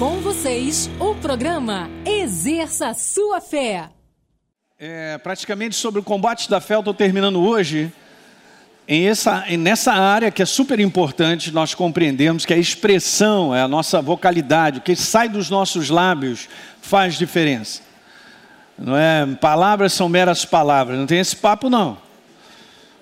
Com 0.00 0.18
vocês, 0.20 0.88
o 0.98 1.14
programa 1.14 1.90
Exerça 2.06 2.94
Sua 2.94 3.38
Fé. 3.38 3.90
É, 4.78 5.18
praticamente 5.18 5.76
sobre 5.76 6.00
o 6.00 6.02
combate 6.02 6.48
da 6.48 6.58
fé, 6.58 6.76
eu 6.76 6.78
estou 6.78 6.94
terminando 6.94 7.38
hoje. 7.38 7.92
Em 8.88 9.06
essa, 9.06 9.44
nessa 9.58 9.92
área 9.92 10.30
que 10.30 10.40
é 10.40 10.46
super 10.46 10.80
importante 10.80 11.52
nós 11.52 11.74
compreendermos 11.74 12.46
que 12.46 12.54
a 12.54 12.56
expressão, 12.56 13.54
é 13.54 13.60
a 13.60 13.68
nossa 13.68 14.00
vocalidade, 14.00 14.78
o 14.78 14.80
que 14.80 14.96
sai 14.96 15.28
dos 15.28 15.50
nossos 15.50 15.90
lábios 15.90 16.48
faz 16.80 17.18
diferença. 17.18 17.82
Não 18.78 18.96
é? 18.96 19.26
Palavras 19.38 19.92
são 19.92 20.08
meras 20.08 20.46
palavras, 20.46 20.98
não 20.98 21.06
tem 21.06 21.18
esse 21.18 21.36
papo 21.36 21.68
não. 21.68 21.98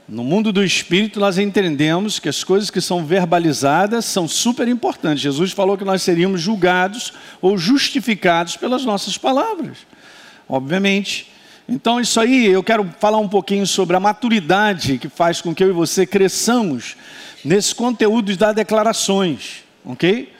No 0.08 0.24
mundo 0.24 0.50
do 0.50 0.64
espírito, 0.64 1.20
nós 1.20 1.36
entendemos 1.36 2.18
que 2.18 2.30
as 2.30 2.42
coisas 2.42 2.70
que 2.70 2.80
são 2.80 3.04
verbalizadas 3.04 4.06
são 4.06 4.26
super 4.26 4.66
importantes. 4.66 5.20
Jesus 5.20 5.52
falou 5.52 5.76
que 5.76 5.84
nós 5.84 6.00
seríamos 6.00 6.40
julgados 6.40 7.12
ou 7.42 7.58
justificados 7.58 8.56
pelas 8.56 8.86
nossas 8.86 9.18
palavras. 9.18 9.76
Obviamente. 10.48 11.30
Então, 11.68 12.00
isso 12.00 12.18
aí, 12.18 12.46
eu 12.46 12.62
quero 12.62 12.90
falar 12.98 13.18
um 13.18 13.28
pouquinho 13.28 13.66
sobre 13.66 13.96
a 13.96 14.00
maturidade 14.00 14.96
que 14.96 15.10
faz 15.10 15.42
com 15.42 15.54
que 15.54 15.62
eu 15.62 15.68
e 15.68 15.72
você 15.72 16.06
cresçamos 16.06 16.96
nesse 17.44 17.74
conteúdo 17.74 18.34
das 18.34 18.54
declarações, 18.54 19.62
ok? 19.84 20.32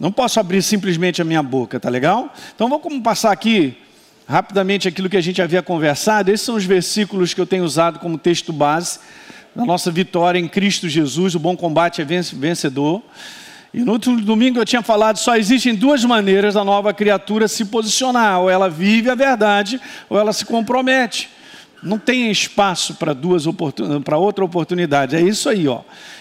Não 0.00 0.10
posso 0.10 0.40
abrir 0.40 0.60
simplesmente 0.62 1.22
a 1.22 1.24
minha 1.24 1.44
boca, 1.44 1.78
tá 1.78 1.88
legal? 1.88 2.34
Então, 2.56 2.68
vamos 2.68 3.00
passar 3.00 3.30
aqui 3.30 3.76
rapidamente 4.26 4.88
aquilo 4.88 5.08
que 5.08 5.16
a 5.16 5.20
gente 5.20 5.42
havia 5.42 5.62
conversado. 5.62 6.30
Esses 6.30 6.46
são 6.46 6.54
os 6.54 6.64
versículos 6.64 7.34
que 7.34 7.40
eu 7.40 7.46
tenho 7.46 7.64
usado 7.64 7.98
como 7.98 8.18
texto 8.18 8.52
base 8.52 8.98
da 9.54 9.64
nossa 9.64 9.90
vitória 9.90 10.38
em 10.38 10.48
Cristo 10.48 10.88
Jesus. 10.88 11.34
O 11.34 11.38
bom 11.38 11.56
combate 11.56 12.00
é 12.00 12.04
vencedor. 12.04 13.02
E 13.74 13.80
no 13.80 13.92
último 13.92 14.20
domingo 14.20 14.58
eu 14.58 14.64
tinha 14.64 14.82
falado: 14.82 15.16
só 15.16 15.36
existem 15.36 15.74
duas 15.74 16.04
maneiras 16.04 16.54
da 16.54 16.64
nova 16.64 16.92
criatura 16.92 17.48
se 17.48 17.64
posicionar: 17.64 18.40
ou 18.40 18.50
ela 18.50 18.68
vive 18.68 19.10
a 19.10 19.14
verdade, 19.14 19.80
ou 20.08 20.18
ela 20.18 20.32
se 20.32 20.44
compromete. 20.44 21.30
Não 21.82 21.98
tem 21.98 22.30
espaço 22.30 22.94
para 22.94 23.12
duas 23.12 23.44
para 24.04 24.16
outra 24.16 24.44
oportunidade. 24.44 25.16
É 25.16 25.20
isso 25.20 25.48
aí, 25.48 25.66
ó. 25.66 25.80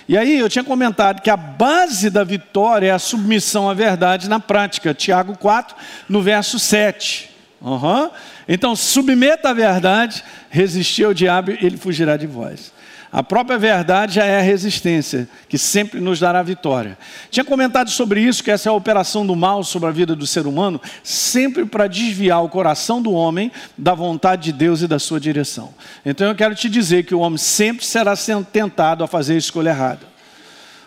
E 0.10 0.18
aí 0.18 0.40
eu 0.40 0.50
tinha 0.50 0.64
comentado 0.64 1.22
que 1.22 1.30
a 1.30 1.38
base 1.38 2.10
da 2.10 2.24
vitória 2.24 2.88
é 2.88 2.92
a 2.92 2.98
submissão 2.98 3.70
à 3.70 3.74
verdade 3.74 4.28
na 4.28 4.40
prática. 4.40 4.94
Tiago 4.94 5.38
4, 5.38 5.76
no 6.10 6.20
verso 6.22 6.58
7. 6.58 7.30
Uhum. 7.62 8.10
Então, 8.48 8.76
submeta 8.76 9.50
à 9.50 9.54
verdade, 9.54 10.24
resistir 10.50 11.04
ao 11.04 11.14
diabo, 11.14 11.52
ele 11.52 11.78
fugirá 11.78 12.18
de 12.18 12.26
vós. 12.26 12.74
A 13.14 13.22
própria 13.22 13.58
verdade 13.58 14.16
já 14.16 14.24
é 14.24 14.40
a 14.40 14.42
resistência, 14.42 15.28
que 15.50 15.58
sempre 15.58 16.00
nos 16.00 16.18
dará 16.18 16.42
vitória. 16.42 16.98
Tinha 17.30 17.44
comentado 17.44 17.90
sobre 17.90 18.22
isso, 18.22 18.42
que 18.42 18.50
essa 18.50 18.70
é 18.70 18.72
a 18.72 18.74
operação 18.74 19.28
do 19.28 19.36
mal 19.36 19.66
sobre 19.66 19.90
a 19.90 19.92
vida 19.92 20.16
do 20.16 20.26
ser 20.26 20.48
humano, 20.48 20.80
sempre 21.04 21.66
para 21.66 21.88
desviar 21.88 22.42
o 22.42 22.48
coração 22.48 23.02
do 23.02 23.12
homem 23.12 23.52
da 23.78 23.94
vontade 23.94 24.44
de 24.44 24.54
Deus 24.54 24.82
e 24.82 24.88
da 24.88 24.98
sua 24.98 25.20
direção. 25.20 25.74
Então 26.06 26.26
eu 26.26 26.36
quero 26.36 26.56
te 26.56 26.70
dizer 26.70 27.04
que 27.04 27.14
o 27.14 27.20
homem 27.20 27.38
sempre 27.38 27.86
será 27.86 28.14
tentado 28.50 29.04
a 29.04 29.08
fazer 29.08 29.34
a 29.34 29.38
escolha 29.38 29.72
errada. 29.72 30.08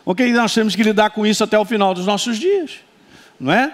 Ok? 0.07 0.33
Nós 0.33 0.55
temos 0.55 0.75
que 0.75 0.83
lidar 0.83 1.11
com 1.11 1.27
isso 1.27 1.45
até 1.45 1.59
o 1.59 1.65
final 1.65 1.93
dos 1.93 2.07
nossos 2.07 2.39
dias, 2.39 2.77
não 3.39 3.53
é? 3.53 3.71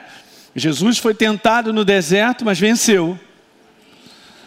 Jesus 0.56 0.98
foi 0.98 1.14
tentado 1.14 1.72
no 1.72 1.84
deserto, 1.84 2.44
mas 2.44 2.58
venceu. 2.58 3.18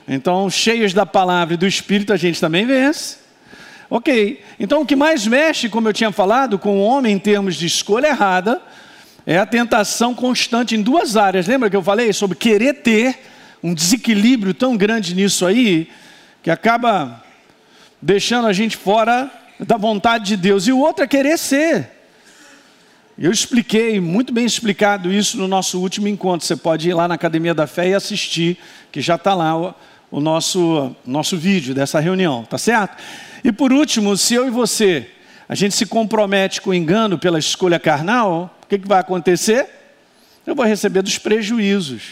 Então, 0.05 0.49
cheios 0.49 0.93
da 0.93 1.05
palavra 1.05 1.53
e 1.53 1.57
do 1.57 1.65
Espírito, 1.65 2.11
a 2.11 2.17
gente 2.17 2.41
também 2.41 2.65
vence. 2.65 3.22
Ok, 3.95 4.41
então 4.59 4.81
o 4.81 4.85
que 4.87 4.95
mais 4.95 5.27
mexe, 5.27 5.69
como 5.69 5.87
eu 5.87 5.93
tinha 5.93 6.11
falado, 6.11 6.57
com 6.57 6.79
o 6.79 6.81
homem 6.81 7.13
em 7.13 7.19
termos 7.19 7.55
de 7.55 7.67
escolha 7.67 8.07
errada, 8.07 8.59
é 9.23 9.37
a 9.37 9.45
tentação 9.45 10.15
constante 10.15 10.75
em 10.75 10.81
duas 10.81 11.15
áreas. 11.15 11.45
Lembra 11.45 11.69
que 11.69 11.75
eu 11.75 11.83
falei 11.83 12.11
sobre 12.11 12.35
querer 12.35 12.81
ter 12.81 13.19
um 13.61 13.71
desequilíbrio 13.71 14.51
tão 14.51 14.75
grande 14.75 15.13
nisso 15.13 15.45
aí, 15.45 15.91
que 16.41 16.49
acaba 16.49 17.23
deixando 18.01 18.47
a 18.47 18.51
gente 18.51 18.75
fora 18.75 19.29
da 19.59 19.77
vontade 19.77 20.25
de 20.25 20.37
Deus. 20.37 20.65
E 20.65 20.71
o 20.71 20.79
outro 20.79 21.03
é 21.03 21.07
querer 21.07 21.37
ser. 21.37 21.91
Eu 23.15 23.31
expliquei, 23.31 23.99
muito 24.01 24.33
bem 24.33 24.43
explicado 24.43 25.13
isso 25.13 25.37
no 25.37 25.47
nosso 25.47 25.79
último 25.79 26.07
encontro. 26.07 26.47
Você 26.47 26.55
pode 26.55 26.89
ir 26.89 26.95
lá 26.95 27.07
na 27.07 27.13
Academia 27.13 27.53
da 27.53 27.67
Fé 27.67 27.89
e 27.89 27.93
assistir, 27.93 28.57
que 28.91 29.01
já 29.01 29.17
está 29.17 29.35
lá 29.35 29.55
o, 29.55 29.75
o, 30.09 30.19
nosso, 30.19 30.95
nosso 31.05 31.37
vídeo 31.37 31.75
dessa 31.75 31.99
reunião, 31.99 32.43
tá 32.43 32.57
certo? 32.57 32.97
E 33.43 33.51
por 33.51 33.73
último, 33.73 34.15
se 34.15 34.33
eu 34.33 34.47
e 34.47 34.49
você, 34.49 35.09
a 35.47 35.55
gente 35.55 35.75
se 35.75 35.85
compromete 35.85 36.61
com 36.61 36.69
o 36.69 36.73
engano 36.73 37.17
pela 37.17 37.39
escolha 37.39 37.79
carnal, 37.79 38.57
o 38.63 38.67
que, 38.67 38.79
que 38.79 38.87
vai 38.87 38.99
acontecer? 38.99 39.67
Eu 40.45 40.55
vou 40.55 40.65
receber 40.65 41.01
dos 41.01 41.17
prejuízos. 41.17 42.03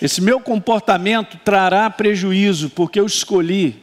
Esse 0.00 0.20
meu 0.20 0.40
comportamento 0.40 1.38
trará 1.44 1.88
prejuízo, 1.90 2.70
porque 2.70 3.00
eu 3.00 3.06
escolhi 3.06 3.82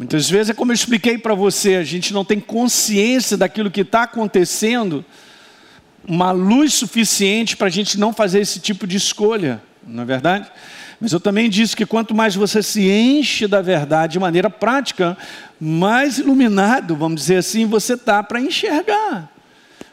Muitas 0.00 0.30
vezes 0.30 0.50
é 0.50 0.54
como 0.54 0.70
eu 0.70 0.74
expliquei 0.74 1.18
para 1.18 1.34
você, 1.34 1.74
a 1.74 1.82
gente 1.82 2.14
não 2.14 2.24
tem 2.24 2.38
consciência 2.38 3.36
daquilo 3.36 3.70
que 3.70 3.80
está 3.82 4.04
acontecendo, 4.04 5.04
uma 6.06 6.30
luz 6.30 6.72
suficiente 6.74 7.56
para 7.56 7.66
a 7.66 7.70
gente 7.70 7.98
não 7.98 8.12
fazer 8.12 8.40
esse 8.40 8.60
tipo 8.60 8.86
de 8.86 8.96
escolha, 8.96 9.60
não 9.86 10.02
é 10.02 10.06
verdade? 10.06 10.50
Mas 11.00 11.12
eu 11.12 11.20
também 11.20 11.48
disse 11.48 11.74
que 11.74 11.86
quanto 11.86 12.14
mais 12.14 12.34
você 12.34 12.62
se 12.62 12.90
enche 12.90 13.46
da 13.46 13.62
verdade 13.62 14.14
de 14.14 14.18
maneira 14.18 14.50
prática, 14.50 15.16
mais 15.58 16.18
iluminado, 16.18 16.94
vamos 16.94 17.20
dizer 17.22 17.36
assim, 17.36 17.64
você 17.64 17.94
está 17.94 18.22
para 18.22 18.40
enxergar. 18.40 19.30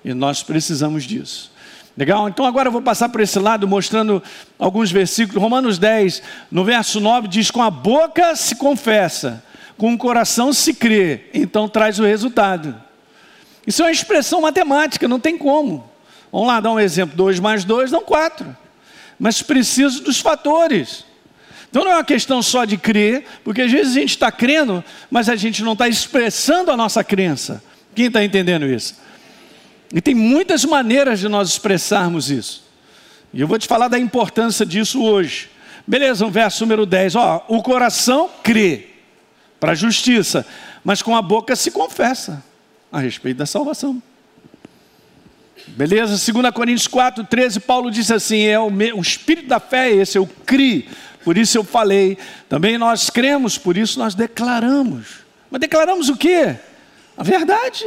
E 0.04 0.14
nós 0.14 0.44
precisamos 0.44 1.06
disso. 1.06 1.52
Legal? 1.96 2.28
Então 2.28 2.46
agora 2.46 2.68
eu 2.68 2.72
vou 2.72 2.82
passar 2.82 3.10
para 3.10 3.24
esse 3.24 3.40
lado 3.40 3.68
mostrando 3.68 4.22
alguns 4.60 4.92
versículos. 4.92 5.42
Romanos 5.42 5.80
10, 5.80 6.22
no 6.52 6.64
verso 6.64 7.00
9, 7.00 7.28
diz: 7.28 7.50
Com 7.50 7.62
a 7.62 7.72
boca 7.72 8.36
se 8.36 8.56
confessa 8.56 9.44
com 9.78 9.94
o 9.94 9.98
coração 9.98 10.52
se 10.52 10.74
crê, 10.74 11.26
então 11.34 11.70
traz 11.70 12.00
o 12.00 12.04
resultado. 12.04 12.76
Isso 13.66 13.82
é 13.82 13.86
uma 13.86 13.92
expressão 13.92 14.42
matemática, 14.42 15.08
não 15.08 15.20
tem 15.20 15.38
como. 15.38 15.90
Vamos 16.32 16.48
lá 16.48 16.60
dar 16.60 16.72
um 16.72 16.80
exemplo: 16.80 17.16
2 17.16 17.40
mais 17.40 17.64
2 17.64 17.92
dão 17.92 18.02
4. 18.02 18.58
Mas 19.20 19.42
preciso 19.42 20.04
dos 20.04 20.20
fatores. 20.20 21.06
Então 21.70 21.84
não 21.84 21.92
é 21.92 21.96
uma 21.96 22.04
questão 22.04 22.42
só 22.42 22.66
de 22.66 22.78
crer, 22.78 23.26
porque 23.44 23.62
às 23.62 23.72
vezes 23.72 23.96
a 23.96 24.00
gente 24.00 24.12
está 24.12 24.32
crendo, 24.32 24.84
mas 25.12 25.30
a 25.30 25.36
gente 25.36 25.64
não 25.64 25.74
está 25.74 25.88
expressando 25.88 26.72
a 26.72 26.78
nossa 26.78 27.04
crença. 27.04 27.64
Quem 27.94 28.08
está 28.08 28.24
entendendo 28.24 28.66
isso? 28.66 28.96
E 29.94 30.02
tem 30.02 30.14
muitas 30.14 30.66
maneiras 30.66 31.20
de 31.20 31.28
nós 31.28 31.50
expressarmos 31.50 32.30
isso. 32.30 32.64
E 33.34 33.42
eu 33.42 33.48
vou 33.48 33.58
te 33.58 33.68
falar 33.68 33.88
da 33.88 34.00
importância 34.00 34.66
disso 34.66 35.04
hoje. 35.04 35.50
Beleza, 35.86 36.26
um 36.26 36.32
verso 36.32 36.64
número 36.64 36.86
10. 36.86 37.16
Ó, 37.16 37.46
o 37.48 37.62
coração 37.62 38.30
crê 38.44 38.88
para 39.60 39.72
a 39.72 39.76
justiça, 39.76 40.46
mas 40.84 41.02
com 41.02 41.16
a 41.16 41.22
boca 41.22 41.56
se 41.56 41.72
confessa 41.72 42.44
a 42.92 43.00
respeito 43.00 43.38
da 43.38 43.46
salvação. 43.46 44.02
Beleza? 45.68 46.32
2 46.32 46.54
Coríntios 46.54 46.88
4, 46.88 47.24
13, 47.24 47.60
Paulo 47.60 47.92
disse 47.92 48.14
assim: 48.14 48.46
é 48.46 48.60
o, 48.60 48.70
meu, 48.70 48.98
o 48.98 49.02
espírito 49.02 49.48
da 49.48 49.60
fé 49.60 49.90
é 49.90 49.96
esse, 49.96 50.18
eu 50.18 50.28
criei, 50.46 50.88
por 51.24 51.38
isso 51.38 51.58
eu 51.58 51.64
falei. 51.64 52.18
Também 52.50 52.78
nós 52.78 53.10
cremos, 53.10 53.58
por 53.58 53.78
isso 53.78 54.00
nós 54.00 54.16
declaramos. 54.16 55.26
Mas 55.52 55.62
declaramos 55.62 56.10
o 56.10 56.18
quê? 56.18 56.56
A 57.18 57.24
verdade. 57.24 57.86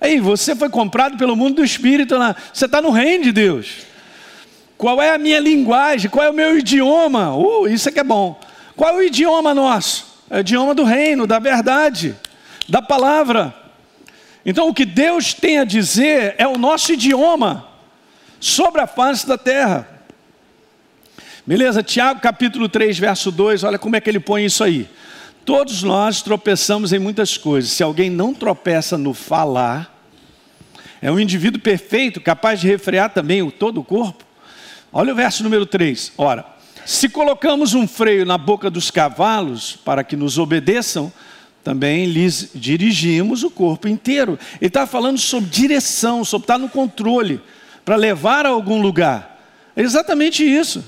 Aí, 0.00 0.18
você 0.18 0.56
foi 0.56 0.68
comprado 0.68 1.16
pelo 1.16 1.36
mundo 1.36 1.56
do 1.56 1.64
espírito, 1.64 2.16
você 2.52 2.66
está 2.66 2.82
no 2.82 2.90
reino 2.90 3.24
de 3.24 3.32
Deus. 3.32 3.86
Qual 4.76 5.00
é 5.00 5.14
a 5.14 5.18
minha 5.18 5.38
linguagem? 5.38 6.10
Qual 6.10 6.26
é 6.26 6.30
o 6.30 6.34
meu 6.34 6.58
idioma? 6.58 7.36
Uh, 7.36 7.68
isso 7.68 7.88
é 7.88 7.92
que 7.92 8.00
é 8.00 8.04
bom. 8.04 8.40
Qual 8.74 8.90
é 8.90 8.96
o 8.96 9.02
idioma 9.02 9.54
nosso? 9.54 10.12
é 10.32 10.38
o 10.38 10.40
idioma 10.40 10.74
do 10.74 10.82
reino, 10.82 11.26
da 11.26 11.38
verdade, 11.38 12.16
da 12.66 12.80
palavra. 12.80 13.54
Então, 14.44 14.68
o 14.68 14.74
que 14.74 14.84
Deus 14.84 15.32
tem 15.32 15.58
a 15.58 15.64
dizer 15.64 16.34
é 16.38 16.46
o 16.46 16.58
nosso 16.58 16.92
idioma 16.92 17.68
sobre 18.40 18.80
a 18.80 18.86
face 18.86 19.26
da 19.26 19.38
terra. 19.38 19.88
Beleza? 21.46 21.82
Tiago 21.82 22.20
capítulo 22.20 22.68
3, 22.68 22.98
verso 22.98 23.30
2, 23.30 23.64
olha 23.64 23.78
como 23.78 23.96
é 23.96 24.00
que 24.00 24.10
ele 24.10 24.20
põe 24.20 24.44
isso 24.44 24.62
aí. 24.62 24.88
Todos 25.44 25.82
nós 25.82 26.22
tropeçamos 26.22 26.92
em 26.92 26.98
muitas 26.98 27.36
coisas. 27.36 27.70
Se 27.72 27.82
alguém 27.82 28.08
não 28.10 28.32
tropeça 28.32 28.96
no 28.96 29.12
falar, 29.12 29.92
é 31.00 31.10
um 31.10 31.18
indivíduo 31.18 31.60
perfeito, 31.60 32.20
capaz 32.20 32.60
de 32.60 32.68
refrear 32.68 33.10
também 33.10 33.42
o 33.42 33.50
todo 33.50 33.80
o 33.80 33.84
corpo. 33.84 34.24
Olha 34.92 35.12
o 35.12 35.16
verso 35.16 35.42
número 35.42 35.66
3. 35.66 36.12
Ora, 36.16 36.46
se 36.84 37.08
colocamos 37.08 37.74
um 37.74 37.88
freio 37.88 38.24
na 38.24 38.38
boca 38.38 38.70
dos 38.70 38.90
cavalos 38.90 39.74
para 39.84 40.04
que 40.04 40.16
nos 40.16 40.38
obedeçam, 40.38 41.12
também 41.62 42.06
lhes 42.06 42.50
dirigimos 42.54 43.42
o 43.42 43.50
corpo 43.50 43.86
inteiro. 43.86 44.38
Ele 44.60 44.68
está 44.68 44.86
falando 44.86 45.18
sobre 45.18 45.50
direção, 45.50 46.24
sobre 46.24 46.44
estar 46.44 46.58
no 46.58 46.68
controle, 46.68 47.40
para 47.84 47.96
levar 47.96 48.46
a 48.46 48.50
algum 48.50 48.80
lugar. 48.80 49.40
É 49.76 49.82
exatamente 49.82 50.44
isso. 50.44 50.84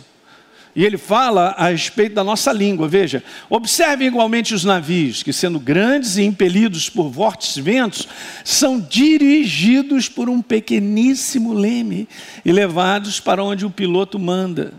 E 0.76 0.84
ele 0.84 0.98
fala 0.98 1.54
a 1.56 1.68
respeito 1.68 2.14
da 2.14 2.24
nossa 2.24 2.52
língua. 2.52 2.88
Veja, 2.88 3.22
observe 3.48 4.04
igualmente 4.04 4.52
os 4.52 4.64
navios, 4.64 5.22
que 5.22 5.32
sendo 5.32 5.60
grandes 5.60 6.16
e 6.16 6.24
impelidos 6.24 6.90
por 6.90 7.12
fortes 7.12 7.56
ventos, 7.56 8.08
são 8.42 8.80
dirigidos 8.80 10.08
por 10.08 10.28
um 10.28 10.42
pequeníssimo 10.42 11.52
leme 11.52 12.08
e 12.44 12.50
levados 12.50 13.20
para 13.20 13.44
onde 13.44 13.64
o 13.64 13.70
piloto 13.70 14.18
manda. 14.18 14.74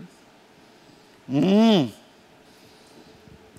Hum. 1.26 1.88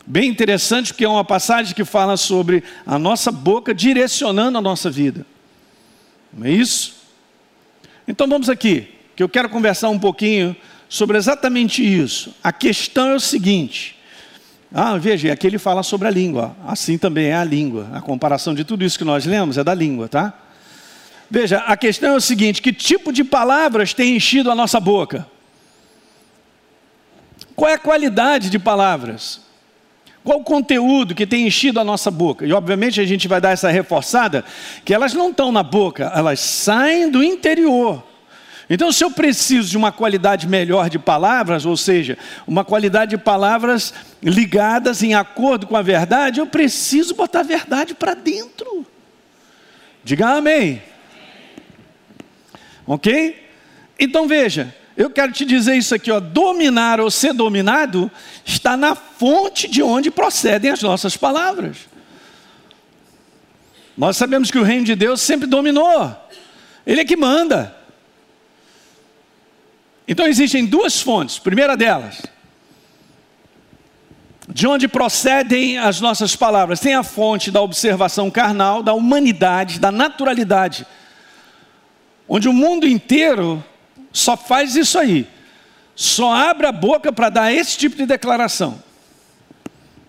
Bem 0.10 0.30
interessante, 0.30 0.94
porque 0.94 1.04
é 1.04 1.10
uma 1.10 1.26
passagem 1.26 1.76
que 1.76 1.84
fala 1.84 2.16
sobre 2.16 2.64
a 2.86 2.98
nossa 2.98 3.30
boca 3.30 3.76
direcionando 3.76 4.58
a 4.58 4.62
nossa 4.62 4.90
vida. 4.90 5.26
Não 6.32 6.48
é 6.48 6.52
isso? 6.52 6.96
Então 8.08 8.26
vamos 8.26 8.50
aqui, 8.50 8.88
que 9.18 9.22
eu 9.22 9.28
quero 9.28 9.50
conversar 9.50 9.90
um 9.90 10.00
pouquinho 10.00 10.56
sobre 10.88 11.18
exatamente 11.18 11.84
isso. 11.84 12.34
A 12.42 12.54
questão 12.54 13.10
é 13.10 13.16
o 13.16 13.20
seguinte. 13.20 13.98
Ah, 14.74 14.96
veja, 14.98 15.34
aqui 15.34 15.46
ele 15.46 15.58
fala 15.58 15.84
sobre 15.84 16.08
a 16.08 16.12
língua. 16.12 16.56
Assim 16.66 16.98
também 16.98 17.26
é 17.28 17.36
a 17.36 17.44
língua. 17.44 17.90
A 17.94 18.00
comparação 18.00 18.56
de 18.56 18.64
tudo 18.64 18.86
isso 18.86 18.98
que 18.98 19.04
nós 19.04 19.26
lemos 19.26 19.58
é 19.58 19.64
da 19.64 19.74
língua, 19.74 20.08
tá? 20.08 20.34
Veja, 21.30 21.58
a 21.60 21.76
questão 21.76 22.14
é 22.14 22.16
o 22.16 22.22
seguinte: 22.22 22.62
que 22.62 22.72
tipo 22.72 23.12
de 23.12 23.26
palavras 23.26 23.94
tem 23.94 24.16
enchido 24.16 24.50
a 24.50 24.56
nossa 24.56 24.80
boca? 24.80 25.28
Qual 27.58 27.70
é 27.70 27.74
a 27.74 27.78
qualidade 27.80 28.50
de 28.50 28.58
palavras? 28.58 29.47
Qual 30.28 30.40
o 30.40 30.44
conteúdo 30.44 31.16
que 31.16 31.26
tem 31.26 31.48
enchido 31.48 31.80
a 31.80 31.86
nossa 31.86 32.12
boca? 32.12 32.46
E 32.46 32.52
obviamente 32.52 33.00
a 33.00 33.06
gente 33.06 33.30
vai 33.30 33.40
dar 33.40 33.52
essa 33.52 33.70
reforçada 33.70 34.44
que 34.84 34.94
elas 34.94 35.14
não 35.14 35.30
estão 35.30 35.54
na 35.54 35.64
boca, 35.64 36.12
elas 36.14 36.42
saem 36.42 37.10
do 37.10 37.24
interior. 37.24 38.04
Então, 38.70 38.92
se 38.92 39.06
eu 39.06 39.10
preciso 39.10 39.70
de 39.70 39.78
uma 39.78 39.90
qualidade 39.90 40.46
melhor 40.46 40.90
de 40.90 41.00
palavras, 41.00 41.66
ou 41.66 41.78
seja, 41.78 42.18
uma 42.46 42.66
qualidade 42.66 43.12
de 43.12 43.18
palavras 43.18 43.94
ligadas 44.22 45.02
em 45.02 45.14
acordo 45.14 45.66
com 45.66 45.78
a 45.78 45.82
verdade, 45.82 46.42
eu 46.42 46.46
preciso 46.46 47.16
botar 47.16 47.40
a 47.40 47.44
verdade 47.44 47.96
para 47.96 48.14
dentro. 48.14 48.86
Diga 50.04 50.28
amém. 50.28 50.82
Ok? 52.86 53.48
Então 53.98 54.28
veja, 54.28 54.76
eu 54.98 55.12
quero 55.12 55.32
te 55.32 55.46
dizer 55.46 55.76
isso 55.76 55.94
aqui, 55.94 56.10
ó, 56.10 56.20
dominar 56.20 57.00
ou 57.00 57.12
ser 57.12 57.32
dominado 57.32 58.10
está 58.44 58.76
na 58.76 58.96
fonte 58.96 59.68
de 59.68 59.84
onde 59.84 60.10
procedem 60.10 60.72
as 60.72 60.82
nossas 60.82 61.16
palavras. 61.16 61.78
Nós 63.96 64.18
sabemos 64.18 64.50
que 64.50 64.58
o 64.58 64.64
reino 64.64 64.86
de 64.86 64.96
Deus 64.96 65.22
sempre 65.22 65.46
dominou. 65.46 66.16
Ele 66.84 67.02
é 67.02 67.06
que 67.06 67.16
manda. 67.16 67.78
Então 70.08 70.26
existem 70.26 70.66
duas 70.66 71.00
fontes. 71.00 71.38
Primeira 71.38 71.78
delas, 71.78 72.24
de 74.50 74.66
onde 74.66 74.88
procedem 74.88 75.78
as 75.78 76.02
nossas 76.02 76.36
palavras? 76.36 76.80
Tem 76.80 76.96
a 76.96 77.04
fonte 77.04 77.52
da 77.52 77.62
observação 77.62 78.32
carnal, 78.32 78.82
da 78.82 78.94
humanidade, 78.94 79.80
da 79.80 79.92
naturalidade, 79.92 80.88
onde 82.28 82.50
o 82.50 82.54
mundo 82.54 82.88
inteiro 82.88 83.64
só 84.18 84.36
faz 84.36 84.76
isso 84.76 84.98
aí, 84.98 85.28
só 85.96 86.34
abre 86.34 86.66
a 86.66 86.72
boca 86.72 87.12
para 87.12 87.30
dar 87.30 87.54
esse 87.54 87.78
tipo 87.78 87.96
de 87.96 88.06
declaração. 88.06 88.82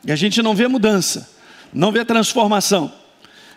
E 0.05 0.11
a 0.11 0.17
gente 0.17 0.41
não 0.41 0.55
vê 0.55 0.67
mudança, 0.67 1.29
não 1.73 1.93
vê 1.93 2.05
transformação. 2.05 2.93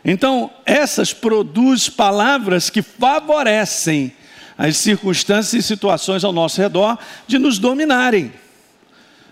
Então, 0.03 0.51
essas 0.65 1.13
produzem 1.13 1.93
palavras 1.93 2.69
que 2.69 2.81
favorecem 2.81 4.13
as 4.57 4.77
circunstâncias 4.77 5.63
e 5.63 5.67
situações 5.67 6.23
ao 6.23 6.33
nosso 6.33 6.59
redor 6.59 6.97
de 7.27 7.39
nos 7.39 7.57
dominarem, 7.57 8.33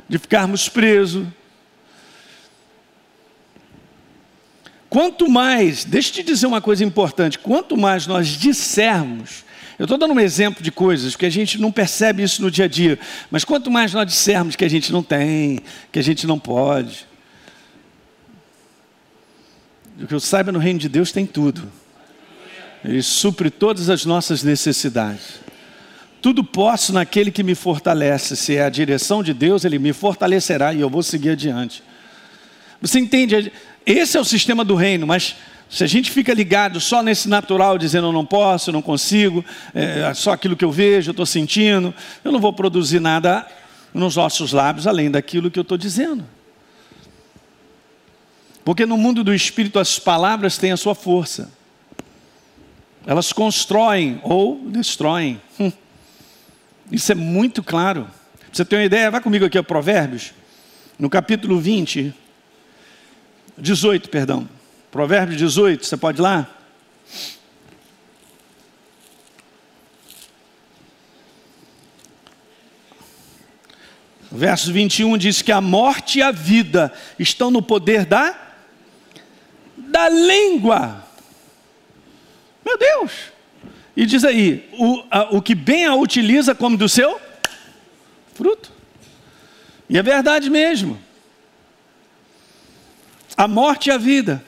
de 0.07 0.18
ficarmos 0.18 0.69
presos. 0.69 1.27
Quanto 4.89 5.30
mais, 5.30 5.83
deixa 5.83 6.10
eu 6.10 6.13
te 6.13 6.24
dizer 6.24 6.48
uma 6.48 6.62
coisa 6.62 6.83
importante: 6.83 7.38
quanto 7.38 7.75
mais 7.75 8.07
nós 8.07 8.27
dissermos, 8.27 9.44
eu 9.79 9.85
estou 9.85 9.97
dando 9.97 10.13
um 10.13 10.19
exemplo 10.19 10.61
de 10.61 10.71
coisas 10.71 11.15
que 11.15 11.25
a 11.25 11.29
gente 11.29 11.57
não 11.57 11.71
percebe 11.71 12.21
isso 12.21 12.41
no 12.41 12.51
dia 12.51 12.65
a 12.65 12.67
dia, 12.67 12.99
mas 13.31 13.45
quanto 13.45 13.71
mais 13.71 13.93
nós 13.93 14.05
dissermos 14.05 14.57
que 14.57 14.65
a 14.65 14.69
gente 14.69 14.91
não 14.91 15.01
tem, 15.01 15.59
que 15.89 15.97
a 15.97 16.01
gente 16.01 16.27
não 16.27 16.37
pode, 16.37 17.07
o 20.01 20.05
que 20.05 20.13
eu 20.13 20.19
saiba 20.19 20.51
no 20.51 20.59
reino 20.59 20.79
de 20.79 20.89
Deus 20.89 21.13
tem 21.13 21.25
tudo. 21.25 21.71
Ele 22.83 23.01
supre 23.01 23.49
todas 23.49 23.89
as 23.89 24.05
nossas 24.05 24.43
necessidades. 24.43 25.39
Tudo 26.21 26.43
posso 26.43 26.91
naquele 26.91 27.31
que 27.31 27.43
me 27.43 27.55
fortalece. 27.55 28.35
Se 28.35 28.57
é 28.57 28.63
a 28.63 28.69
direção 28.69 29.23
de 29.23 29.33
Deus, 29.33 29.63
Ele 29.63 29.79
me 29.79 29.93
fortalecerá 29.93 30.73
e 30.73 30.81
eu 30.81 30.89
vou 30.89 31.03
seguir 31.03 31.29
adiante. 31.29 31.83
Você 32.81 32.99
entende? 32.99 33.51
Esse 33.85 34.17
é 34.17 34.19
o 34.19 34.25
sistema 34.25 34.63
do 34.63 34.75
reino, 34.75 35.07
mas 35.07 35.35
se 35.69 35.83
a 35.83 35.88
gente 35.88 36.10
fica 36.10 36.33
ligado 36.33 36.80
só 36.80 37.04
nesse 37.04 37.30
natural, 37.30 37.77
dizendo 37.77 38.07
eu 38.07 38.12
não 38.12 38.25
posso, 38.25 38.71
eu 38.71 38.74
não 38.74 38.81
consigo, 38.81 39.45
é 39.74 40.12
só 40.16 40.31
aquilo 40.31 40.57
que 40.57 40.66
eu 40.66 40.71
vejo, 40.71 41.10
eu 41.10 41.12
estou 41.12 41.27
sentindo, 41.27 41.94
eu 42.24 42.31
não 42.31 42.39
vou 42.39 42.51
produzir 42.51 43.00
nada 43.00 43.45
nos 43.94 44.16
nossos 44.16 44.51
lábios 44.51 44.88
além 44.88 45.12
daquilo 45.12 45.51
que 45.51 45.60
eu 45.60 45.62
estou 45.62 45.77
dizendo. 45.77 46.25
Porque 48.66 48.86
no 48.86 48.98
mundo 48.98 49.24
do 49.24 49.33
espírito 49.33 49.77
as 49.77 50.00
palavras 50.00 50.57
têm 50.57 50.71
a 50.71 50.77
sua 50.77 50.95
força. 50.95 51.51
Elas 53.06 53.31
constroem 53.31 54.19
ou 54.24 54.60
destroem. 54.69 55.39
Hum. 55.60 55.71
Isso 56.92 57.12
é 57.12 57.16
muito 57.16 57.63
claro. 57.63 58.07
Você 58.51 58.66
ter 58.66 58.75
uma 58.75 58.83
ideia, 58.86 59.12
vai 59.12 59.21
comigo 59.21 59.45
aqui 59.45 59.57
a 59.57 59.63
Provérbios, 59.63 60.33
no 60.98 61.10
capítulo 61.10 61.60
20, 61.60 62.13
18, 63.57 64.10
perdão. 64.10 64.50
Provérbios 64.91 65.38
18, 65.38 65.86
você 65.86 65.95
pode 65.95 66.19
ir 66.19 66.24
lá? 66.24 66.47
Verso 74.31 74.74
21 74.74 75.18
diz 75.18 75.41
que 75.41 75.51
a 75.51 75.62
morte 75.62 76.19
e 76.19 76.21
a 76.21 76.31
vida 76.31 76.91
estão 77.18 77.51
no 77.51 77.62
poder 77.62 78.06
da 78.06 78.47
da 79.77 80.09
língua. 80.09 81.03
Meu 82.63 82.77
Deus! 82.77 83.12
E 83.95 84.06
diz 84.06 84.24
aí: 84.24 84.69
o, 84.74 85.03
a, 85.09 85.35
o 85.35 85.42
que 85.42 85.53
bem 85.53 85.85
a 85.85 85.95
utiliza 85.95 86.56
como 86.56 86.77
do 86.77 86.89
seu 86.89 87.19
fruto. 88.33 88.71
E 89.88 89.97
é 89.97 90.03
verdade 90.03 90.50
mesmo. 90.50 91.00
A 93.35 93.47
morte 93.47 93.90
e 93.90 93.92
a 93.92 93.97
vida 93.97 94.44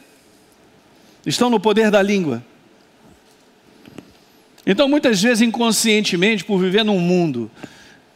estão 1.26 1.50
no 1.50 1.60
poder 1.60 1.92
da 1.92 2.02
língua. 2.02 2.44
Então, 4.66 4.88
muitas 4.88 5.22
vezes, 5.22 5.42
inconscientemente, 5.42 6.44
por 6.44 6.60
viver 6.60 6.84
num 6.84 7.00
mundo 7.00 7.50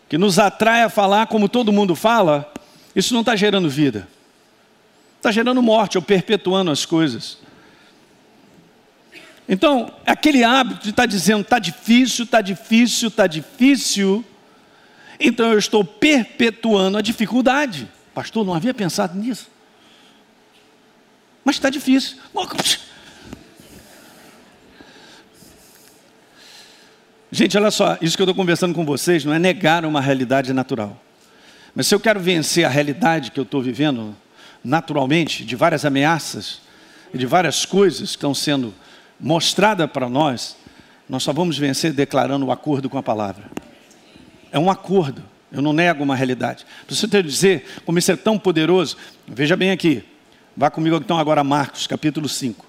que 0.07 0.17
nos 0.17 0.37
atrai 0.37 0.83
a 0.83 0.89
falar 0.89 1.27
como 1.27 1.49
todo 1.49 1.71
mundo 1.71 1.95
fala, 1.95 2.51
isso 2.95 3.13
não 3.13 3.21
está 3.21 3.35
gerando 3.35 3.69
vida, 3.69 4.07
está 5.17 5.31
gerando 5.31 5.61
morte 5.61 5.97
ou 5.97 6.01
perpetuando 6.01 6.69
as 6.71 6.85
coisas. 6.85 7.39
Então, 9.47 9.91
aquele 10.05 10.43
hábito 10.43 10.83
de 10.83 10.89
estar 10.91 11.03
tá 11.03 11.07
dizendo, 11.07 11.41
está 11.41 11.59
difícil, 11.59 12.25
está 12.25 12.41
difícil, 12.41 13.07
está 13.09 13.27
difícil, 13.27 14.25
então 15.19 15.51
eu 15.51 15.59
estou 15.59 15.83
perpetuando 15.83 16.97
a 16.97 17.01
dificuldade. 17.01 17.87
Pastor, 18.13 18.45
não 18.45 18.53
havia 18.53 18.73
pensado 18.73 19.17
nisso. 19.17 19.49
Mas 21.43 21.55
está 21.55 21.69
difícil. 21.69 22.17
Gente, 27.35 27.57
olha 27.57 27.69
só, 27.69 27.97
isso 28.01 28.15
que 28.15 28.21
eu 28.21 28.23
estou 28.23 28.33
conversando 28.33 28.73
com 28.73 28.85
vocês 28.85 29.25
não 29.25 29.33
é 29.33 29.37
negar 29.37 29.83
uma 29.83 29.99
realidade 29.99 30.53
natural. 30.53 30.97
Mas 31.75 31.85
se 31.85 31.93
eu 31.93 31.99
quero 31.99 32.17
vencer 32.17 32.63
a 32.63 32.69
realidade 32.69 33.29
que 33.29 33.37
eu 33.37 33.43
estou 33.43 33.61
vivendo 33.61 34.15
naturalmente, 34.63 35.43
de 35.43 35.53
várias 35.53 35.83
ameaças 35.83 36.61
de 37.13 37.25
várias 37.25 37.65
coisas 37.65 38.11
que 38.11 38.15
estão 38.15 38.33
sendo 38.33 38.73
mostrada 39.19 39.85
para 39.85 40.07
nós, 40.07 40.55
nós 41.09 41.23
só 41.23 41.33
vamos 41.33 41.57
vencer 41.57 41.91
declarando 41.91 42.45
o 42.45 42.53
acordo 42.53 42.89
com 42.89 42.97
a 42.97 43.03
palavra. 43.03 43.51
É 44.49 44.57
um 44.57 44.71
acordo, 44.71 45.21
eu 45.51 45.61
não 45.61 45.73
nego 45.73 46.05
uma 46.05 46.15
realidade. 46.15 46.65
Você 46.87 47.05
ter 47.05 47.21
dizer 47.21 47.65
como 47.85 47.99
isso 47.99 48.13
é 48.13 48.15
tão 48.15 48.39
poderoso, 48.39 48.95
veja 49.27 49.57
bem 49.57 49.71
aqui, 49.71 50.05
vá 50.55 50.71
comigo 50.71 50.95
então 50.95 51.19
agora 51.19 51.41
a 51.41 51.43
Marcos, 51.43 51.85
capítulo 51.85 52.29
5. 52.29 52.65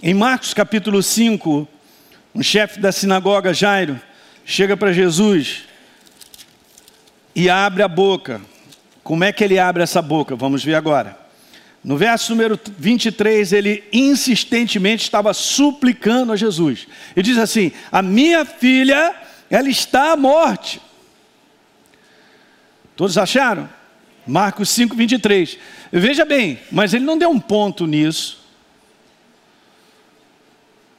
Em 0.00 0.14
Marcos, 0.14 0.54
capítulo 0.54 1.02
5, 1.02 1.66
um 2.38 2.42
chefe 2.42 2.78
da 2.78 2.92
sinagoga, 2.92 3.52
Jairo, 3.52 4.00
chega 4.44 4.76
para 4.76 4.92
Jesus 4.92 5.64
e 7.34 7.50
abre 7.50 7.82
a 7.82 7.88
boca. 7.88 8.40
Como 9.02 9.24
é 9.24 9.32
que 9.32 9.42
ele 9.42 9.58
abre 9.58 9.82
essa 9.82 10.00
boca? 10.00 10.36
Vamos 10.36 10.62
ver 10.62 10.76
agora. 10.76 11.18
No 11.82 11.96
verso 11.96 12.30
número 12.30 12.56
23, 12.78 13.52
ele 13.52 13.82
insistentemente 13.92 15.02
estava 15.02 15.34
suplicando 15.34 16.30
a 16.30 16.36
Jesus. 16.36 16.86
Ele 17.16 17.24
diz 17.24 17.38
assim: 17.38 17.72
A 17.90 18.02
minha 18.02 18.44
filha, 18.44 19.16
ela 19.50 19.68
está 19.68 20.12
à 20.12 20.16
morte. 20.16 20.80
Todos 22.94 23.18
acharam? 23.18 23.68
Marcos 24.24 24.68
5, 24.68 24.94
23. 24.94 25.58
Veja 25.90 26.24
bem, 26.24 26.60
mas 26.70 26.94
ele 26.94 27.04
não 27.04 27.18
deu 27.18 27.30
um 27.30 27.40
ponto 27.40 27.84
nisso. 27.84 28.37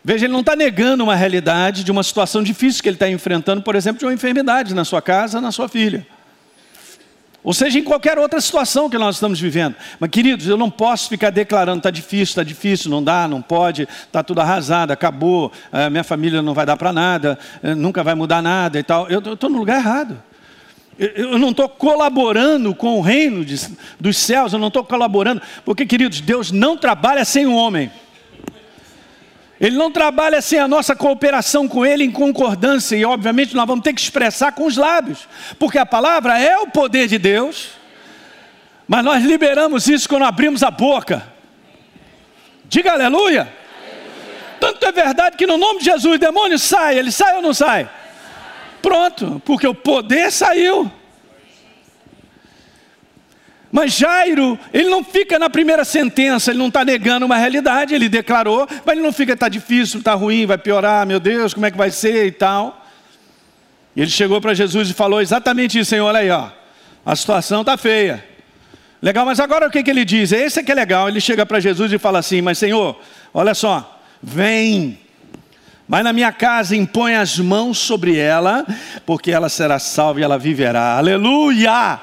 Veja, 0.03 0.25
ele 0.25 0.33
não 0.33 0.39
está 0.39 0.55
negando 0.55 1.03
uma 1.03 1.15
realidade 1.15 1.83
de 1.83 1.91
uma 1.91 2.03
situação 2.03 2.41
difícil 2.41 2.81
que 2.81 2.89
ele 2.89 2.95
está 2.95 3.09
enfrentando, 3.09 3.61
por 3.61 3.75
exemplo, 3.75 3.99
de 3.99 4.05
uma 4.05 4.13
enfermidade 4.13 4.73
na 4.73 4.85
sua 4.85 5.01
casa, 5.01 5.41
na 5.41 5.51
sua 5.51 5.67
filha. 5.67 6.07
Ou 7.41 7.53
seja, 7.53 7.79
em 7.79 7.83
qualquer 7.83 8.17
outra 8.17 8.41
situação 8.41 8.89
que 8.89 8.97
nós 8.97 9.15
estamos 9.15 9.39
vivendo. 9.39 9.75
Mas, 9.99 10.09
queridos, 10.09 10.47
eu 10.47 10.57
não 10.57 10.69
posso 10.69 11.07
ficar 11.07 11.29
declarando, 11.29 11.77
está 11.77 11.89
difícil, 11.89 12.31
está 12.31 12.43
difícil, 12.43 12.91
não 12.91 13.01
dá, 13.01 13.27
não 13.27 13.41
pode, 13.41 13.83
está 13.83 14.21
tudo 14.21 14.41
arrasado, 14.41 14.91
acabou, 14.91 15.51
eh, 15.71 15.89
minha 15.89 16.03
família 16.03 16.41
não 16.41 16.53
vai 16.53 16.65
dar 16.65 16.75
para 16.75 16.91
nada, 16.91 17.39
eh, 17.63 17.73
nunca 17.73 18.03
vai 18.03 18.13
mudar 18.13 18.41
nada 18.41 18.77
e 18.77 18.83
tal. 18.83 19.07
Eu 19.09 19.19
estou 19.33 19.49
no 19.49 19.57
lugar 19.57 19.79
errado. 19.79 20.21
Eu 20.97 21.39
não 21.39 21.51
estou 21.51 21.69
colaborando 21.69 22.75
com 22.75 22.97
o 22.97 23.01
reino 23.01 23.45
de, 23.45 23.55
dos 23.97 24.17
céus, 24.17 24.51
eu 24.51 24.59
não 24.59 24.67
estou 24.67 24.83
colaborando, 24.83 25.41
porque, 25.63 25.85
queridos, 25.85 26.19
Deus 26.19 26.51
não 26.51 26.75
trabalha 26.75 27.23
sem 27.23 27.47
o 27.47 27.55
homem. 27.55 27.89
Ele 29.59 29.75
não 29.75 29.91
trabalha 29.91 30.41
sem 30.41 30.57
a 30.57 30.67
nossa 30.67 30.95
cooperação 30.95 31.67
com 31.67 31.85
Ele 31.85 32.03
em 32.03 32.11
concordância, 32.11 32.95
e 32.95 33.03
obviamente 33.03 33.55
nós 33.55 33.67
vamos 33.67 33.83
ter 33.83 33.93
que 33.93 34.01
expressar 34.01 34.53
com 34.53 34.65
os 34.65 34.77
lábios, 34.77 35.27
porque 35.57 35.77
a 35.77 35.85
palavra 35.85 36.39
é 36.39 36.57
o 36.57 36.67
poder 36.67 37.07
de 37.07 37.17
Deus, 37.17 37.71
mas 38.87 39.03
nós 39.03 39.23
liberamos 39.23 39.87
isso 39.87 40.07
quando 40.07 40.23
abrimos 40.23 40.63
a 40.63 40.71
boca. 40.71 41.27
Diga 42.65 42.93
aleluia. 42.93 43.41
aleluia. 43.41 43.59
Tanto 44.59 44.85
é 44.85 44.91
verdade 44.91 45.37
que 45.37 45.45
no 45.45 45.57
nome 45.57 45.79
de 45.79 45.85
Jesus 45.85 46.15
o 46.15 46.19
demônio 46.19 46.57
sai, 46.57 46.97
ele 46.97 47.11
sai 47.11 47.35
ou 47.35 47.41
não 47.41 47.53
sai? 47.53 47.89
Pronto, 48.81 49.41
porque 49.45 49.67
o 49.67 49.75
poder 49.75 50.31
saiu. 50.31 50.91
Mas 53.71 53.93
Jairo, 53.93 54.57
ele 54.73 54.89
não 54.89 55.03
fica 55.03 55.37
na 55.37 55.49
primeira 55.49 55.85
sentença, 55.85 56.49
ele 56.49 56.57
não 56.57 56.69
está 56.69 56.83
negando 56.83 57.25
uma 57.25 57.37
realidade, 57.37 57.93
ele 57.93 58.09
declarou, 58.09 58.67
mas 58.83 58.95
ele 58.95 59.05
não 59.05 59.13
fica, 59.13 59.33
está 59.33 59.47
difícil, 59.47 59.99
está 59.99 60.13
ruim, 60.15 60.45
vai 60.47 60.57
piorar, 60.57 61.05
meu 61.05 61.19
Deus, 61.19 61.53
como 61.53 61.65
é 61.65 61.71
que 61.71 61.77
vai 61.77 61.91
ser 61.91 62.25
e 62.25 62.31
tal. 62.31 62.85
Ele 63.95 64.09
chegou 64.09 64.41
para 64.41 64.53
Jesus 64.53 64.89
e 64.89 64.93
falou 64.93 65.21
exatamente 65.21 65.77
isso, 65.77 65.89
Senhor, 65.89 66.05
olha 66.05 66.19
aí, 66.19 66.29
ó, 66.31 66.49
a 67.05 67.15
situação 67.15 67.61
está 67.61 67.77
feia. 67.77 68.25
Legal, 69.01 69.25
mas 69.25 69.39
agora 69.39 69.67
o 69.67 69.69
que, 69.69 69.83
que 69.83 69.89
ele 69.89 70.03
diz? 70.03 70.31
Esse 70.31 70.59
é 70.59 70.63
que 70.63 70.71
é 70.71 70.75
legal, 70.75 71.07
ele 71.07 71.21
chega 71.21 71.45
para 71.45 71.59
Jesus 71.59 71.93
e 71.93 71.99
fala 71.99 72.19
assim, 72.19 72.41
mas 72.41 72.57
Senhor, 72.57 72.99
olha 73.31 73.53
só, 73.53 74.01
vem, 74.21 74.97
vai 75.87 76.01
na 76.01 76.11
minha 76.11 76.31
casa, 76.31 76.75
impõe 76.75 77.15
as 77.15 77.37
mãos 77.37 77.77
sobre 77.77 78.17
ela, 78.17 78.65
porque 79.05 79.31
ela 79.31 79.47
será 79.47 79.77
salva 79.77 80.19
e 80.19 80.23
ela 80.23 80.39
viverá. 80.39 80.97
Aleluia! 80.97 81.99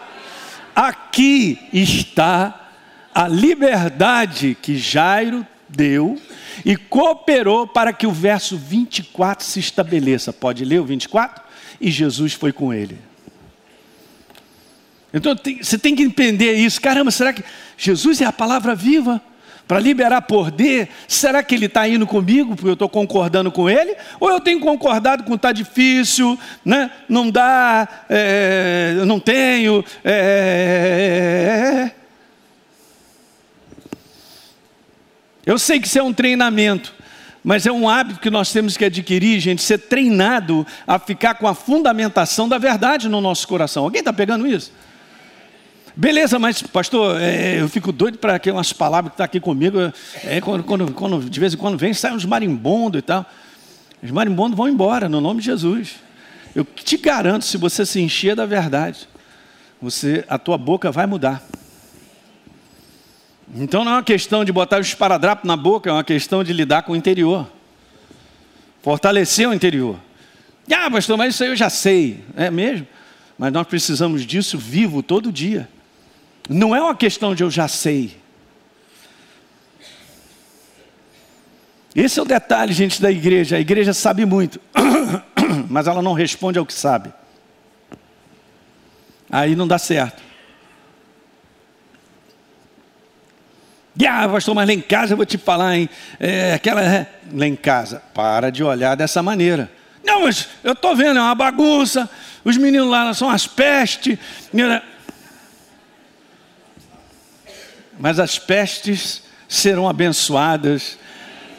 Aqui 0.77 1.59
está 1.73 2.69
a 3.15 3.27
liberdade 3.27 4.55
que 4.61 4.77
Jairo 4.77 5.47
deu 5.67 6.21
e 6.67 6.77
cooperou 6.77 7.67
para 7.67 7.95
que 7.95 8.07
o 8.07 8.13
verso 8.13 8.59
24 8.59 9.43
se 9.43 9.59
estabeleça. 9.59 10.35
Pode 10.35 10.67
ler 10.67 10.79
o 10.83 10.85
24? 10.85 11.43
E 11.81 11.91
Jesus 11.91 12.35
foi 12.35 12.53
com 12.53 12.75
ele. 12.75 12.99
Então 15.15 15.35
você 15.63 15.79
tem 15.79 15.97
que 15.97 16.03
entender 16.03 16.53
isso. 16.57 16.79
Caramba, 16.79 17.11
será 17.11 17.33
que 17.33 17.43
Jesus 17.79 18.21
é 18.21 18.27
a 18.27 18.33
palavra 18.33 18.75
viva? 18.75 19.23
Para 19.67 19.81
liberar 19.81 20.23
poder, 20.23 20.89
será 21.09 21.43
que 21.43 21.55
ele 21.55 21.67
está 21.67 21.89
indo 21.89 22.07
comigo 22.07 22.55
porque 22.55 22.69
eu 22.69 22.75
estou 22.75 22.89
concordando 22.89 23.51
com 23.51 23.69
ele? 23.69 23.97
Ou 24.21 24.31
eu 24.31 24.41
tenho 24.41 24.61
concordado 24.61 25.25
com 25.25 25.35
está 25.35 25.51
difícil, 25.51 26.39
né? 26.65 26.91
não 27.09 27.29
dá, 27.31 27.89
é, 28.09 29.03
não 29.05 29.19
tenho. 29.19 29.85
É, 30.05 31.91
eu 35.45 35.59
sei 35.59 35.81
que 35.81 35.89
isso 35.89 35.99
é 35.99 36.03
um 36.03 36.13
treinamento, 36.13 36.95
mas 37.43 37.67
é 37.67 37.73
um 37.73 37.89
hábito 37.89 38.21
que 38.21 38.31
nós 38.31 38.53
temos 38.53 38.77
que 38.77 38.85
adquirir, 38.85 39.41
gente, 39.41 39.63
ser 39.63 39.79
treinado 39.79 40.65
a 40.87 40.97
ficar 40.97 41.35
com 41.35 41.49
a 41.49 41.55
fundamentação 41.55 42.49
da 42.49 42.59
verdade 42.59 43.09
no 43.09 43.21
nosso 43.21 43.49
coração. 43.49 43.83
Alguém 43.83 43.99
está 43.99 44.13
pegando 44.13 44.47
isso? 44.47 44.73
Beleza, 45.99 46.39
mas 46.39 46.61
pastor, 46.61 47.19
é, 47.19 47.59
eu 47.59 47.71
fico 47.71 47.91
doido 47.91 48.19
para 48.19 48.39
que 48.39 48.51
umas 48.51 48.71
palavras 48.71 49.13
que 49.13 49.15
estão 49.15 49.25
tá 49.25 49.25
aqui 49.25 49.41
comigo, 49.41 49.79
é, 50.25 50.43
quando, 50.43 50.63
quando, 50.63 50.93
quando, 50.93 51.31
de 51.31 51.41
vez 51.41 51.55
em 51.55 51.57
quando 51.57 51.79
vem, 51.79 51.95
saem 51.95 52.15
uns 52.15 52.27
marimbondos 52.27 52.99
e 52.99 53.03
tal. 53.03 53.25
Os 54.03 54.11
marimbondos 54.11 54.55
vão 54.55 54.69
embora, 54.69 55.09
no 55.09 55.23
nome 55.23 55.41
de 55.41 55.47
Jesus. 55.47 55.95
Eu 56.55 56.67
te 56.67 56.99
garanto, 56.99 57.47
se 57.47 57.57
você 57.57 57.87
se 57.87 57.99
encher 57.99 58.37
da 58.37 58.45
verdade, 58.45 59.09
você, 59.81 60.23
a 60.29 60.39
tua 60.39 60.59
boca 60.59 60.93
vai 60.93 61.07
mudar. 61.07 61.43
Então 63.55 63.83
não 63.83 63.93
é 63.93 63.95
uma 63.95 64.03
questão 64.03 64.45
de 64.45 64.53
botar 64.53 64.77
o 64.77 64.83
esparadrapo 64.83 65.47
na 65.47 65.57
boca, 65.57 65.89
é 65.89 65.93
uma 65.95 66.05
questão 66.05 66.45
de 66.45 66.53
lidar 66.53 66.83
com 66.83 66.93
o 66.93 66.97
interior. 66.97 67.51
Fortalecer 68.83 69.49
o 69.49 69.55
interior. 69.55 69.99
Ah, 70.71 70.91
pastor, 70.91 71.17
mas 71.17 71.33
isso 71.33 71.43
aí 71.43 71.49
eu 71.49 71.57
já 71.57 71.71
sei. 71.71 72.23
É 72.37 72.51
mesmo? 72.51 72.87
Mas 73.39 73.51
nós 73.51 73.67
precisamos 73.67 74.27
disso 74.27 74.59
vivo 74.59 75.03
todo 75.03 75.33
dia. 75.33 75.67
Não 76.49 76.75
é 76.75 76.81
uma 76.81 76.95
questão 76.95 77.35
de 77.35 77.43
eu 77.43 77.51
já 77.51 77.69
sei. 77.69 78.17
Esse 81.95 82.19
é 82.19 82.23
o 82.23 82.27
detalhe, 82.27 82.73
gente, 82.73 83.01
da 83.01 83.11
igreja. 83.11 83.57
A 83.57 83.61
igreja 83.61 83.95
sabe 83.95 84.27
muito, 84.27 84.61
mas 85.69 85.87
ela 85.87 86.03
não 86.03 86.13
responde 86.13 86.59
ao 86.59 86.67
que 86.67 86.75
sabe. 86.75 87.13
Aí 89.31 89.57
não 89.57 89.67
dá 89.67 89.79
certo. 89.79 90.23
Ah, 94.09 94.29
pastor, 94.29 94.55
mas 94.55 94.69
lá 94.69 94.75
em 94.75 94.81
casa 94.81 95.15
eu 95.15 95.17
vou 95.17 95.25
te 95.25 95.39
falar, 95.39 95.77
hein? 95.77 95.89
É, 96.21 96.53
aquela. 96.53 96.83
É, 96.83 97.07
lá 97.33 97.47
em 97.47 97.57
casa, 97.57 98.03
para 98.13 98.51
de 98.51 98.63
olhar 98.63 98.95
dessa 98.95 99.23
maneira. 99.23 99.71
Não, 100.05 100.23
mas 100.23 100.49
eu 100.63 100.73
estou 100.73 100.95
vendo, 100.95 101.19
é 101.19 101.23
uma 101.23 101.35
bagunça. 101.35 102.09
Os 102.45 102.57
meninos 102.57 102.89
lá 102.89 103.13
são 103.15 103.31
as 103.31 103.47
pestes 103.47 104.19
mas 107.99 108.19
as 108.19 108.39
pestes 108.39 109.23
serão 109.49 109.89
abençoadas 109.89 110.99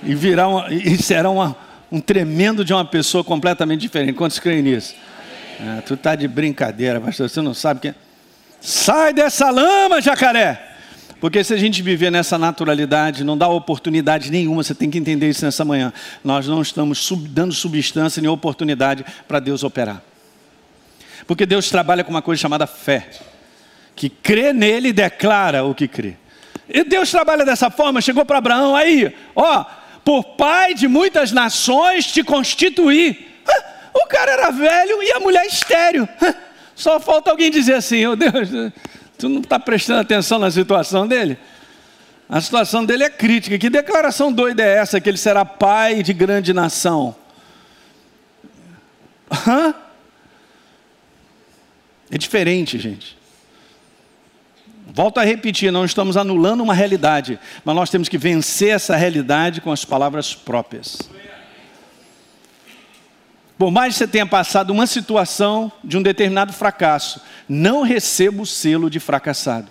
e 0.04 0.14
virão 0.14 0.68
e 0.70 0.98
serão 0.98 1.36
uma, 1.36 1.56
um 1.92 2.00
tremendo 2.00 2.64
de 2.64 2.74
uma 2.74 2.86
pessoa 2.86 3.24
completamente 3.24 3.82
diferente. 3.82 4.14
Quantos 4.14 4.40
creem 4.40 4.62
nisso? 4.62 4.96
Ah, 5.60 5.82
tu 5.86 5.98
tá 5.98 6.16
de 6.16 6.28
brincadeira, 6.28 7.02
pastor. 7.02 7.30
Você 7.30 7.42
não 7.42 7.54
sabe 7.54 7.82
quem. 7.82 7.96
Sai 8.62 9.14
dessa 9.14 9.50
lama, 9.50 10.02
jacaré! 10.02 10.76
Porque 11.20 11.44
se 11.44 11.54
a 11.54 11.58
gente 11.58 11.82
viver 11.82 12.12
nessa 12.12 12.38
naturalidade, 12.38 13.24
não 13.24 13.36
dá 13.36 13.48
oportunidade 13.48 14.30
nenhuma, 14.30 14.62
você 14.62 14.76
tem 14.76 14.90
que 14.90 15.00
entender 15.00 15.28
isso 15.30 15.44
nessa 15.44 15.66
manhã. 15.66 15.92
Nós 16.24 16.48
não 16.48 16.62
estamos 16.62 17.00
sub, 17.00 17.28
dando 17.28 17.54
substância 17.54 18.22
nem 18.22 18.30
oportunidade 18.30 19.04
para 19.28 19.40
Deus 19.40 19.64
operar. 19.64 20.04
Porque 21.26 21.46
Deus 21.46 21.70
trabalha 21.70 22.04
com 22.04 22.12
uma 22.12 22.22
coisa 22.22 22.40
chamada 22.40 22.68
fé, 22.68 23.10
que 23.96 24.10
crê 24.10 24.54
nele 24.54 24.90
e 24.90 24.94
declara 24.94 25.64
o 25.64 25.74
que 25.74 25.88
crê. 25.88 26.16
E 26.70 26.84
Deus 26.84 27.10
trabalha 27.10 27.46
dessa 27.46 27.70
forma, 27.70 28.02
chegou 28.02 28.26
para 28.26 28.40
Abraão 28.40 28.76
aí, 28.76 29.16
ó, 29.36 29.66
por 30.04 30.24
pai 30.36 30.74
de 30.74 30.88
muitas 30.88 31.32
nações 31.32 32.06
te 32.06 32.24
constituir. 32.24 33.42
O 33.94 34.06
cara 34.08 34.32
era 34.32 34.52
velho 34.52 35.02
e 35.02 35.12
a 35.12 35.20
mulher 35.20 35.46
estéreo. 35.46 36.08
Só 36.76 37.00
falta 37.00 37.32
alguém 37.32 37.50
dizer 37.50 37.74
assim, 37.74 38.06
oh 38.06 38.16
Deus, 38.16 38.50
tu 39.18 39.28
não 39.28 39.42
está 39.42 39.60
prestando 39.60 40.02
atenção 40.02 40.38
na 40.38 40.52
situação 40.52 41.08
dele? 41.08 41.38
A 42.30 42.40
situação 42.42 42.86
dele 42.86 43.04
é 43.04 43.10
crítica. 43.10 43.58
Que 43.58 43.70
declaração 43.70 44.32
doida 44.32 44.62
é 44.62 44.78
essa 44.78 45.00
que 45.00 45.10
ele 45.10 45.18
será 45.18 45.46
pai 45.46 46.04
de 46.04 46.14
grande 46.14 46.54
nação? 46.54 47.16
Hã? 49.32 49.74
É 52.12 52.18
diferente, 52.18 52.78
gente. 52.78 53.17
Volto 54.94 55.20
a 55.20 55.24
repetir, 55.24 55.72
não 55.72 55.86
estamos 55.86 56.16
anulando 56.16 56.64
uma 56.64 56.74
realidade, 56.74 57.40
mas 57.64 57.76
nós 57.76 57.90
temos 57.90 58.08
que 58.08 58.18
vencer 58.18 58.70
essa 58.70 58.96
realidade 58.96 59.62
com 59.62 59.72
as 59.72 59.84
palavras 59.84 60.34
próprias. 60.34 60.98
Por 63.58 63.72
mais 63.72 63.94
que 63.94 64.00
você 64.00 64.08
tenha 64.08 64.26
passado 64.26 64.70
uma 64.70 64.88
situação 64.88 65.72
de 65.84 65.98
um 65.98 66.02
determinado 66.02 66.54
fracasso, 66.54 67.22
não 67.50 67.82
receba 67.82 68.42
o 68.42 68.46
selo 68.46 68.90
de 68.90 69.00
fracassado. 69.00 69.68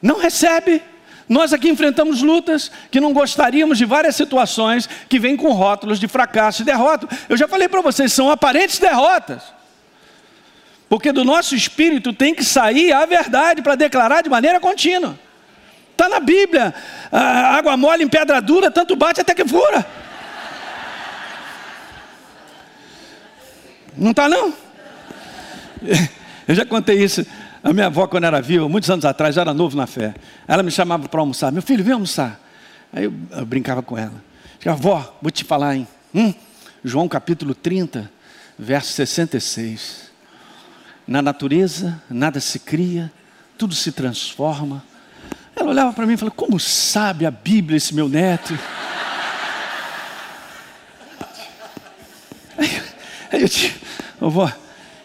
Não 0.00 0.18
recebe. 0.18 0.82
Nós 1.28 1.52
aqui 1.52 1.68
enfrentamos 1.68 2.22
lutas 2.22 2.70
que 2.90 3.00
não 3.00 3.12
gostaríamos 3.12 3.78
de 3.78 3.84
várias 3.84 4.14
situações 4.14 4.88
que 5.08 5.18
vêm 5.18 5.36
com 5.36 5.52
rótulos 5.52 5.98
de 5.98 6.06
fracasso 6.06 6.62
e 6.62 6.64
derrota. 6.64 7.08
Eu 7.28 7.36
já 7.36 7.48
falei 7.48 7.68
para 7.68 7.80
vocês, 7.80 8.12
são 8.12 8.30
aparentes 8.30 8.78
derrotas. 8.78 9.42
Porque 10.88 11.12
do 11.12 11.24
nosso 11.24 11.54
espírito 11.54 12.12
tem 12.12 12.34
que 12.34 12.44
sair 12.44 12.92
a 12.92 13.06
verdade 13.06 13.62
para 13.62 13.74
declarar 13.74 14.22
de 14.22 14.28
maneira 14.28 14.60
contínua. 14.60 15.18
Está 15.92 16.08
na 16.08 16.20
Bíblia. 16.20 16.74
Água 17.10 17.76
mole 17.76 18.04
em 18.04 18.08
pedra 18.08 18.40
dura, 18.40 18.70
tanto 18.70 18.96
bate 18.96 19.20
até 19.20 19.34
que 19.34 19.46
fura. 19.46 19.86
Não 23.96 24.10
está 24.10 24.28
não? 24.28 24.52
Eu 26.46 26.54
já 26.54 26.66
contei 26.66 27.02
isso. 27.02 27.24
A 27.62 27.72
minha 27.72 27.86
avó, 27.86 28.06
quando 28.06 28.24
era 28.24 28.42
viva, 28.42 28.68
muitos 28.68 28.90
anos 28.90 29.04
atrás, 29.04 29.36
eu 29.36 29.40
era 29.40 29.54
novo 29.54 29.76
na 29.76 29.86
fé. 29.86 30.14
Ela 30.46 30.62
me 30.62 30.70
chamava 30.70 31.08
para 31.08 31.20
almoçar. 31.20 31.50
Meu 31.50 31.62
filho, 31.62 31.82
vem 31.82 31.94
almoçar. 31.94 32.40
Aí 32.92 33.04
eu, 33.04 33.14
eu 33.30 33.46
brincava 33.46 33.82
com 33.82 33.96
ela. 33.96 34.22
Dizia, 34.58 34.72
avó, 34.72 35.16
vou 35.22 35.30
te 35.30 35.44
falar, 35.44 35.76
hein? 35.76 35.88
Hum? 36.14 36.34
João 36.84 37.08
capítulo 37.08 37.54
30, 37.54 38.10
verso 38.58 38.92
66. 38.92 40.10
Na 41.06 41.20
natureza, 41.20 42.02
nada 42.08 42.40
se 42.40 42.58
cria, 42.58 43.12
tudo 43.58 43.74
se 43.74 43.92
transforma. 43.92 44.82
Ela 45.54 45.70
olhava 45.70 45.92
para 45.92 46.06
mim 46.06 46.14
e 46.14 46.16
falava: 46.16 46.34
Como 46.34 46.58
sabe 46.58 47.26
a 47.26 47.30
Bíblia 47.30 47.76
esse 47.76 47.94
meu 47.94 48.08
neto? 48.08 48.58
Aí, 52.56 52.82
aí 53.32 53.42
eu 53.42 53.48
disse: 53.48 53.74
Vovó, 54.18 54.50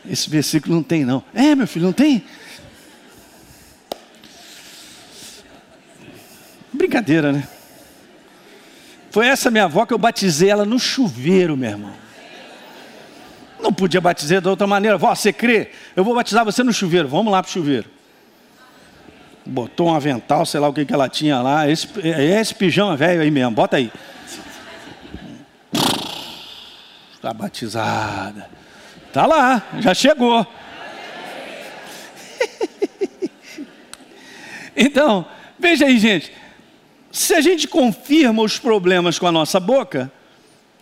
esse 0.09 0.29
versículo 0.29 0.75
não 0.75 0.83
tem, 0.83 1.03
não. 1.03 1.23
É, 1.33 1.53
meu 1.53 1.67
filho, 1.67 1.85
não 1.85 1.93
tem? 1.93 2.23
Brincadeira, 6.71 7.33
né? 7.33 7.47
Foi 9.11 9.27
essa 9.27 9.51
minha 9.51 9.65
avó 9.65 9.85
que 9.85 9.93
eu 9.93 9.97
batizei 9.97 10.49
ela 10.49 10.65
no 10.65 10.79
chuveiro, 10.79 11.57
meu 11.57 11.69
irmão. 11.69 12.08
Não 13.59 13.73
podia 13.73 13.99
batizar 13.99 14.41
de 14.41 14.47
outra 14.47 14.65
maneira. 14.65 14.97
Vó, 14.97 15.13
você 15.13 15.33
crê? 15.33 15.71
Eu 15.95 16.03
vou 16.03 16.15
batizar 16.15 16.45
você 16.45 16.63
no 16.63 16.71
chuveiro. 16.71 17.07
Vamos 17.07 17.31
lá 17.31 17.43
para 17.43 17.49
o 17.49 17.51
chuveiro. 17.51 17.89
Botou 19.45 19.89
um 19.89 19.95
avental, 19.95 20.45
sei 20.45 20.59
lá 20.59 20.67
o 20.67 20.73
que, 20.73 20.85
que 20.85 20.93
ela 20.93 21.09
tinha 21.09 21.41
lá. 21.41 21.69
Esse, 21.69 21.87
é 22.03 22.39
esse 22.39 22.55
pijama 22.55 22.95
velho 22.95 23.21
aí 23.21 23.31
mesmo. 23.31 23.51
Bota 23.51 23.77
aí. 23.77 23.91
Está 27.13 27.33
batizada. 27.33 28.49
Está 29.07 29.25
lá, 29.25 29.61
já 29.79 29.93
chegou. 29.93 30.45
então, 34.77 35.25
veja 35.57 35.85
aí, 35.85 35.97
gente. 35.97 36.31
Se 37.11 37.33
a 37.33 37.41
gente 37.41 37.67
confirma 37.67 38.43
os 38.43 38.59
problemas 38.59 39.17
com 39.17 39.27
a 39.27 39.31
nossa 39.31 39.59
boca, 39.59 40.11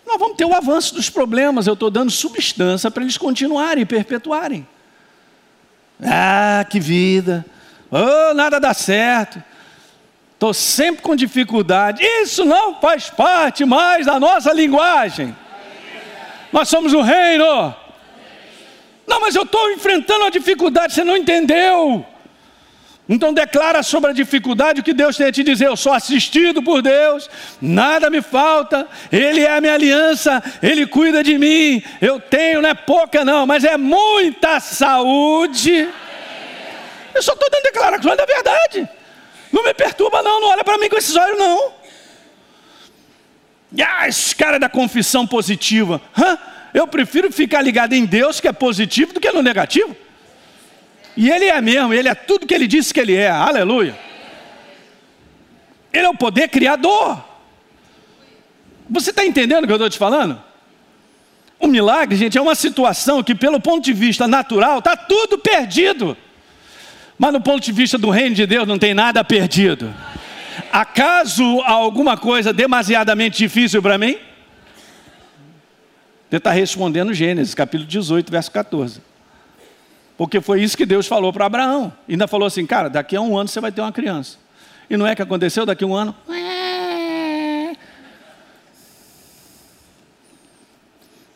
nós 0.08 0.18
vamos 0.18 0.38
ter 0.38 0.46
o 0.46 0.56
avanço 0.56 0.96
dos 0.96 1.10
problemas. 1.10 1.68
Eu 1.68 1.74
estou 1.74 1.92
dando 1.92 2.10
substância 2.10 2.90
para 2.90 3.04
eles 3.04 3.18
continuarem 3.18 3.84
e 3.84 3.86
perpetuarem. 3.86 4.68
Ah, 6.02 6.66
que 6.70 6.80
vida! 6.80 7.46
Oh, 7.92 8.34
nada 8.34 8.60
dá 8.60 8.74
certo. 8.74 9.42
Estou 10.34 10.54
sempre 10.54 11.02
com 11.02 11.16
dificuldade. 11.16 12.04
Isso 12.04 12.46
não 12.46 12.80
faz 12.80 13.10
parte 13.10 13.66
mais 13.66 14.06
da 14.06 14.20
nossa 14.20 14.54
linguagem. 14.54 15.36
Nós 16.52 16.70
somos 16.70 16.94
o 16.94 17.02
reino. 17.02 17.76
Não, 19.08 19.22
mas 19.22 19.36
eu 19.36 19.44
estou 19.44 19.72
enfrentando 19.72 20.26
a 20.26 20.30
dificuldade, 20.30 20.94
você 20.94 21.04
não 21.04 21.18
entendeu. 21.18 22.06
Então 23.10 23.34
declara 23.34 23.82
sobre 23.84 24.12
a 24.12 24.14
dificuldade 24.14 24.82
o 24.82 24.84
que 24.84 24.94
Deus 24.94 25.16
tem 25.16 25.28
a 25.28 25.32
te 25.32 25.42
dizer. 25.42 25.68
Eu 25.68 25.78
sou 25.78 25.94
assistido 25.94 26.62
por 26.62 26.82
Deus, 26.82 27.30
nada 27.62 28.10
me 28.10 28.22
falta, 28.22 28.88
Ele 29.12 29.42
é 29.42 29.56
a 29.56 29.62
minha 29.62 29.74
aliança, 29.74 30.44
Ele 30.62 30.86
cuida 30.86 31.24
de 31.24 31.38
mim. 31.38 31.82
Eu 32.02 32.20
tenho, 32.20 32.62
não 32.62 32.70
é 32.70 32.74
pouca 32.74 33.24
não, 33.24 33.46
mas 33.46 33.64
é 33.64 33.78
muita 33.78 34.60
saúde. 34.60 35.88
Eu 37.16 37.24
só 37.24 37.34
estou 37.34 37.50
dando 37.50 37.64
declarações 37.64 38.18
da 38.18 38.26
verdade. 38.26 38.90
Não 39.52 39.64
me 39.64 39.74
perturba 39.74 40.22
não, 40.22 40.42
não 40.42 40.50
olha 40.50 40.64
para 40.64 40.78
mim 40.78 40.90
com 40.90 40.98
esses 40.98 41.16
olhos 41.16 41.40
não. 41.40 41.74
Ah, 43.86 44.08
esse 44.08 44.36
cara 44.36 44.60
da 44.60 44.68
confissão 44.68 45.26
positiva. 45.26 46.02
Hã? 46.18 46.38
Eu 46.74 46.88
prefiro 46.88 47.32
ficar 47.32 47.62
ligado 47.62 47.94
em 47.94 48.06
Deus, 48.06 48.40
que 48.40 48.48
é 48.48 48.52
positivo, 48.52 49.14
do 49.14 49.20
que 49.20 49.32
no 49.32 49.42
negativo. 49.42 49.96
E 51.18 51.32
Ele 51.32 51.46
é 51.46 51.60
mesmo, 51.60 51.92
Ele 51.92 52.08
é 52.08 52.14
tudo 52.14 52.46
que 52.46 52.54
Ele 52.54 52.68
disse 52.68 52.94
que 52.94 53.00
Ele 53.00 53.16
é, 53.16 53.28
aleluia. 53.28 53.98
Ele 55.92 56.06
é 56.06 56.10
o 56.10 56.16
poder 56.16 56.48
criador. 56.48 57.26
Você 58.88 59.10
está 59.10 59.26
entendendo 59.26 59.64
o 59.64 59.68
que 59.68 59.74
eu 59.74 59.78
estou 59.78 59.90
te 59.90 59.98
falando? 59.98 60.40
O 61.60 61.66
milagre, 61.66 62.16
gente, 62.16 62.38
é 62.38 62.42
uma 62.42 62.54
situação 62.54 63.24
que, 63.24 63.34
pelo 63.34 63.60
ponto 63.60 63.84
de 63.84 63.94
vista 63.94 64.28
natural, 64.28 64.78
está 64.78 64.96
tudo 64.96 65.40
perdido. 65.40 66.16
Mas 67.18 67.34
no 67.34 67.42
ponto 67.42 67.64
de 67.64 67.72
vista 67.72 67.98
do 67.98 68.12
reino 68.12 68.36
de 68.36 68.46
Deus, 68.46 68.68
não 68.68 68.78
tem 68.78 68.94
nada 68.94 69.24
perdido. 69.24 69.92
Acaso 70.72 71.62
há 71.62 71.72
alguma 71.72 72.16
coisa 72.16 72.54
demasiadamente 72.54 73.40
difícil 73.40 73.82
para 73.82 73.98
mim? 73.98 74.18
Você 76.30 76.38
está 76.38 76.52
respondendo 76.52 77.12
Gênesis, 77.12 77.56
capítulo 77.56 77.88
18, 77.90 78.32
verso 78.32 78.52
14. 78.52 79.07
Porque 80.18 80.42
foi 80.42 80.64
isso 80.64 80.76
que 80.76 80.86
Deus 80.86 81.06
falou 81.06 81.32
para 81.32 81.46
Abraão. 81.46 81.94
E 82.08 82.14
ainda 82.14 82.28
falou 82.28 82.48
assim, 82.48 82.66
cara, 82.66 82.90
daqui 82.90 83.16
a 83.16 83.22
um 83.22 83.38
ano 83.38 83.48
você 83.48 83.62
vai 83.62 83.72
ter 83.72 83.82
uma 83.82 83.92
criança. 83.92 84.38
E 84.90 84.98
não 84.98 85.06
é 85.06 85.16
que 85.16 85.22
aconteceu 85.22 85.66
daqui 85.66 85.84
a 85.84 85.88
um 85.88 85.96
ano? 85.96 86.16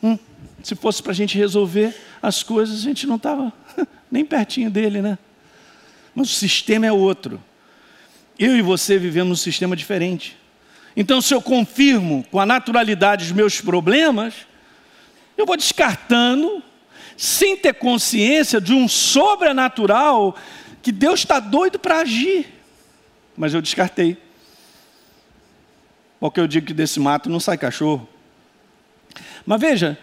Hum, 0.04 0.17
se 0.63 0.74
fosse 0.74 1.04
para 1.04 1.12
a 1.12 1.15
gente 1.15 1.38
resolver 1.38 1.96
as 2.22 2.41
coisas, 2.41 2.80
a 2.80 2.82
gente 2.82 3.06
não 3.06 3.17
estava 3.17 3.54
nem 4.10 4.26
pertinho 4.26 4.72
dele, 4.72 5.00
né? 5.00 5.17
Mas 6.15 6.32
o 6.32 6.34
sistema 6.34 6.88
é 6.88 6.91
outro. 6.91 7.39
Eu 8.39 8.58
e 8.58 8.62
você 8.63 8.98
vivemos 8.98 9.39
um 9.39 9.41
sistema 9.41 9.76
diferente. 9.76 10.36
Então, 10.98 11.22
se 11.22 11.34
eu 11.34 11.41
confirmo 11.41 12.26
com 12.32 12.39
a 12.39 12.46
naturalidade 12.46 13.26
os 13.26 13.32
meus 13.32 13.62
problemas, 13.62 14.34
eu 15.38 15.46
vou 15.46 15.56
descartando 15.56 16.63
sem 17.21 17.55
ter 17.55 17.75
consciência 17.75 18.60
de 18.60 18.73
um 18.73 18.88
sobrenatural 18.88 20.36
que 20.81 20.91
Deus 20.91 21.19
está 21.19 21.39
doido 21.39 21.77
para 21.77 21.99
agir. 21.99 22.47
Mas 23.38 23.53
eu 23.53 23.62
descartei. 23.62 24.17
Porque 26.19 26.39
eu 26.39 26.47
digo 26.47 26.65
que 26.65 26.73
desse 26.73 26.99
mato 26.99 27.29
não 27.29 27.39
sai 27.39 27.60
cachorro. 27.60 28.10
Mas 29.45 29.62
veja, 29.62 29.99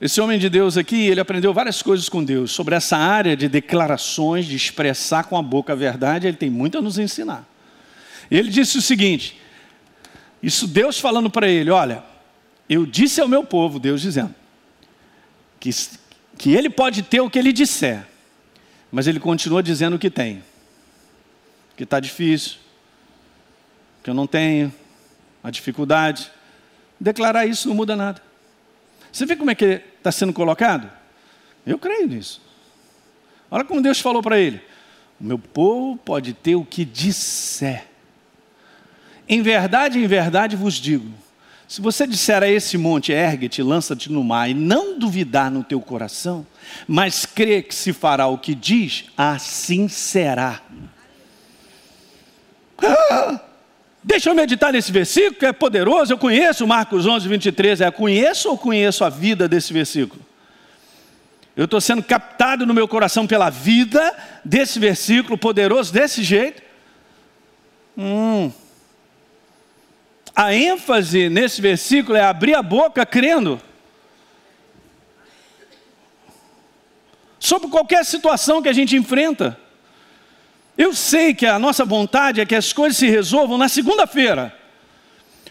esse 0.00 0.18
homem 0.18 0.38
de 0.38 0.48
Deus 0.48 0.78
aqui, 0.78 1.08
ele 1.08 1.20
aprendeu 1.20 1.52
várias 1.52 1.82
coisas 1.82 2.08
com 2.08 2.24
Deus. 2.24 2.52
Sobre 2.52 2.74
essa 2.74 2.96
área 2.96 3.36
de 3.36 3.50
declarações, 3.50 4.46
de 4.46 4.56
expressar 4.56 5.24
com 5.24 5.36
a 5.36 5.42
boca 5.42 5.74
a 5.74 5.76
verdade, 5.76 6.26
ele 6.26 6.38
tem 6.38 6.48
muito 6.48 6.78
a 6.78 6.80
nos 6.80 6.98
ensinar. 6.98 7.46
Ele 8.30 8.48
disse 8.48 8.78
o 8.78 8.82
seguinte: 8.82 9.38
isso 10.42 10.66
Deus 10.66 10.98
falando 10.98 11.28
para 11.28 11.46
ele: 11.46 11.70
olha, 11.70 12.02
eu 12.66 12.86
disse 12.86 13.20
ao 13.20 13.28
meu 13.28 13.44
povo, 13.44 13.78
Deus 13.78 14.00
dizendo, 14.00 14.34
que, 15.60 15.68
que 16.42 16.52
ele 16.52 16.68
pode 16.68 17.04
ter 17.04 17.20
o 17.20 17.30
que 17.30 17.38
ele 17.38 17.52
disser, 17.52 18.04
mas 18.90 19.06
ele 19.06 19.20
continua 19.20 19.62
dizendo 19.62 19.94
o 19.94 19.98
que 19.98 20.10
tem. 20.10 20.42
Que 21.76 21.84
está 21.84 22.00
difícil, 22.00 22.56
que 24.02 24.10
eu 24.10 24.14
não 24.14 24.26
tenho, 24.26 24.74
a 25.40 25.52
dificuldade. 25.52 26.32
Declarar 26.98 27.46
isso 27.46 27.68
não 27.68 27.76
muda 27.76 27.94
nada. 27.94 28.20
Você 29.12 29.24
vê 29.24 29.36
como 29.36 29.52
é 29.52 29.54
que 29.54 29.82
está 29.98 30.10
sendo 30.10 30.32
colocado? 30.32 30.90
Eu 31.64 31.78
creio 31.78 32.08
nisso. 32.08 32.42
Olha 33.48 33.62
como 33.62 33.80
Deus 33.80 34.00
falou 34.00 34.20
para 34.20 34.36
ele: 34.36 34.60
O 35.20 35.24
meu 35.24 35.38
povo 35.38 35.96
pode 35.96 36.32
ter 36.32 36.56
o 36.56 36.64
que 36.64 36.84
disser. 36.84 37.86
Em 39.28 39.42
verdade, 39.42 39.96
em 39.96 40.08
verdade 40.08 40.56
vos 40.56 40.74
digo: 40.74 41.08
se 41.72 41.80
você 41.80 42.06
disser 42.06 42.42
a 42.42 42.46
esse 42.46 42.76
monte, 42.76 43.12
ergue-te, 43.12 43.62
lança-te 43.62 44.12
no 44.12 44.22
mar, 44.22 44.46
e 44.46 44.52
não 44.52 44.98
duvidar 44.98 45.50
no 45.50 45.64
teu 45.64 45.80
coração, 45.80 46.46
mas 46.86 47.24
crer 47.24 47.62
que 47.62 47.74
se 47.74 47.94
fará 47.94 48.26
o 48.26 48.36
que 48.36 48.54
diz, 48.54 49.06
assim 49.16 49.88
será. 49.88 50.60
Ah, 52.76 53.40
deixa 54.04 54.28
eu 54.28 54.34
meditar 54.34 54.70
nesse 54.70 54.92
versículo, 54.92 55.36
que 55.36 55.46
é 55.46 55.52
poderoso. 55.54 56.12
Eu 56.12 56.18
conheço 56.18 56.66
Marcos 56.66 57.06
11, 57.06 57.26
23. 57.26 57.80
É 57.80 57.90
conheço 57.90 58.50
ou 58.50 58.58
conheço 58.58 59.02
a 59.02 59.08
vida 59.08 59.48
desse 59.48 59.72
versículo? 59.72 60.20
Eu 61.56 61.64
estou 61.64 61.80
sendo 61.80 62.02
captado 62.02 62.66
no 62.66 62.74
meu 62.74 62.86
coração 62.86 63.26
pela 63.26 63.48
vida 63.48 64.14
desse 64.44 64.78
versículo 64.78 65.38
poderoso, 65.38 65.90
desse 65.90 66.22
jeito. 66.22 66.62
Hum, 67.96 68.52
a 70.34 70.54
ênfase 70.54 71.28
nesse 71.28 71.60
versículo 71.60 72.16
é 72.16 72.22
abrir 72.22 72.54
a 72.54 72.62
boca 72.62 73.04
crendo. 73.04 73.60
Sobre 77.38 77.68
qualquer 77.68 78.04
situação 78.04 78.62
que 78.62 78.68
a 78.68 78.72
gente 78.72 78.96
enfrenta. 78.96 79.58
Eu 80.76 80.94
sei 80.94 81.34
que 81.34 81.44
a 81.44 81.58
nossa 81.58 81.84
vontade 81.84 82.40
é 82.40 82.46
que 82.46 82.54
as 82.54 82.72
coisas 82.72 82.96
se 82.96 83.06
resolvam 83.06 83.58
na 83.58 83.68
segunda-feira. 83.68 84.56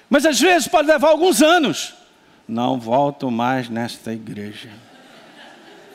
Mas 0.10 0.26
às 0.26 0.40
vezes 0.40 0.68
pode 0.68 0.88
levar 0.88 1.10
alguns 1.10 1.42
anos. 1.42 1.94
Não 2.48 2.80
volto 2.80 3.30
mais 3.30 3.70
nesta 3.70 4.12
igreja. 4.12 4.70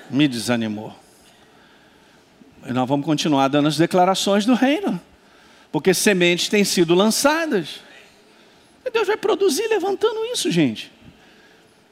Me 0.09 0.29
desanimou. 0.29 0.95
E 2.65 2.73
nós 2.73 2.89
vamos 2.89 3.05
continuar 3.05 3.49
dando 3.49 3.69
as 3.69 3.77
declarações 3.77 4.47
do 4.47 4.55
reino. 4.55 5.01
Porque 5.73 5.93
sementes 5.93 6.49
têm 6.49 6.63
sido 6.65 6.95
lançadas. 6.95 7.81
Deus 8.91 9.07
vai 9.07 9.17
produzir 9.17 9.67
levantando 9.69 10.25
isso, 10.27 10.51
gente. 10.51 10.93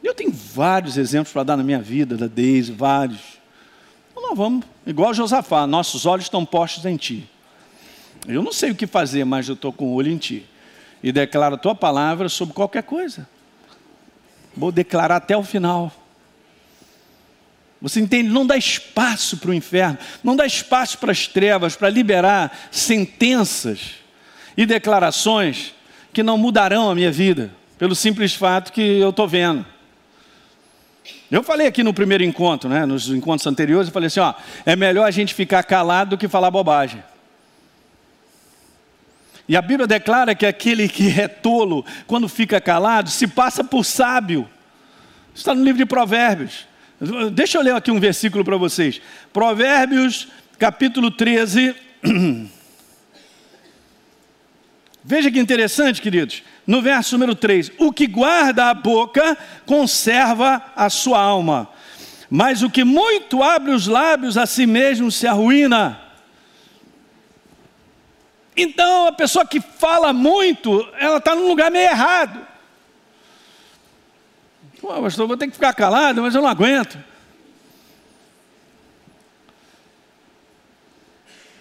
Eu 0.02 0.14
tenho 0.14 0.30
vários 0.30 0.98
exemplos 0.98 1.32
para 1.32 1.42
dar 1.42 1.56
na 1.56 1.62
minha 1.62 1.80
vida, 1.80 2.16
da 2.16 2.26
Deise, 2.26 2.72
vários. 2.72 3.20
Eu 4.14 4.22
nós 4.22 4.36
vamos, 4.36 4.64
igual 4.86 5.14
Josafá, 5.14 5.66
nossos 5.66 6.06
olhos 6.06 6.26
estão 6.26 6.44
postos 6.44 6.84
em 6.84 6.96
ti. 6.96 7.28
Eu 8.26 8.42
não 8.42 8.52
sei 8.52 8.70
o 8.70 8.74
que 8.74 8.86
fazer, 8.86 9.24
mas 9.24 9.48
eu 9.48 9.54
estou 9.54 9.72
com 9.72 9.86
o 9.86 9.94
olho 9.94 10.10
em 10.10 10.18
ti. 10.18 10.46
E 11.02 11.10
declaro 11.10 11.56
a 11.56 11.58
tua 11.58 11.74
palavra 11.74 12.28
sobre 12.28 12.54
qualquer 12.54 12.82
coisa. 12.82 13.28
Vou 14.56 14.70
declarar 14.70 15.16
até 15.16 15.36
o 15.36 15.42
final. 15.42 15.92
Você 17.80 18.00
entende? 18.00 18.30
Não 18.30 18.46
dá 18.46 18.56
espaço 18.56 19.36
para 19.36 19.50
o 19.50 19.54
inferno, 19.54 19.98
não 20.22 20.34
dá 20.34 20.46
espaço 20.46 20.96
para 20.98 21.12
as 21.12 21.26
trevas, 21.26 21.76
para 21.76 21.90
liberar 21.90 22.68
sentenças 22.70 23.96
e 24.56 24.64
declarações 24.64 25.73
que 26.14 26.22
não 26.22 26.38
mudarão 26.38 26.88
a 26.88 26.94
minha 26.94 27.10
vida, 27.10 27.50
pelo 27.76 27.94
simples 27.94 28.34
fato 28.34 28.72
que 28.72 28.80
eu 28.80 29.10
estou 29.10 29.26
vendo. 29.28 29.66
Eu 31.30 31.42
falei 31.42 31.66
aqui 31.66 31.82
no 31.82 31.92
primeiro 31.92 32.22
encontro, 32.22 32.70
né, 32.70 32.86
nos 32.86 33.08
encontros 33.08 33.46
anteriores, 33.46 33.88
eu 33.88 33.92
falei 33.92 34.06
assim: 34.06 34.20
ó, 34.20 34.32
é 34.64 34.76
melhor 34.76 35.04
a 35.04 35.10
gente 35.10 35.34
ficar 35.34 35.62
calado 35.64 36.10
do 36.10 36.18
que 36.18 36.28
falar 36.28 36.50
bobagem. 36.50 37.02
E 39.46 39.56
a 39.56 39.60
Bíblia 39.60 39.86
declara 39.86 40.34
que 40.34 40.46
aquele 40.46 40.88
que 40.88 41.20
é 41.20 41.28
tolo, 41.28 41.84
quando 42.06 42.28
fica 42.28 42.60
calado, 42.60 43.10
se 43.10 43.26
passa 43.26 43.62
por 43.62 43.84
sábio. 43.84 44.48
Está 45.34 45.54
no 45.54 45.62
livro 45.62 45.78
de 45.78 45.84
Provérbios. 45.84 46.66
Deixa 47.32 47.58
eu 47.58 47.62
ler 47.62 47.74
aqui 47.74 47.90
um 47.90 48.00
versículo 48.00 48.42
para 48.42 48.56
vocês. 48.56 49.02
Provérbios, 49.32 50.28
capítulo 50.58 51.10
13. 51.10 51.74
Veja 55.06 55.30
que 55.30 55.38
interessante, 55.38 56.00
queridos. 56.00 56.42
No 56.66 56.80
verso 56.80 57.12
número 57.16 57.34
3: 57.34 57.72
O 57.78 57.92
que 57.92 58.06
guarda 58.06 58.70
a 58.70 58.74
boca 58.74 59.36
conserva 59.66 60.72
a 60.74 60.88
sua 60.88 61.20
alma, 61.20 61.68
mas 62.30 62.62
o 62.62 62.70
que 62.70 62.84
muito 62.84 63.42
abre 63.42 63.72
os 63.72 63.86
lábios 63.86 64.38
a 64.38 64.46
si 64.46 64.64
mesmo 64.64 65.10
se 65.10 65.26
arruína. 65.26 66.00
Então, 68.56 69.08
a 69.08 69.12
pessoa 69.12 69.44
que 69.44 69.60
fala 69.60 70.12
muito, 70.12 70.88
ela 70.98 71.18
está 71.18 71.34
num 71.34 71.48
lugar 71.48 71.70
meio 71.70 71.90
errado. 71.90 72.46
Pô, 74.80 74.88
pastor, 75.02 75.26
vou 75.26 75.36
ter 75.36 75.48
que 75.48 75.54
ficar 75.54 75.74
calado, 75.74 76.22
mas 76.22 76.34
eu 76.34 76.40
não 76.40 76.48
aguento. 76.48 76.96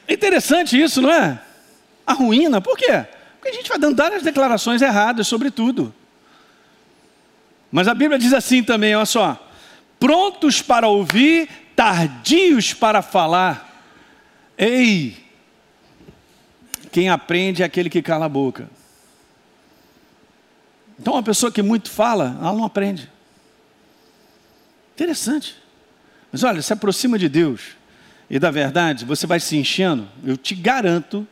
Interessante 0.07 0.79
isso, 0.79 1.01
não 1.01 1.11
é? 1.11 1.41
A 2.05 2.13
ruína, 2.13 2.61
por 2.61 2.77
quê? 2.77 3.05
Porque 3.43 3.49
a 3.49 3.59
gente 3.59 3.67
vai 3.67 3.77
dando 3.77 3.97
várias 3.97 4.23
declarações 4.23 4.81
erradas 4.81 5.27
sobre 5.27 5.51
tudo. 5.51 5.93
Mas 7.69 7.89
a 7.89 7.93
Bíblia 7.93 8.17
diz 8.17 8.31
assim 8.31 8.63
também, 8.63 8.95
olha 8.95 9.05
só: 9.05 9.51
prontos 9.99 10.61
para 10.61 10.87
ouvir, 10.87 11.49
tardios 11.75 12.73
para 12.73 13.01
falar. 13.01 13.69
Ei, 14.57 15.17
quem 16.89 17.09
aprende 17.09 17.63
é 17.63 17.65
aquele 17.65 17.89
que 17.89 18.01
cala 18.01 18.27
a 18.27 18.29
boca. 18.29 18.69
Então, 20.97 21.15
uma 21.15 21.23
pessoa 21.23 21.51
que 21.51 21.61
muito 21.61 21.91
fala, 21.91 22.37
ela 22.39 22.53
não 22.53 22.63
aprende. 22.63 23.11
Interessante. 24.93 25.57
Mas 26.31 26.43
olha, 26.43 26.61
se 26.61 26.71
aproxima 26.71 27.19
de 27.19 27.27
Deus 27.27 27.75
e 28.29 28.39
da 28.39 28.51
verdade, 28.51 29.03
você 29.03 29.27
vai 29.27 29.41
se 29.41 29.57
enchendo, 29.57 30.07
eu 30.23 30.37
te 30.37 30.55
garanto 30.55 31.27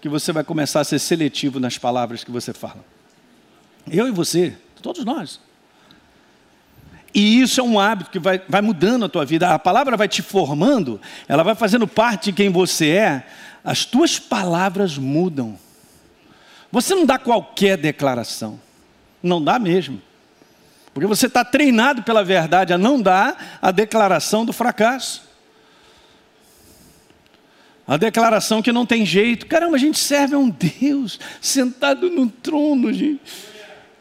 que 0.00 0.08
você 0.08 0.32
vai 0.32 0.44
começar 0.44 0.80
a 0.80 0.84
ser 0.84 0.98
seletivo 0.98 1.58
nas 1.58 1.76
palavras 1.78 2.22
que 2.22 2.30
você 2.30 2.52
fala. 2.52 2.84
Eu 3.90 4.06
e 4.06 4.10
você, 4.10 4.56
todos 4.80 5.04
nós. 5.04 5.40
E 7.14 7.40
isso 7.40 7.60
é 7.60 7.64
um 7.64 7.80
hábito 7.80 8.10
que 8.10 8.18
vai, 8.18 8.40
vai 8.48 8.60
mudando 8.60 9.04
a 9.04 9.08
tua 9.08 9.24
vida. 9.24 9.52
A 9.52 9.58
palavra 9.58 9.96
vai 9.96 10.08
te 10.08 10.22
formando, 10.22 11.00
ela 11.26 11.42
vai 11.42 11.54
fazendo 11.54 11.86
parte 11.86 12.26
de 12.26 12.32
quem 12.32 12.50
você 12.50 12.90
é, 12.90 13.26
as 13.64 13.84
tuas 13.84 14.18
palavras 14.18 14.96
mudam. 14.96 15.58
Você 16.70 16.94
não 16.94 17.06
dá 17.06 17.18
qualquer 17.18 17.76
declaração, 17.76 18.60
não 19.22 19.42
dá 19.42 19.58
mesmo. 19.58 20.00
Porque 20.92 21.06
você 21.06 21.26
está 21.26 21.44
treinado 21.44 22.02
pela 22.02 22.24
verdade 22.24 22.72
a 22.72 22.78
não 22.78 23.00
dar 23.00 23.58
a 23.62 23.70
declaração 23.70 24.44
do 24.44 24.52
fracasso. 24.52 25.27
A 27.88 27.96
declaração 27.96 28.60
que 28.60 28.70
não 28.70 28.84
tem 28.84 29.06
jeito. 29.06 29.46
Caramba, 29.46 29.76
a 29.76 29.78
gente 29.78 29.98
serve 29.98 30.34
a 30.34 30.38
um 30.38 30.50
Deus 30.50 31.18
sentado 31.40 32.10
no 32.10 32.28
trono, 32.28 32.92
gente, 32.92 33.22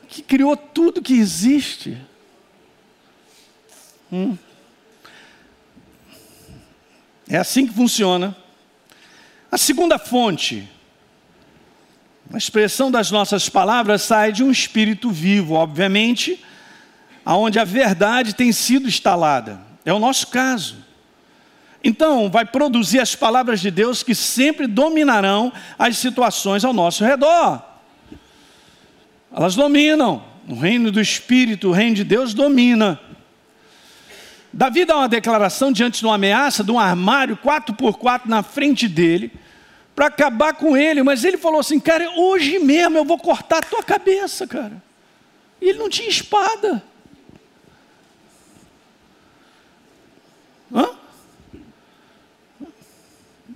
que 0.10 0.22
criou 0.22 0.58
tudo 0.58 1.02
que 1.02 1.14
existe. 1.14 1.98
Hum. 4.12 4.38
É 7.30 7.38
assim 7.38 7.66
que 7.66 7.74
funciona. 7.74 8.36
A 9.50 9.58
segunda 9.58 9.98
fonte, 9.98 10.70
a 12.34 12.38
expressão 12.38 12.92
das 12.92 13.10
nossas 13.10 13.48
palavras 13.48 14.02
sai 14.02 14.34
de 14.34 14.44
um 14.44 14.52
espírito 14.52 15.10
vivo, 15.10 15.54
obviamente, 15.54 16.44
aonde 17.24 17.58
a 17.58 17.64
verdade 17.64 18.36
tem 18.36 18.52
sido 18.52 18.90
instalada. 18.90 19.62
É 19.86 19.94
o 19.94 20.00
nosso 20.00 20.28
caso. 20.28 20.87
Então, 21.84 22.30
vai 22.30 22.46
produzir 22.46 23.00
as 23.00 23.16
palavras 23.16 23.60
de 23.60 23.72
Deus 23.72 24.04
que 24.04 24.16
sempre 24.16 24.68
dominarão 24.68 25.54
as 25.78 25.98
situações 25.98 26.66
ao 26.66 26.74
nosso 26.74 27.04
redor. 27.04 27.62
Elas 29.32 29.56
dominam. 29.56 30.24
O 30.48 30.56
reino 30.56 30.92
do 30.92 31.02
Espírito, 31.02 31.70
o 31.70 31.72
reino 31.74 31.96
de 31.96 32.06
Deus 32.06 32.34
domina. 32.34 33.00
Davi 34.52 34.86
dá 34.86 34.96
uma 34.96 35.10
declaração 35.10 35.72
diante 35.74 36.00
de 36.00 36.06
uma 36.06 36.16
ameaça, 36.16 36.64
de 36.64 36.72
um 36.72 36.80
armário 36.80 37.38
4x4 37.38 38.22
na 38.26 38.42
frente 38.42 38.88
dele, 38.88 39.32
para 39.94 40.08
acabar 40.08 40.54
com 40.54 40.78
ele, 40.78 41.04
mas 41.04 41.26
ele 41.26 41.38
falou 41.38 41.60
assim: 41.60 41.80
Cara, 41.80 42.10
hoje 42.18 42.60
mesmo 42.60 42.98
eu 42.98 43.04
vou 43.04 43.18
cortar 43.18 43.58
a 43.58 43.62
tua 43.62 43.84
cabeça, 43.84 44.48
cara. 44.48 44.82
E 45.62 45.70
ele 45.70 45.80
não 45.80 45.90
tinha 45.90 46.08
espada. 46.08 46.82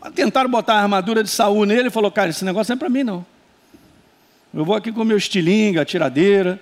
Tentaram 0.10 0.50
botar 0.50 0.76
a 0.76 0.82
armadura 0.82 1.24
de 1.24 1.30
Saul 1.30 1.66
nele 1.66 1.88
e 1.88 1.92
falou: 1.92 2.12
Cara, 2.12 2.30
esse 2.30 2.44
negócio 2.44 2.72
não 2.72 2.78
é 2.78 2.80
para 2.80 2.90
mim, 2.90 3.04
não. 3.04 3.26
Eu 4.54 4.66
vou 4.66 4.76
aqui 4.76 4.92
com 4.92 5.04
meu 5.04 5.18
estilingue, 5.18 5.80
a 5.80 5.86
tiradeira. 5.86 6.60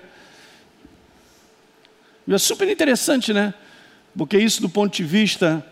E 2.28 2.34
é 2.34 2.38
super 2.38 2.70
interessante, 2.70 3.34
né? 3.34 3.54
Porque 4.16 4.38
isso, 4.38 4.62
do 4.62 4.70
ponto 4.70 4.96
de 4.96 5.04
vista 5.04 5.66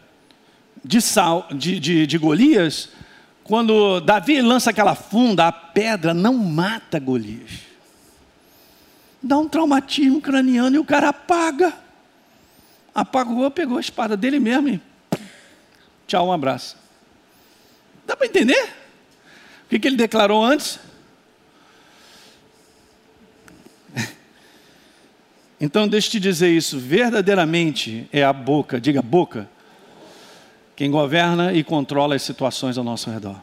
de, 0.84 1.02
Sal, 1.02 1.48
de, 1.54 1.80
de, 1.80 2.08
de 2.08 2.18
Golias, 2.18 2.90
quando 3.44 4.00
Davi 4.00 4.42
lança 4.42 4.72
aquela 4.72 4.96
funda, 4.96 5.48
a 5.48 5.52
pedra 5.52 6.14
não 6.14 6.34
mata 6.34 7.00
Golias. 7.00 7.68
Dá 9.22 9.38
um 9.38 9.48
traumatismo 9.48 10.22
craniano 10.22 10.76
e 10.76 10.80
o 10.80 10.86
cara 10.86 11.10
apaga. 11.10 11.74
Apagou, 12.96 13.52
pegou 13.52 13.78
a 13.78 13.82
espada 13.82 14.18
dele 14.18 14.40
mesmo 14.40 14.70
e 14.70 14.82
tchau, 16.08 16.28
um 16.28 16.32
abraço. 16.32 16.78
Dá 18.08 18.16
para 18.16 18.26
entender? 18.26 18.64
O 19.66 19.70
que, 19.70 19.78
que 19.78 19.88
ele 19.88 19.98
declarou 19.98 20.44
antes? 20.44 20.80
Então, 25.60 25.88
deixa 25.88 26.08
eu 26.08 26.12
te 26.12 26.20
dizer 26.20 26.50
isso: 26.50 26.80
verdadeiramente 26.80 28.08
é 28.14 28.24
a 28.24 28.32
boca, 28.32 28.80
diga 28.80 29.02
boca, 29.02 29.50
quem 30.76 30.92
governa 30.92 31.52
e 31.52 31.64
controla 31.64 32.16
as 32.16 32.22
situações 32.22 32.78
ao 32.78 32.84
nosso 32.84 33.10
redor. 33.10 33.42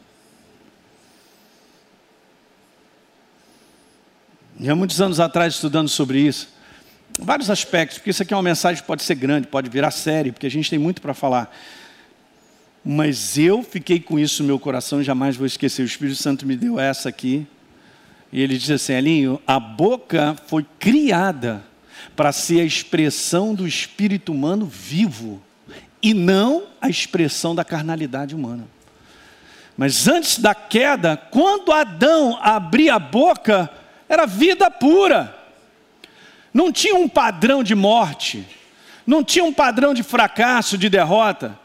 E 4.57 4.69
há 4.69 4.75
muitos 4.75 5.01
anos 5.01 5.19
atrás, 5.19 5.55
estudando 5.55 5.89
sobre 5.89 6.19
isso, 6.19 6.47
vários 7.19 7.49
aspectos, 7.49 7.97
porque 7.97 8.11
isso 8.11 8.23
aqui 8.23 8.33
é 8.33 8.37
uma 8.37 8.43
mensagem 8.43 8.81
que 8.81 8.87
pode 8.87 9.03
ser 9.03 9.15
grande, 9.15 9.47
pode 9.47 9.69
virar 9.69 9.91
série, 9.91 10.31
porque 10.31 10.47
a 10.47 10.51
gente 10.51 10.69
tem 10.69 10.79
muito 10.79 11.01
para 11.01 11.13
falar. 11.13 11.53
Mas 12.87 13.35
eu 13.35 13.63
fiquei 13.63 13.99
com 13.99 14.19
isso 14.19 14.43
no 14.43 14.47
meu 14.47 14.59
coração 14.59 15.01
jamais 15.01 15.35
vou 15.35 15.47
esquecer. 15.47 15.81
O 15.81 15.85
Espírito 15.85 16.21
Santo 16.21 16.45
me 16.45 16.55
deu 16.55 16.79
essa 16.79 17.09
aqui. 17.09 17.47
E 18.31 18.39
ele 18.39 18.59
diz 18.59 18.69
assim: 18.69 18.93
Elinho, 18.93 19.41
a 19.47 19.59
boca 19.59 20.35
foi 20.45 20.63
criada 20.77 21.63
para 22.15 22.31
ser 22.31 22.61
a 22.61 22.63
expressão 22.63 23.55
do 23.55 23.67
espírito 23.67 24.31
humano 24.31 24.67
vivo 24.67 25.41
e 25.99 26.13
não 26.13 26.65
a 26.79 26.87
expressão 26.87 27.55
da 27.55 27.65
carnalidade 27.65 28.35
humana. 28.35 28.67
Mas 29.75 30.07
antes 30.07 30.37
da 30.37 30.53
queda, 30.53 31.17
quando 31.17 31.71
Adão 31.71 32.37
abria 32.39 32.95
a 32.95 32.99
boca, 32.99 33.67
era 34.07 34.27
vida 34.27 34.69
pura. 34.69 35.35
Não 36.53 36.71
tinha 36.71 36.95
um 36.95 37.09
padrão 37.09 37.63
de 37.63 37.73
morte, 37.73 38.45
não 39.07 39.23
tinha 39.23 39.43
um 39.43 39.51
padrão 39.51 39.91
de 39.91 40.03
fracasso, 40.03 40.77
de 40.77 40.87
derrota, 40.87 41.59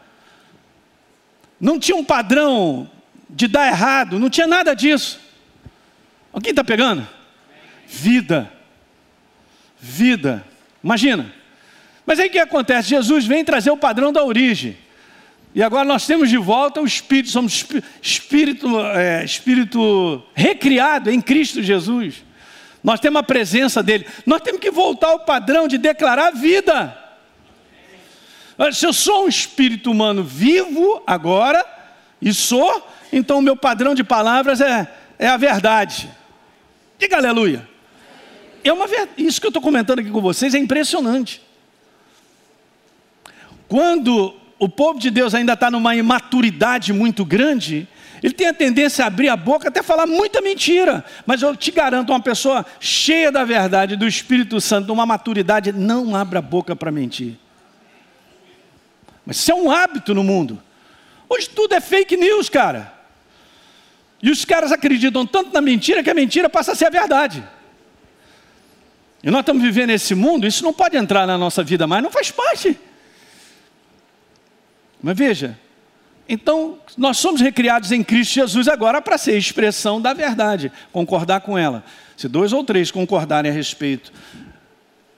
não 1.61 1.79
tinha 1.79 1.95
um 1.95 2.03
padrão 2.03 2.89
de 3.29 3.47
dar 3.47 3.67
errado, 3.67 4.19
não 4.19 4.29
tinha 4.29 4.47
nada 4.47 4.73
disso. 4.73 5.21
Alguém 6.33 6.49
está 6.49 6.63
pegando? 6.63 7.07
Vida 7.87 8.51
vida. 9.81 10.45
Imagina. 10.83 11.33
Mas 12.05 12.19
aí 12.19 12.27
o 12.27 12.31
que 12.31 12.37
acontece? 12.37 12.89
Jesus 12.89 13.25
vem 13.25 13.43
trazer 13.43 13.71
o 13.71 13.77
padrão 13.77 14.13
da 14.13 14.23
origem. 14.23 14.77
E 15.53 15.61
agora 15.61 15.83
nós 15.83 16.05
temos 16.05 16.29
de 16.29 16.37
volta 16.37 16.79
o 16.79 16.85
Espírito, 16.85 17.29
somos 17.29 17.65
espírito, 18.01 18.79
é, 18.79 19.25
espírito 19.25 20.23
recriado 20.33 21.09
em 21.09 21.19
Cristo 21.19 21.61
Jesus. 21.61 22.23
Nós 22.83 22.99
temos 22.99 23.19
a 23.19 23.23
presença 23.23 23.83
dele. 23.83 24.05
Nós 24.25 24.41
temos 24.41 24.61
que 24.61 24.71
voltar 24.71 25.07
ao 25.07 25.19
padrão 25.19 25.67
de 25.67 25.77
declarar 25.77 26.31
vida. 26.31 26.97
Se 28.73 28.85
eu 28.85 28.93
sou 28.93 29.25
um 29.25 29.27
espírito 29.27 29.89
humano 29.89 30.23
vivo 30.23 31.01
agora, 31.07 31.65
e 32.21 32.33
sou, 32.33 32.87
então 33.11 33.39
o 33.39 33.41
meu 33.41 33.55
padrão 33.55 33.95
de 33.95 34.03
palavras 34.03 34.61
é, 34.61 34.91
é 35.17 35.27
a 35.27 35.37
verdade. 35.37 36.09
Diga 36.99 37.17
aleluia. 37.17 37.67
É 38.63 38.71
uma 38.71 38.85
Isso 39.17 39.41
que 39.41 39.47
eu 39.47 39.49
estou 39.49 39.61
comentando 39.61 39.99
aqui 39.99 40.11
com 40.11 40.21
vocês 40.21 40.53
é 40.53 40.59
impressionante. 40.59 41.41
Quando 43.67 44.35
o 44.59 44.69
povo 44.69 44.99
de 44.99 45.09
Deus 45.09 45.33
ainda 45.33 45.53
está 45.53 45.71
numa 45.71 45.95
imaturidade 45.95 46.93
muito 46.93 47.25
grande, 47.25 47.87
ele 48.21 48.33
tem 48.33 48.47
a 48.47 48.53
tendência 48.53 49.03
a 49.03 49.07
abrir 49.07 49.29
a 49.29 49.35
boca 49.35 49.69
até 49.69 49.81
falar 49.81 50.05
muita 50.05 50.41
mentira. 50.41 51.03
Mas 51.25 51.41
eu 51.41 51.55
te 51.55 51.71
garanto, 51.71 52.11
uma 52.11 52.19
pessoa 52.19 52.63
cheia 52.79 53.31
da 53.31 53.43
verdade, 53.43 53.95
do 53.95 54.07
Espírito 54.07 54.61
Santo, 54.61 54.93
uma 54.93 55.07
maturidade, 55.07 55.71
não 55.71 56.15
abre 56.15 56.37
a 56.37 56.41
boca 56.41 56.75
para 56.75 56.91
mentir. 56.91 57.37
Mas 59.25 59.37
isso 59.37 59.51
é 59.51 59.55
um 59.55 59.69
hábito 59.69 60.13
no 60.13 60.23
mundo. 60.23 60.61
Hoje 61.29 61.49
tudo 61.49 61.73
é 61.73 61.81
fake 61.81 62.17
news, 62.17 62.49
cara. 62.49 62.93
E 64.21 64.29
os 64.29 64.45
caras 64.45 64.71
acreditam 64.71 65.25
tanto 65.25 65.51
na 65.53 65.61
mentira 65.61 66.03
que 66.03 66.09
a 66.09 66.13
mentira 66.13 66.49
passa 66.49 66.73
a 66.73 66.75
ser 66.75 66.85
a 66.85 66.89
verdade. 66.89 67.43
E 69.23 69.29
nós 69.29 69.41
estamos 69.41 69.61
vivendo 69.61 69.89
nesse 69.89 70.15
mundo, 70.15 70.47
isso 70.47 70.63
não 70.63 70.73
pode 70.73 70.97
entrar 70.97 71.27
na 71.27 71.37
nossa 71.37 71.63
vida 71.63 71.85
mais, 71.85 72.03
não 72.03 72.11
faz 72.11 72.31
parte. 72.31 72.77
Mas 75.01 75.17
veja, 75.17 75.57
então 76.27 76.79
nós 76.97 77.17
somos 77.17 77.41
recriados 77.41 77.91
em 77.91 78.03
Cristo 78.03 78.35
Jesus 78.35 78.67
agora 78.67 79.01
para 79.01 79.17
ser 79.17 79.37
expressão 79.37 80.01
da 80.01 80.13
verdade, 80.13 80.71
concordar 80.91 81.41
com 81.41 81.57
ela. 81.57 81.83
Se 82.17 82.27
dois 82.27 82.53
ou 82.53 82.63
três 82.63 82.91
concordarem 82.91 83.51
a 83.51 83.53
respeito 83.53 84.11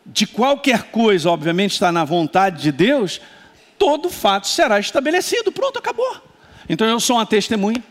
de 0.06 0.28
qualquer 0.28 0.84
coisa, 0.84 1.30
obviamente 1.30 1.72
está 1.72 1.92
na 1.92 2.04
vontade 2.04 2.62
de 2.62 2.72
Deus, 2.72 3.22
todo 3.84 4.10
fato 4.10 4.48
será 4.48 4.80
estabelecido. 4.80 5.52
Pronto, 5.52 5.78
acabou. 5.78 6.16
Então 6.70 6.88
eu 6.88 7.02
sou 7.02 7.18
uma 7.18 7.26
testemunha 7.26 7.84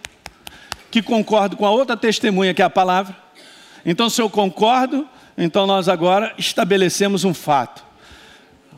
que 0.90 1.02
concordo 1.02 1.54
com 1.54 1.66
a 1.66 1.70
outra 1.70 1.94
testemunha 1.94 2.54
que 2.54 2.62
é 2.62 2.64
a 2.64 2.70
palavra. 2.70 3.14
Então 3.84 4.08
se 4.08 4.22
eu 4.22 4.30
concordo, 4.30 5.06
então 5.36 5.66
nós 5.66 5.90
agora 5.90 6.32
estabelecemos 6.38 7.24
um 7.24 7.34
fato. 7.34 7.84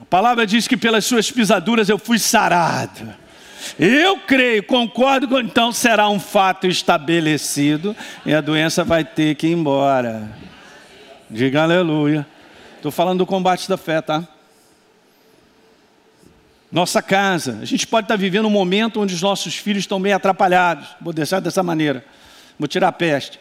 A 0.02 0.04
palavra 0.04 0.44
diz 0.44 0.66
que 0.66 0.76
pelas 0.76 1.04
suas 1.04 1.30
pisaduras 1.30 1.88
eu 1.88 1.98
fui 1.98 2.18
sarado. 2.18 3.14
Eu 3.78 4.18
creio, 4.18 4.64
concordo, 4.64 5.38
então 5.38 5.70
será 5.70 6.08
um 6.08 6.18
fato 6.18 6.66
estabelecido 6.66 7.94
e 8.26 8.34
a 8.34 8.40
doença 8.40 8.82
vai 8.82 9.04
ter 9.04 9.36
que 9.36 9.46
ir 9.46 9.52
embora. 9.52 10.28
Diga 11.30 11.62
aleluia. 11.62 12.26
Estou 12.76 12.90
falando 12.90 13.18
do 13.18 13.26
combate 13.26 13.68
da 13.68 13.76
fé, 13.76 14.02
tá? 14.02 14.33
Nossa 16.74 17.00
casa, 17.00 17.60
a 17.62 17.64
gente 17.64 17.86
pode 17.86 18.06
estar 18.06 18.16
vivendo 18.16 18.46
um 18.46 18.50
momento 18.50 19.00
onde 19.00 19.14
os 19.14 19.22
nossos 19.22 19.54
filhos 19.54 19.84
estão 19.84 20.00
meio 20.00 20.16
atrapalhados. 20.16 20.88
Vou 21.00 21.12
deixar 21.12 21.38
dessa 21.38 21.62
maneira. 21.62 22.04
Vou 22.58 22.66
tirar 22.66 22.88
a 22.88 22.92
peste. 22.92 23.38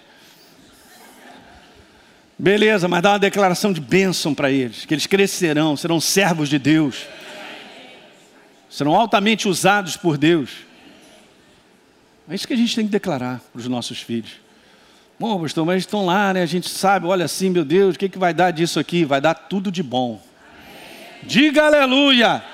Beleza, 2.37 2.87
mas 2.87 3.01
dá 3.01 3.13
uma 3.13 3.17
declaração 3.17 3.73
de 3.73 3.81
bênção 3.81 4.35
para 4.35 4.51
eles, 4.51 4.85
que 4.85 4.93
eles 4.93 5.07
crescerão, 5.07 5.75
serão 5.75 5.99
servos 5.99 6.47
de 6.47 6.59
Deus, 6.59 7.07
serão 8.69 8.93
altamente 8.93 9.47
usados 9.47 9.97
por 9.97 10.15
Deus. 10.15 10.51
É 12.29 12.35
isso 12.35 12.47
que 12.47 12.53
a 12.53 12.57
gente 12.57 12.75
tem 12.75 12.85
que 12.85 12.91
declarar 12.91 13.41
para 13.51 13.59
os 13.59 13.67
nossos 13.67 13.99
filhos. 13.99 14.33
Bom, 15.19 15.41
pastor, 15.41 15.65
mas 15.65 15.79
estão 15.79 16.05
lá, 16.05 16.35
né? 16.35 16.43
A 16.43 16.45
gente 16.45 16.69
sabe, 16.69 17.07
olha 17.07 17.25
assim, 17.25 17.49
meu 17.49 17.65
Deus, 17.65 17.95
o 17.95 17.99
que, 17.99 18.09
que 18.09 18.19
vai 18.19 18.31
dar 18.31 18.51
disso 18.51 18.79
aqui? 18.79 19.03
Vai 19.03 19.19
dar 19.19 19.33
tudo 19.33 19.71
de 19.71 19.81
bom. 19.81 20.21
Diga 21.23 21.65
aleluia! 21.65 22.52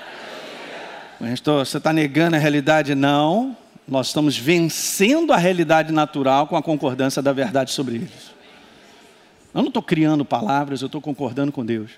Você 1.20 1.76
está 1.76 1.92
negando 1.92 2.36
a 2.36 2.38
realidade? 2.38 2.94
Não. 2.94 3.54
Nós 3.86 4.06
estamos 4.06 4.38
vencendo 4.38 5.34
a 5.34 5.36
realidade 5.36 5.92
natural 5.92 6.46
com 6.46 6.56
a 6.56 6.62
concordância 6.62 7.20
da 7.20 7.30
verdade 7.32 7.72
sobre 7.72 7.96
eles. 7.96 8.30
Eu 9.52 9.60
não 9.60 9.68
estou 9.68 9.82
criando 9.82 10.24
palavras, 10.24 10.80
eu 10.80 10.86
estou 10.86 11.00
concordando 11.00 11.52
com 11.52 11.66
Deus. 11.66 11.90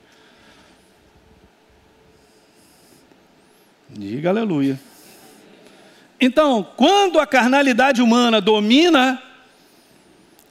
Diga 3.90 4.30
aleluia. 4.30 4.80
Então, 6.20 6.66
quando 6.76 7.20
a 7.20 7.26
carnalidade 7.26 8.02
humana 8.02 8.40
domina 8.40 9.22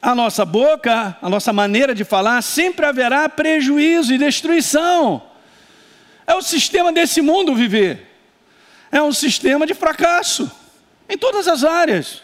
a 0.02 0.16
nossa 0.16 0.46
boca, 0.46 1.18
a 1.22 1.30
nossa 1.30 1.52
maneira 1.52 1.94
de 1.94 2.04
falar, 2.06 2.42
sempre 2.42 2.86
haverá 2.86 3.28
prejuízo 3.28 4.14
e 4.14 4.18
destruição. 4.18 5.22
É 6.26 6.36
o 6.36 6.42
sistema 6.42 6.94
desse 6.94 7.22
mundo 7.22 7.54
viver. 7.54 8.11
É 8.92 9.02
um 9.02 9.14
sistema 9.14 9.66
de 9.66 9.74
fracasso 9.74 10.52
em 11.08 11.18
todas 11.18 11.48
as 11.48 11.64
áreas. 11.64 12.22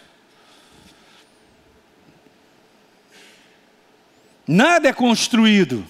Nada 4.48 4.88
é 4.88 4.94
construído. 4.94 5.86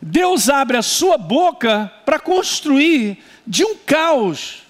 Deus 0.00 0.48
abre 0.48 0.76
a 0.76 0.82
sua 0.82 1.18
boca 1.18 1.92
para 2.04 2.18
construir 2.18 3.22
de 3.46 3.64
um 3.64 3.76
caos. 3.76 4.62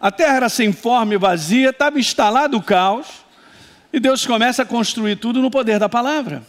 A 0.00 0.10
terra 0.10 0.36
era 0.36 0.48
sem 0.48 0.72
forma 0.72 1.14
e 1.14 1.18
vazia, 1.18 1.70
estava 1.70 1.98
instalado 1.98 2.56
o 2.56 2.62
caos, 2.62 3.06
e 3.92 3.98
Deus 3.98 4.26
começa 4.26 4.62
a 4.62 4.66
construir 4.66 5.16
tudo 5.16 5.40
no 5.40 5.50
poder 5.50 5.78
da 5.78 5.88
palavra. 5.88 6.42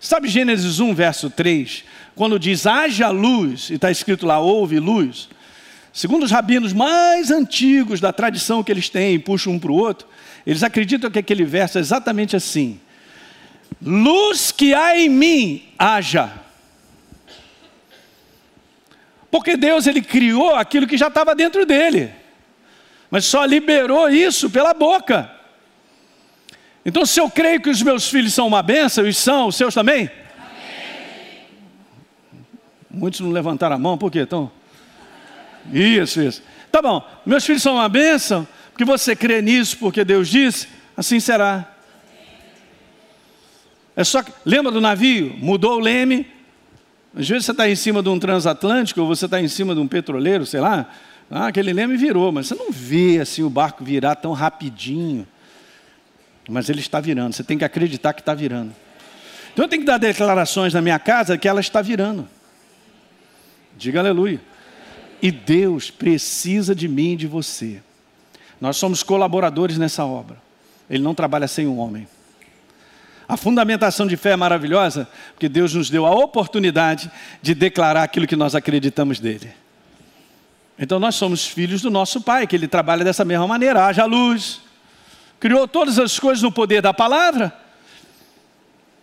Sabe 0.00 0.28
Gênesis 0.28 0.78
1, 0.78 0.94
verso 0.94 1.28
3, 1.28 1.84
quando 2.14 2.38
diz 2.38 2.66
haja 2.66 3.08
luz, 3.08 3.70
e 3.70 3.74
está 3.74 3.90
escrito 3.90 4.26
lá, 4.26 4.38
houve 4.38 4.78
luz, 4.78 5.28
segundo 5.98 6.22
os 6.22 6.30
rabinos 6.30 6.72
mais 6.72 7.28
antigos 7.28 7.98
da 7.98 8.12
tradição 8.12 8.62
que 8.62 8.70
eles 8.70 8.88
têm, 8.88 9.18
puxam 9.18 9.54
um 9.54 9.58
para 9.58 9.72
o 9.72 9.74
outro, 9.74 10.06
eles 10.46 10.62
acreditam 10.62 11.10
que 11.10 11.18
aquele 11.18 11.44
verso 11.44 11.76
é 11.76 11.80
exatamente 11.80 12.36
assim: 12.36 12.80
luz 13.82 14.52
que 14.52 14.72
há 14.72 14.96
em 14.96 15.08
mim, 15.08 15.64
haja. 15.76 16.32
Porque 19.28 19.56
Deus 19.56 19.88
ele 19.88 20.00
criou 20.00 20.54
aquilo 20.54 20.86
que 20.86 20.96
já 20.96 21.08
estava 21.08 21.34
dentro 21.34 21.66
dele, 21.66 22.12
mas 23.10 23.24
só 23.24 23.44
liberou 23.44 24.08
isso 24.08 24.48
pela 24.48 24.72
boca. 24.72 25.28
Então, 26.86 27.04
se 27.04 27.20
eu 27.20 27.28
creio 27.28 27.60
que 27.60 27.70
os 27.70 27.82
meus 27.82 28.08
filhos 28.08 28.32
são 28.32 28.46
uma 28.46 28.62
bênção, 28.62 29.04
e 29.04 29.12
são, 29.12 29.48
os 29.48 29.56
seus 29.56 29.74
também? 29.74 30.08
Amém. 30.38 31.42
Muitos 32.88 33.18
não 33.18 33.30
levantaram 33.30 33.74
a 33.74 33.78
mão, 33.78 33.98
por 33.98 34.12
quê? 34.12 34.20
Então, 34.20 34.52
isso, 35.72 36.20
isso. 36.20 36.42
Tá 36.70 36.82
bom, 36.82 37.02
meus 37.24 37.44
filhos 37.44 37.62
são 37.62 37.74
uma 37.74 37.88
bênção, 37.88 38.46
porque 38.70 38.84
você 38.84 39.16
crê 39.16 39.42
nisso, 39.42 39.76
porque 39.78 40.04
Deus 40.04 40.28
disse, 40.28 40.68
assim 40.96 41.18
será. 41.18 41.74
É 43.96 44.04
só 44.04 44.22
que, 44.22 44.32
lembra 44.44 44.70
do 44.70 44.80
navio? 44.80 45.34
Mudou 45.38 45.76
o 45.76 45.80
leme. 45.80 46.26
Às 47.16 47.28
vezes 47.28 47.46
você 47.46 47.50
está 47.50 47.68
em 47.68 47.74
cima 47.74 48.02
de 48.02 48.08
um 48.08 48.18
transatlântico, 48.18 49.00
ou 49.00 49.08
você 49.08 49.24
está 49.24 49.40
em 49.40 49.48
cima 49.48 49.74
de 49.74 49.80
um 49.80 49.88
petroleiro, 49.88 50.46
sei 50.46 50.60
lá. 50.60 50.88
Ah, 51.30 51.48
aquele 51.48 51.72
leme 51.72 51.96
virou, 51.96 52.30
mas 52.30 52.46
você 52.46 52.54
não 52.54 52.70
vê 52.70 53.18
assim 53.20 53.42
o 53.42 53.50
barco 53.50 53.84
virar 53.84 54.14
tão 54.14 54.32
rapidinho. 54.32 55.26
Mas 56.48 56.70
ele 56.70 56.80
está 56.80 57.00
virando, 57.00 57.34
você 57.34 57.44
tem 57.44 57.58
que 57.58 57.64
acreditar 57.64 58.14
que 58.14 58.20
está 58.20 58.34
virando. 58.34 58.74
Então 59.52 59.64
eu 59.64 59.68
tenho 59.68 59.82
que 59.82 59.86
dar 59.86 59.98
declarações 59.98 60.72
na 60.72 60.80
minha 60.80 60.98
casa 60.98 61.36
que 61.36 61.48
ela 61.48 61.60
está 61.60 61.82
virando. 61.82 62.26
Diga 63.76 63.98
aleluia. 63.98 64.40
E 65.20 65.30
Deus 65.30 65.90
precisa 65.90 66.74
de 66.74 66.86
mim 66.86 67.12
e 67.12 67.16
de 67.16 67.26
você. 67.26 67.82
Nós 68.60 68.76
somos 68.76 69.02
colaboradores 69.02 69.78
nessa 69.78 70.04
obra. 70.04 70.36
Ele 70.88 71.02
não 71.02 71.14
trabalha 71.14 71.48
sem 71.48 71.66
um 71.66 71.78
homem. 71.78 72.06
A 73.28 73.36
fundamentação 73.36 74.06
de 74.06 74.16
fé 74.16 74.30
é 74.30 74.36
maravilhosa, 74.36 75.06
porque 75.34 75.48
Deus 75.48 75.74
nos 75.74 75.90
deu 75.90 76.06
a 76.06 76.10
oportunidade 76.10 77.10
de 77.42 77.54
declarar 77.54 78.02
aquilo 78.02 78.26
que 78.26 78.36
nós 78.36 78.54
acreditamos 78.54 79.20
dele. 79.20 79.52
Então 80.78 80.98
nós 80.98 81.14
somos 81.16 81.46
filhos 81.46 81.82
do 81.82 81.90
nosso 81.90 82.22
Pai, 82.22 82.46
que 82.46 82.56
ele 82.56 82.66
trabalha 82.66 83.04
dessa 83.04 83.24
mesma 83.24 83.46
maneira. 83.46 83.84
Haja 83.84 84.06
luz, 84.06 84.60
criou 85.38 85.68
todas 85.68 85.98
as 85.98 86.18
coisas 86.18 86.42
no 86.42 86.50
poder 86.50 86.80
da 86.80 86.94
palavra. 86.94 87.52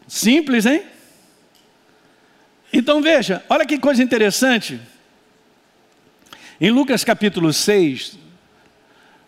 Simples, 0.08 0.66
hein? 0.66 0.84
Então 2.74 3.02
veja, 3.02 3.44
olha 3.48 3.66
que 3.66 3.78
coisa 3.78 4.02
interessante. 4.02 4.80
Em 6.60 6.72
Lucas 6.72 7.04
capítulo 7.04 7.52
6, 7.52 8.18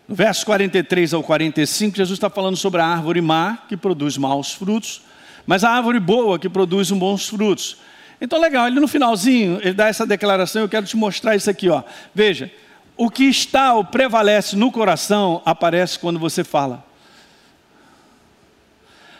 no 0.08 0.14
verso 0.14 0.46
43 0.46 1.12
ao 1.12 1.22
45, 1.22 1.94
Jesus 1.94 2.16
está 2.16 2.30
falando 2.30 2.56
sobre 2.56 2.80
a 2.80 2.86
árvore 2.86 3.20
má, 3.20 3.58
que 3.68 3.76
produz 3.76 4.16
maus 4.16 4.54
frutos, 4.54 5.02
mas 5.46 5.62
a 5.62 5.70
árvore 5.70 6.00
boa, 6.00 6.38
que 6.38 6.48
produz 6.48 6.90
bons 6.90 7.28
frutos. 7.28 7.76
Então, 8.18 8.40
legal, 8.40 8.66
ele 8.66 8.80
no 8.80 8.88
finalzinho, 8.88 9.58
ele 9.60 9.74
dá 9.74 9.88
essa 9.88 10.06
declaração, 10.06 10.62
eu 10.62 10.68
quero 10.70 10.86
te 10.86 10.96
mostrar 10.96 11.36
isso 11.36 11.50
aqui, 11.50 11.68
ó. 11.68 11.82
Veja, 12.14 12.50
o 12.96 13.10
que 13.10 13.24
está 13.24 13.74
ou 13.74 13.84
prevalece 13.84 14.56
no 14.56 14.72
coração 14.72 15.42
aparece 15.44 15.98
quando 15.98 16.18
você 16.18 16.42
fala. 16.42 16.82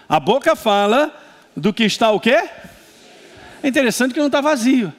A 0.09 0.19
boca 0.19 0.57
fala 0.57 1.15
do 1.55 1.75
que 1.75 1.85
está 1.85 2.11
o 2.11 2.19
quê? 2.19 2.49
É 3.63 3.69
interessante 3.69 4.15
que 4.15 4.21
não 4.21 4.29
está 4.29 4.41
vazio, 4.41 4.95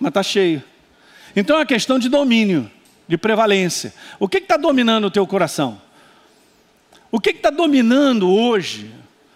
mas 0.00 0.08
está 0.08 0.22
cheio. 0.22 0.71
Então 1.34 1.56
é 1.56 1.60
uma 1.60 1.66
questão 1.66 1.98
de 1.98 2.08
domínio, 2.08 2.70
de 3.08 3.16
prevalência. 3.16 3.92
O 4.18 4.28
que 4.28 4.38
está 4.38 4.56
dominando 4.56 5.06
o 5.06 5.10
teu 5.10 5.26
coração? 5.26 5.80
O 7.10 7.20
que 7.20 7.30
está 7.30 7.50
dominando 7.50 8.30
hoje? 8.30 8.90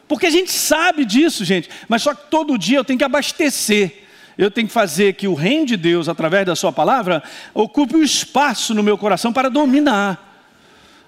Porque 0.09 0.27
a 0.27 0.31
gente 0.31 0.51
sabe 0.51 1.05
disso, 1.05 1.45
gente, 1.45 1.69
mas 1.89 2.03
só 2.03 2.15
que 2.15 2.31
todo 2.31 2.57
dia 2.57 2.79
eu 2.79 2.85
tenho 2.85 2.99
que 2.99 3.05
abastecer. 3.05 4.05
Eu 4.39 4.51
tenho 4.51 4.67
que 4.67 4.73
fazer 4.73 5.15
que 5.15 5.27
o 5.27 5.35
reino 5.35 5.67
de 5.67 5.77
Deus, 5.77 6.09
através 6.09 6.45
da 6.45 6.55
Sua 6.55 6.71
palavra, 6.71 7.23
ocupe 7.55 7.97
o 7.97 8.05
espaço 8.05 8.75
no 8.75 8.83
meu 8.83 8.99
coração 8.99 9.33
para 9.33 9.49
dominar 9.49 10.23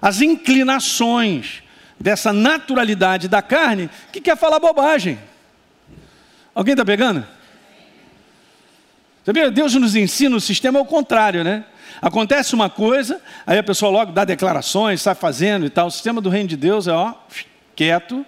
as 0.01 0.21
inclinações 0.21 1.61
dessa 1.99 2.33
naturalidade 2.33 3.27
da 3.27 3.41
carne 3.41 3.89
que 4.11 4.21
quer 4.21 4.37
falar 4.37 4.59
bobagem. 4.59 5.19
Alguém 6.55 6.73
está 6.73 6.83
pegando? 6.83 7.25
Sabia? 9.29 9.51
Deus 9.51 9.75
nos 9.75 9.95
ensina 9.95 10.35
o 10.35 10.41
sistema 10.41 10.79
ao 10.79 10.85
contrário, 10.87 11.43
né? 11.43 11.63
Acontece 12.01 12.55
uma 12.55 12.67
coisa, 12.67 13.21
aí 13.45 13.59
a 13.59 13.63
pessoa 13.63 13.91
logo 13.91 14.11
dá 14.11 14.25
declarações, 14.25 15.03
sai 15.03 15.13
fazendo 15.13 15.67
e 15.67 15.69
tal. 15.69 15.85
O 15.85 15.91
sistema 15.91 16.19
do 16.19 16.31
reino 16.31 16.49
de 16.49 16.57
Deus 16.57 16.87
é 16.87 16.93
ó, 16.93 17.13
quieto, 17.75 18.25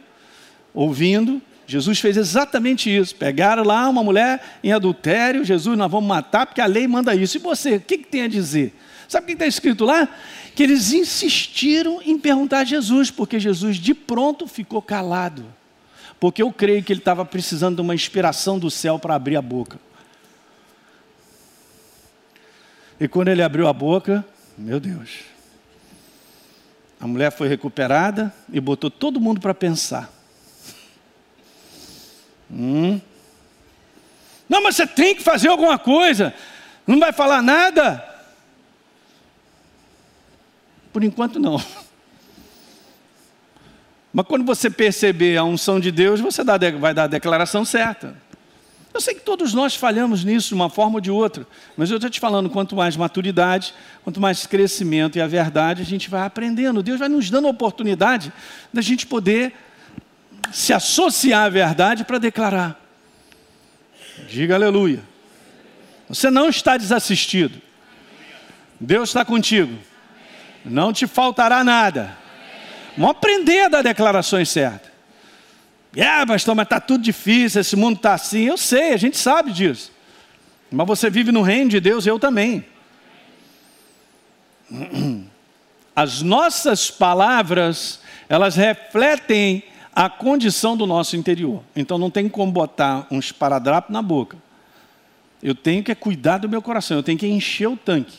ouvindo. 0.75 1.41
Jesus 1.65 1.99
fez 1.99 2.17
exatamente 2.17 2.95
isso. 2.95 3.15
Pegaram 3.15 3.63
lá 3.63 3.89
uma 3.89 4.03
mulher 4.03 4.43
em 4.63 4.73
adultério, 4.73 5.43
Jesus, 5.43 5.75
nós 5.75 5.89
vamos 5.89 6.07
matar 6.07 6.45
porque 6.45 6.61
a 6.61 6.67
lei 6.67 6.87
manda 6.87 7.15
isso. 7.15 7.35
E 7.35 7.39
você, 7.39 7.77
o 7.77 7.81
que, 7.81 7.97
que 7.97 8.07
tem 8.07 8.21
a 8.21 8.27
dizer? 8.27 8.71
Sabe 9.07 9.23
o 9.23 9.25
que 9.25 9.33
está 9.33 9.47
escrito 9.47 9.85
lá? 9.85 10.07
Que 10.53 10.61
eles 10.61 10.93
insistiram 10.93 11.99
em 12.05 12.19
perguntar 12.19 12.59
a 12.59 12.63
Jesus, 12.63 13.09
porque 13.09 13.39
Jesus 13.39 13.77
de 13.77 13.95
pronto 13.95 14.45
ficou 14.45 14.83
calado. 14.83 15.45
Porque 16.19 16.43
eu 16.43 16.53
creio 16.53 16.83
que 16.83 16.93
ele 16.93 16.99
estava 16.99 17.25
precisando 17.25 17.77
de 17.77 17.81
uma 17.81 17.95
inspiração 17.95 18.59
do 18.59 18.69
céu 18.69 18.99
para 18.99 19.15
abrir 19.15 19.35
a 19.35 19.41
boca. 19.41 19.79
E 23.01 23.07
quando 23.07 23.29
ele 23.29 23.41
abriu 23.41 23.67
a 23.67 23.73
boca, 23.73 24.23
meu 24.55 24.79
Deus, 24.79 25.21
a 26.99 27.07
mulher 27.07 27.31
foi 27.31 27.47
recuperada 27.47 28.31
e 28.53 28.61
botou 28.61 28.91
todo 28.91 29.19
mundo 29.19 29.41
para 29.41 29.55
pensar. 29.55 30.07
Hum. 32.51 33.01
Não, 34.47 34.61
mas 34.61 34.75
você 34.75 34.85
tem 34.85 35.15
que 35.15 35.23
fazer 35.23 35.47
alguma 35.47 35.79
coisa. 35.79 36.31
Não 36.85 36.99
vai 36.99 37.11
falar 37.11 37.41
nada? 37.41 38.07
Por 40.93 41.03
enquanto, 41.03 41.39
não. 41.39 41.59
Mas 44.13 44.27
quando 44.27 44.45
você 44.45 44.69
perceber 44.69 45.37
a 45.37 45.43
unção 45.43 45.79
de 45.79 45.91
Deus, 45.91 46.19
você 46.19 46.43
vai 46.43 46.93
dar 46.93 47.05
a 47.05 47.07
declaração 47.07 47.65
certa. 47.65 48.15
Eu 48.93 48.99
sei 48.99 49.15
que 49.15 49.21
todos 49.21 49.53
nós 49.53 49.75
falhamos 49.75 50.23
nisso 50.23 50.49
de 50.49 50.53
uma 50.53 50.69
forma 50.69 50.95
ou 50.95 51.01
de 51.01 51.09
outra, 51.09 51.47
mas 51.77 51.89
eu 51.89 51.95
estou 51.95 52.09
te 52.09 52.19
falando, 52.19 52.49
quanto 52.49 52.75
mais 52.75 52.97
maturidade, 52.97 53.73
quanto 54.03 54.19
mais 54.19 54.45
crescimento 54.45 55.17
e 55.17 55.21
a 55.21 55.27
verdade, 55.27 55.81
a 55.81 55.85
gente 55.85 56.09
vai 56.09 56.25
aprendendo. 56.25 56.83
Deus 56.83 56.99
vai 56.99 57.07
nos 57.07 57.29
dando 57.29 57.47
a 57.47 57.51
oportunidade 57.51 58.33
da 58.73 58.81
gente 58.81 59.07
poder 59.07 59.53
se 60.51 60.73
associar 60.73 61.45
à 61.45 61.49
verdade 61.49 62.03
para 62.03 62.17
declarar. 62.17 62.79
Diga 64.27 64.55
aleluia. 64.55 65.01
Você 66.09 66.29
não 66.29 66.49
está 66.49 66.75
desassistido. 66.75 67.61
Deus 68.79 69.09
está 69.09 69.23
contigo. 69.23 69.77
Não 70.65 70.91
te 70.91 71.07
faltará 71.07 71.63
nada. 71.63 72.17
Vamos 72.97 73.11
aprender 73.11 73.61
a 73.61 73.69
dar 73.69 73.81
declarações 73.81 74.49
certas. 74.49 74.90
É, 75.95 76.25
pastor, 76.25 76.55
mas 76.55 76.65
está 76.65 76.79
tudo 76.79 77.03
difícil, 77.03 77.59
esse 77.59 77.75
mundo 77.75 77.97
está 77.97 78.13
assim. 78.13 78.45
Eu 78.45 78.57
sei, 78.57 78.93
a 78.93 78.97
gente 78.97 79.17
sabe 79.17 79.51
disso. 79.51 79.91
Mas 80.71 80.87
você 80.87 81.09
vive 81.09 81.31
no 81.31 81.41
reino 81.41 81.69
de 81.69 81.79
Deus, 81.79 82.07
eu 82.07 82.17
também. 82.17 82.65
As 85.93 86.21
nossas 86.21 86.89
palavras, 86.89 87.99
elas 88.29 88.55
refletem 88.55 89.63
a 89.93 90.09
condição 90.09 90.77
do 90.77 90.87
nosso 90.87 91.17
interior. 91.17 91.61
Então 91.75 91.97
não 91.97 92.09
tem 92.09 92.29
como 92.29 92.49
botar 92.51 93.05
um 93.11 93.19
esparadrapo 93.19 93.91
na 93.91 94.01
boca. 94.01 94.37
Eu 95.43 95.53
tenho 95.53 95.83
que 95.83 95.93
cuidar 95.93 96.37
do 96.37 96.47
meu 96.47 96.61
coração, 96.61 96.97
eu 96.97 97.03
tenho 97.03 97.17
que 97.17 97.27
encher 97.27 97.67
o 97.67 97.75
tanque. 97.75 98.17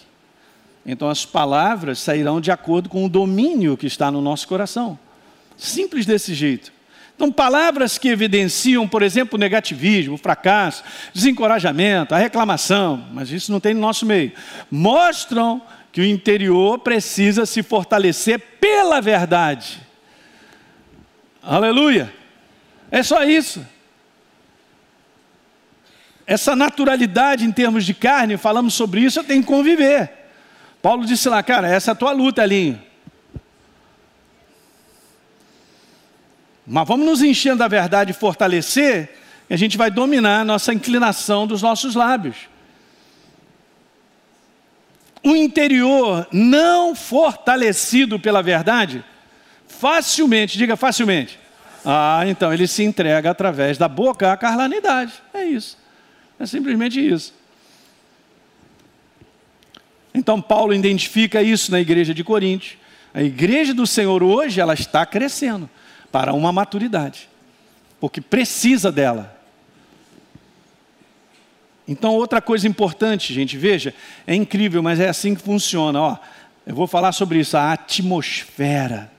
Então 0.84 1.08
as 1.08 1.24
palavras 1.24 1.98
sairão 1.98 2.40
de 2.40 2.50
acordo 2.50 2.90
com 2.90 3.06
o 3.06 3.08
domínio 3.08 3.76
que 3.76 3.86
está 3.86 4.10
no 4.10 4.20
nosso 4.20 4.46
coração. 4.46 4.98
Simples 5.56 6.04
desse 6.04 6.34
jeito. 6.34 6.72
Então, 7.22 7.30
palavras 7.30 7.98
que 7.98 8.08
evidenciam, 8.08 8.88
por 8.88 9.00
exemplo, 9.00 9.36
o 9.36 9.40
negativismo, 9.40 10.14
o 10.14 10.18
fracasso, 10.18 10.82
desencorajamento, 11.14 12.16
a 12.16 12.18
reclamação, 12.18 13.06
mas 13.12 13.30
isso 13.30 13.52
não 13.52 13.60
tem 13.60 13.74
no 13.74 13.80
nosso 13.80 14.04
meio, 14.04 14.32
mostram 14.68 15.62
que 15.92 16.00
o 16.00 16.04
interior 16.04 16.80
precisa 16.80 17.46
se 17.46 17.62
fortalecer 17.62 18.40
pela 18.60 19.00
verdade. 19.00 19.80
Aleluia! 21.40 22.12
É 22.90 23.04
só 23.04 23.22
isso. 23.22 23.64
Essa 26.26 26.56
naturalidade 26.56 27.44
em 27.44 27.52
termos 27.52 27.84
de 27.84 27.94
carne, 27.94 28.36
falamos 28.36 28.74
sobre 28.74 29.00
isso, 29.00 29.20
eu 29.20 29.24
tenho 29.24 29.42
que 29.42 29.48
conviver. 29.48 30.10
Paulo 30.82 31.06
disse 31.06 31.28
lá, 31.28 31.40
cara, 31.40 31.68
essa 31.68 31.92
é 31.92 31.92
a 31.92 31.94
tua 31.94 32.10
luta, 32.10 32.42
Elinho. 32.42 32.82
Mas 36.66 36.86
vamos 36.86 37.06
nos 37.06 37.22
enchendo 37.22 37.58
da 37.58 37.68
verdade 37.68 38.12
e 38.12 38.14
fortalecer, 38.14 39.10
e 39.50 39.54
a 39.54 39.56
gente 39.56 39.76
vai 39.76 39.90
dominar 39.90 40.40
a 40.40 40.44
nossa 40.44 40.72
inclinação 40.72 41.46
dos 41.46 41.60
nossos 41.60 41.94
lábios. 41.94 42.36
O 45.24 45.36
interior 45.36 46.26
não 46.32 46.94
fortalecido 46.94 48.18
pela 48.18 48.42
verdade, 48.42 49.04
facilmente, 49.66 50.58
diga 50.58 50.76
facilmente. 50.76 51.38
Ah, 51.84 52.22
então 52.26 52.52
ele 52.52 52.66
se 52.66 52.84
entrega 52.84 53.30
através 53.30 53.76
da 53.76 53.88
boca 53.88 54.32
à 54.32 54.36
carnalidade. 54.36 55.12
É 55.34 55.44
isso. 55.44 55.76
É 56.38 56.46
simplesmente 56.46 57.04
isso. 57.04 57.34
Então 60.14 60.40
Paulo 60.40 60.74
identifica 60.74 61.42
isso 61.42 61.72
na 61.72 61.80
igreja 61.80 62.14
de 62.14 62.22
Corinto. 62.22 62.76
A 63.14 63.22
igreja 63.22 63.74
do 63.74 63.86
Senhor 63.86 64.22
hoje, 64.22 64.60
ela 64.60 64.74
está 64.74 65.04
crescendo 65.04 65.68
para 66.12 66.34
uma 66.34 66.52
maturidade, 66.52 67.28
porque 67.98 68.20
precisa 68.20 68.92
dela. 68.92 69.40
Então, 71.88 72.14
outra 72.14 72.40
coisa 72.40 72.68
importante, 72.68 73.34
gente, 73.34 73.56
veja, 73.56 73.92
é 74.26 74.34
incrível, 74.34 74.82
mas 74.82 75.00
é 75.00 75.08
assim 75.08 75.34
que 75.34 75.42
funciona. 75.42 76.00
Ó, 76.00 76.16
eu 76.66 76.74
vou 76.74 76.86
falar 76.86 77.12
sobre 77.12 77.40
isso, 77.40 77.56
a 77.56 77.72
atmosfera. 77.72 79.10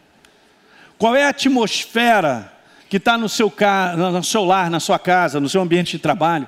Qual 0.98 1.16
é 1.16 1.26
a 1.26 1.30
atmosfera 1.30 2.54
que 2.88 2.98
está 2.98 3.18
no 3.18 3.28
seu, 3.28 3.52
no 3.98 4.24
seu 4.24 4.46
lar, 4.46 4.70
na 4.70 4.80
sua 4.80 4.98
casa, 4.98 5.40
no 5.40 5.50
seu 5.50 5.62
ambiente 5.62 5.94
de 5.94 6.00
trabalho? 6.00 6.48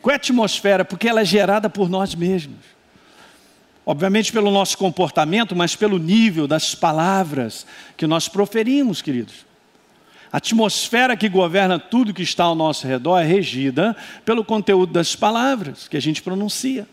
Qual 0.00 0.12
é 0.12 0.14
a 0.14 0.16
atmosfera? 0.16 0.84
Porque 0.84 1.08
ela 1.08 1.22
é 1.22 1.24
gerada 1.24 1.68
por 1.68 1.88
nós 1.88 2.14
mesmos. 2.14 2.58
Obviamente 3.84 4.30
pelo 4.30 4.50
nosso 4.50 4.76
comportamento, 4.76 5.56
mas 5.56 5.74
pelo 5.74 5.98
nível 5.98 6.46
das 6.46 6.74
palavras 6.74 7.66
que 7.96 8.06
nós 8.06 8.28
proferimos, 8.28 9.02
queridos. 9.02 9.47
A 10.32 10.36
atmosfera 10.36 11.16
que 11.16 11.28
governa 11.28 11.78
tudo 11.78 12.12
que 12.12 12.22
está 12.22 12.44
ao 12.44 12.54
nosso 12.54 12.86
redor 12.86 13.18
é 13.18 13.24
regida 13.24 13.96
pelo 14.24 14.44
conteúdo 14.44 14.92
das 14.92 15.16
palavras 15.16 15.88
que 15.88 15.96
a 15.96 16.00
gente 16.00 16.22
pronuncia. 16.22 16.86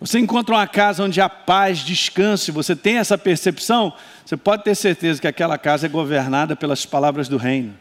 Você 0.00 0.18
encontra 0.18 0.56
uma 0.56 0.66
casa 0.66 1.02
onde 1.04 1.20
há 1.20 1.28
paz, 1.28 1.78
descanso, 1.78 2.50
e 2.50 2.52
você 2.52 2.74
tem 2.74 2.98
essa 2.98 3.16
percepção, 3.16 3.92
você 4.24 4.36
pode 4.36 4.64
ter 4.64 4.74
certeza 4.74 5.20
que 5.20 5.28
aquela 5.28 5.56
casa 5.56 5.86
é 5.86 5.88
governada 5.88 6.56
pelas 6.56 6.84
palavras 6.84 7.28
do 7.28 7.36
reino. 7.36 7.74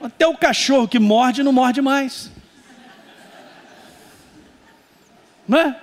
Até 0.00 0.26
o 0.26 0.36
cachorro 0.36 0.88
que 0.88 0.98
morde 0.98 1.42
não 1.42 1.52
morde 1.52 1.80
mais. 1.80 2.30
Não 5.46 5.58
é? 5.58 5.76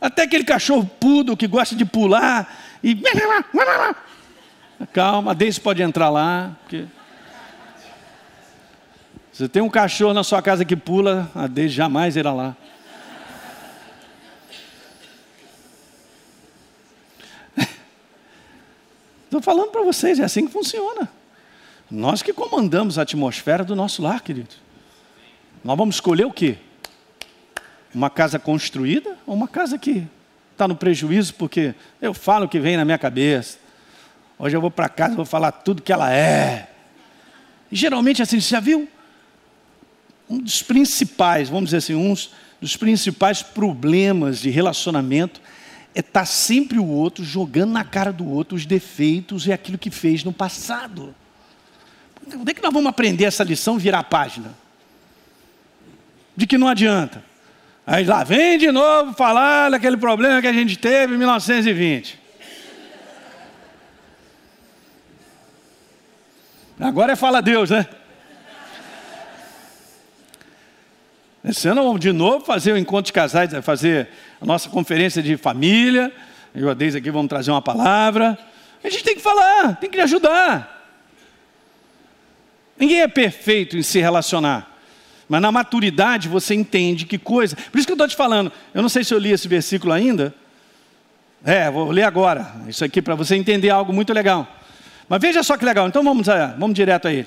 Até 0.00 0.22
aquele 0.22 0.44
cachorro 0.44 0.88
pudo 1.00 1.36
que 1.36 1.46
gosta 1.46 1.74
de 1.74 1.84
pular 1.84 2.56
e 2.82 2.94
Calma, 4.86 5.30
a 5.32 5.34
Deise 5.34 5.60
pode 5.60 5.82
entrar 5.82 6.10
lá. 6.10 6.56
Porque... 6.62 6.86
Você 9.32 9.48
tem 9.48 9.62
um 9.62 9.70
cachorro 9.70 10.12
na 10.12 10.24
sua 10.24 10.42
casa 10.42 10.64
que 10.64 10.76
pula, 10.76 11.30
a 11.34 11.46
Deise 11.46 11.74
jamais 11.74 12.16
irá 12.16 12.32
lá. 12.32 12.56
Estou 19.24 19.40
falando 19.40 19.70
para 19.70 19.82
vocês, 19.82 20.18
é 20.18 20.24
assim 20.24 20.46
que 20.46 20.52
funciona. 20.52 21.08
Nós 21.90 22.22
que 22.22 22.32
comandamos 22.32 22.98
a 22.98 23.02
atmosfera 23.02 23.64
do 23.64 23.74
nosso 23.74 24.02
lar, 24.02 24.20
querido. 24.20 24.54
Nós 25.64 25.76
vamos 25.76 25.96
escolher 25.96 26.24
o 26.24 26.32
quê? 26.32 26.58
Uma 27.94 28.08
casa 28.08 28.38
construída 28.38 29.10
uma 29.26 29.48
casa 29.48 29.78
que 29.78 30.06
está 30.52 30.66
no 30.66 30.74
prejuízo 30.74 31.34
porque 31.34 31.74
eu 32.00 32.12
falo 32.12 32.46
o 32.46 32.48
que 32.48 32.58
vem 32.58 32.76
na 32.76 32.84
minha 32.84 32.98
cabeça. 32.98 33.58
Hoje 34.42 34.56
eu 34.56 34.60
vou 34.62 34.70
para 34.70 34.88
casa, 34.88 35.14
vou 35.14 35.26
falar 35.26 35.52
tudo 35.52 35.82
que 35.82 35.92
ela 35.92 36.10
é. 36.10 36.70
E 37.70 37.76
geralmente 37.76 38.22
assim, 38.22 38.40
você 38.40 38.48
já 38.48 38.58
viu? 38.58 38.88
Um 40.30 40.38
dos 40.38 40.62
principais, 40.62 41.50
vamos 41.50 41.66
dizer 41.66 41.76
assim, 41.76 41.94
um 41.94 42.16
dos 42.58 42.74
principais 42.74 43.42
problemas 43.42 44.40
de 44.40 44.48
relacionamento 44.48 45.42
é 45.94 46.00
estar 46.00 46.20
tá 46.20 46.24
sempre 46.24 46.78
o 46.78 46.86
outro 46.86 47.22
jogando 47.22 47.72
na 47.72 47.84
cara 47.84 48.10
do 48.10 48.26
outro 48.26 48.56
os 48.56 48.64
defeitos 48.64 49.46
e 49.46 49.52
aquilo 49.52 49.76
que 49.76 49.90
fez 49.90 50.24
no 50.24 50.32
passado. 50.32 51.14
Onde 52.34 52.52
é 52.52 52.54
que 52.54 52.62
nós 52.62 52.72
vamos 52.72 52.88
aprender 52.88 53.24
essa 53.24 53.44
lição 53.44 53.76
virar 53.76 53.98
a 53.98 54.04
página? 54.04 54.54
De 56.34 56.46
que 56.46 56.56
não 56.56 56.66
adianta. 56.66 57.22
Aí 57.86 58.06
lá 58.06 58.24
vem 58.24 58.56
de 58.56 58.72
novo 58.72 59.12
falar 59.12 59.70
daquele 59.70 59.98
problema 59.98 60.40
que 60.40 60.46
a 60.46 60.52
gente 60.52 60.78
teve 60.78 61.14
em 61.14 61.18
1920. 61.18 62.19
Agora 66.80 67.12
é 67.12 67.16
fala 67.16 67.42
Deus, 67.42 67.68
né? 67.68 67.86
Esse 71.44 71.68
ano 71.68 71.82
vamos 71.82 72.00
de 72.00 72.10
novo 72.10 72.44
fazer 72.44 72.72
o 72.72 72.78
encontro 72.78 73.06
de 73.06 73.12
casais, 73.12 73.52
fazer 73.62 74.08
a 74.40 74.46
nossa 74.46 74.70
conferência 74.70 75.22
de 75.22 75.36
família. 75.36 76.10
Eu 76.54 76.68
e 76.68 76.70
a 76.70 76.74
Deise 76.74 76.96
aqui 76.96 77.10
vamos 77.10 77.28
trazer 77.28 77.50
uma 77.50 77.60
palavra. 77.60 78.38
A 78.82 78.88
gente 78.88 79.04
tem 79.04 79.14
que 79.14 79.20
falar, 79.20 79.76
tem 79.76 79.90
que 79.90 80.00
ajudar. 80.00 80.78
Ninguém 82.78 83.02
é 83.02 83.08
perfeito 83.08 83.76
em 83.76 83.82
se 83.82 84.00
relacionar. 84.00 84.78
Mas 85.28 85.42
na 85.42 85.52
maturidade 85.52 86.28
você 86.28 86.54
entende 86.54 87.04
que 87.04 87.18
coisa. 87.18 87.56
Por 87.56 87.76
isso 87.76 87.86
que 87.86 87.92
eu 87.92 87.94
estou 87.94 88.08
te 88.08 88.16
falando. 88.16 88.50
Eu 88.72 88.80
não 88.80 88.88
sei 88.88 89.04
se 89.04 89.12
eu 89.12 89.18
li 89.18 89.32
esse 89.32 89.46
versículo 89.46 89.92
ainda. 89.92 90.34
É, 91.44 91.70
vou 91.70 91.90
ler 91.90 92.04
agora. 92.04 92.54
Isso 92.66 92.82
aqui 92.82 93.02
para 93.02 93.14
você 93.14 93.36
entender 93.36 93.68
algo 93.68 93.92
muito 93.92 94.14
legal. 94.14 94.48
Mas 95.10 95.20
veja 95.20 95.42
só 95.42 95.56
que 95.56 95.64
legal. 95.64 95.88
Então 95.88 96.04
vamos, 96.04 96.24
vamos 96.56 96.72
direto 96.72 97.08
a 97.08 97.12
ele. 97.12 97.26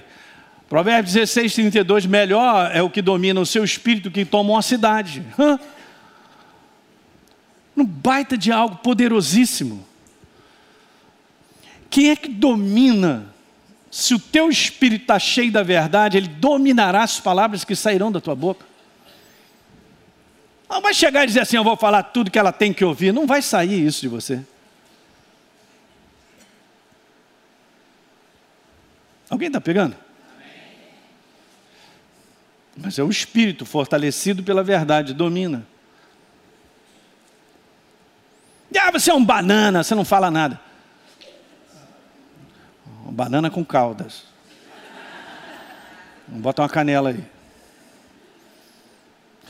Provérbios 0.70 1.14
16, 1.14 1.54
32. 1.54 2.06
Melhor 2.06 2.72
é 2.74 2.82
o 2.82 2.90
que 2.90 3.02
domina 3.02 3.42
o 3.42 3.46
seu 3.46 3.62
espírito 3.62 4.10
que 4.10 4.24
toma 4.24 4.52
uma 4.54 4.62
cidade. 4.62 5.22
Hã? 5.38 5.60
Um 7.76 7.84
baita 7.84 8.38
de 8.38 8.54
algo 8.54 8.78
poderosíssimo. 8.78 9.86
Quem 11.90 12.10
é 12.10 12.16
que 12.16 12.30
domina 12.30 13.26
se 13.92 14.14
o 14.14 14.20
teu 14.20 14.50
espírito 14.50 15.02
está 15.02 15.20
cheio 15.20 15.52
da 15.52 15.62
verdade, 15.62 16.18
ele 16.18 16.30
dominará 16.30 17.04
as 17.04 17.20
palavras 17.20 17.66
que 17.66 17.76
sairão 17.76 18.14
da 18.14 18.22
tua 18.22 18.34
boca. 18.34 18.66
Não 20.70 20.82
vai 20.82 20.94
chegar 20.94 21.26
e 21.26 21.28
dizer 21.28 21.42
assim: 21.42 21.58
Eu 21.58 21.66
vou 21.66 21.76
falar 21.76 22.02
tudo 22.04 22.32
que 22.32 22.40
ela 22.40 22.54
tem 22.54 22.72
que 22.72 22.86
ouvir. 22.86 23.14
Não 23.14 23.28
vai 23.28 23.42
sair 23.42 23.86
isso 23.86 24.00
de 24.00 24.08
você. 24.08 24.42
Alguém 29.34 29.48
está 29.48 29.60
pegando? 29.60 29.96
Mas 32.78 33.00
é 33.00 33.04
o 33.04 33.10
espírito 33.10 33.66
fortalecido 33.66 34.44
pela 34.44 34.64
verdade, 34.64 35.12
domina. 35.12 35.66
Ah, 38.80 38.92
você 38.92 39.10
é 39.10 39.14
um 39.16 39.26
banana, 39.26 39.84
você 39.84 39.96
não 39.96 40.06
fala 40.06 40.30
nada. 40.30 40.62
Banana 43.10 43.50
com 43.50 43.66
caldas. 43.66 44.26
Bota 46.28 46.62
uma 46.62 46.70
canela 46.70 47.10
aí. 47.10 47.24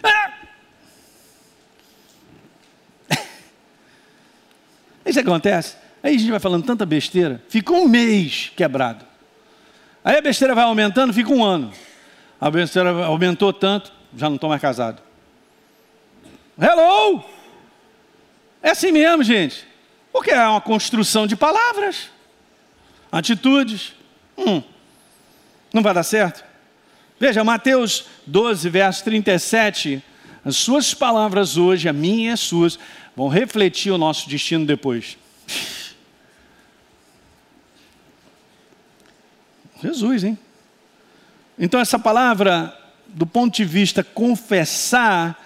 Ah! 0.02 0.34
Isso 5.06 5.20
acontece. 5.20 5.76
Aí 6.02 6.16
a 6.16 6.18
gente 6.18 6.32
vai 6.32 6.40
falando 6.40 6.66
tanta 6.66 6.86
besteira, 6.86 7.44
fica 7.50 7.74
um 7.74 7.86
mês 7.86 8.50
quebrado. 8.56 9.12
Aí 10.04 10.18
a 10.18 10.22
besteira 10.22 10.54
vai 10.54 10.66
aumentando, 10.66 11.14
fica 11.14 11.32
um 11.32 11.44
ano. 11.44 11.72
A 12.40 12.52
besteira 12.52 13.06
aumentou 13.06 13.54
tanto, 13.54 13.92
já 14.16 14.28
não 14.28 14.36
estou 14.36 14.50
mais 14.50 14.62
casado. 14.62 15.02
Hello! 16.60 17.24
É 18.62 18.72
assim 18.72 18.92
mesmo, 18.92 19.24
gente. 19.24 19.66
Porque 20.12 20.32
é 20.32 20.48
uma 20.48 20.62
construção 20.62 21.26
de 21.26 21.36
palavras 21.36 22.12
atitudes. 23.12 23.94
Hum, 24.38 24.62
não 25.72 25.84
vai 25.84 25.94
dar 25.94 26.04
certo? 26.04 26.44
Veja, 27.20 27.44
Mateus 27.44 28.06
12, 28.26 28.70
verso 28.70 29.04
37. 29.04 30.04
As 30.44 30.58
suas 30.58 30.94
palavras 30.94 31.56
hoje, 31.56 31.88
a 31.88 31.94
minha 31.94 32.32
e 32.32 32.34
as 32.34 32.40
suas, 32.40 32.78
vão 33.16 33.28
refletir 33.28 33.92
o 33.92 33.98
nosso 33.98 34.28
destino 34.28 34.66
depois. 34.66 35.18
Jesus, 39.84 40.24
hein? 40.24 40.38
Então, 41.60 41.80
essa 41.80 42.00
palavra, 42.00 42.76
do 43.08 43.26
ponto 43.26 43.56
de 43.56 43.66
vista 43.66 44.04
confessar, 44.04 45.40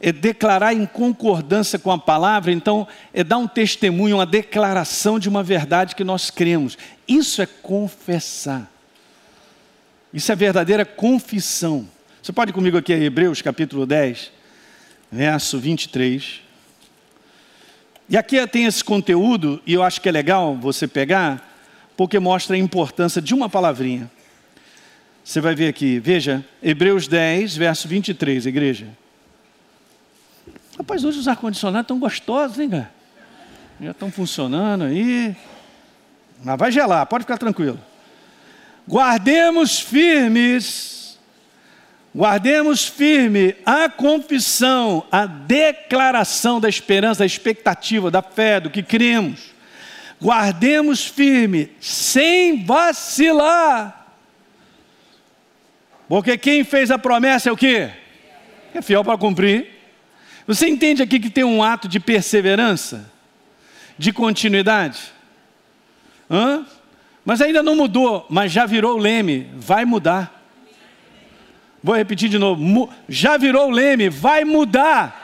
é 0.00 0.12
declarar 0.12 0.74
em 0.74 0.84
concordância 0.84 1.78
com 1.78 1.90
a 1.90 1.98
palavra, 1.98 2.52
então 2.52 2.86
é 3.12 3.22
dar 3.22 3.38
um 3.38 3.46
testemunho, 3.46 4.16
uma 4.16 4.26
declaração 4.26 5.18
de 5.18 5.28
uma 5.28 5.42
verdade 5.42 5.94
que 5.94 6.04
nós 6.04 6.30
cremos. 6.30 6.76
Isso 7.06 7.40
é 7.40 7.46
confessar. 7.46 8.70
Isso 10.12 10.30
é 10.30 10.36
verdadeira 10.36 10.84
confissão. 10.84 11.88
Você 12.22 12.32
pode 12.32 12.50
ir 12.50 12.54
comigo 12.54 12.76
aqui 12.76 12.92
a 12.92 12.98
Hebreus 12.98 13.40
capítulo 13.40 13.86
10, 13.86 14.30
verso 15.10 15.58
23. 15.58 16.40
E 18.08 18.16
aqui 18.16 18.46
tem 18.46 18.66
esse 18.66 18.84
conteúdo, 18.84 19.62
e 19.66 19.72
eu 19.72 19.82
acho 19.82 20.00
que 20.00 20.08
é 20.08 20.12
legal 20.12 20.54
você 20.54 20.86
pegar, 20.86 21.53
porque 21.96 22.18
mostra 22.18 22.56
a 22.56 22.58
importância 22.58 23.20
de 23.22 23.34
uma 23.34 23.48
palavrinha. 23.48 24.10
Você 25.24 25.40
vai 25.40 25.54
ver 25.54 25.68
aqui, 25.68 25.98
veja, 25.98 26.44
Hebreus 26.62 27.08
10, 27.08 27.56
verso 27.56 27.88
23, 27.88 28.46
igreja. 28.46 28.88
Rapaz, 30.76 31.04
hoje 31.04 31.18
os 31.18 31.28
ar-condicionados 31.28 31.84
estão 31.84 31.98
gostosos, 31.98 32.58
hein, 32.58 32.68
cara? 32.68 32.90
Já 33.80 33.92
estão 33.92 34.10
funcionando 34.10 34.84
aí. 34.84 35.34
Mas 36.42 36.58
vai 36.58 36.70
gelar, 36.70 37.06
pode 37.06 37.24
ficar 37.24 37.38
tranquilo. 37.38 37.80
Guardemos 38.86 39.80
firmes, 39.80 41.18
guardemos 42.14 42.86
firme 42.86 43.56
a 43.64 43.88
confissão, 43.88 45.06
a 45.10 45.24
declaração 45.24 46.60
da 46.60 46.68
esperança, 46.68 47.20
da 47.20 47.26
expectativa, 47.26 48.10
da 48.10 48.20
fé, 48.20 48.60
do 48.60 48.68
que 48.68 48.82
cremos. 48.82 49.53
Guardemos 50.20 51.06
firme, 51.06 51.70
sem 51.80 52.64
vacilar. 52.64 54.06
Porque 56.08 56.36
quem 56.36 56.64
fez 56.64 56.90
a 56.90 56.98
promessa 56.98 57.48
é 57.48 57.52
o 57.52 57.56
quê? 57.56 57.90
É 58.72 58.82
fiel 58.82 59.04
para 59.04 59.18
cumprir. 59.18 59.68
Você 60.46 60.68
entende 60.68 61.02
aqui 61.02 61.18
que 61.18 61.30
tem 61.30 61.44
um 61.44 61.62
ato 61.62 61.88
de 61.88 61.98
perseverança, 61.98 63.10
de 63.98 64.12
continuidade? 64.12 65.00
Hã? 66.30 66.66
Mas 67.24 67.40
ainda 67.40 67.62
não 67.62 67.74
mudou, 67.74 68.26
mas 68.28 68.52
já 68.52 68.66
virou 68.66 68.96
o 68.96 69.00
leme, 69.00 69.48
vai 69.54 69.84
mudar. 69.84 70.42
Vou 71.82 71.94
repetir 71.94 72.28
de 72.28 72.38
novo: 72.38 72.90
já 73.08 73.36
virou 73.36 73.68
o 73.68 73.70
leme, 73.70 74.08
vai 74.08 74.44
mudar. 74.44 75.23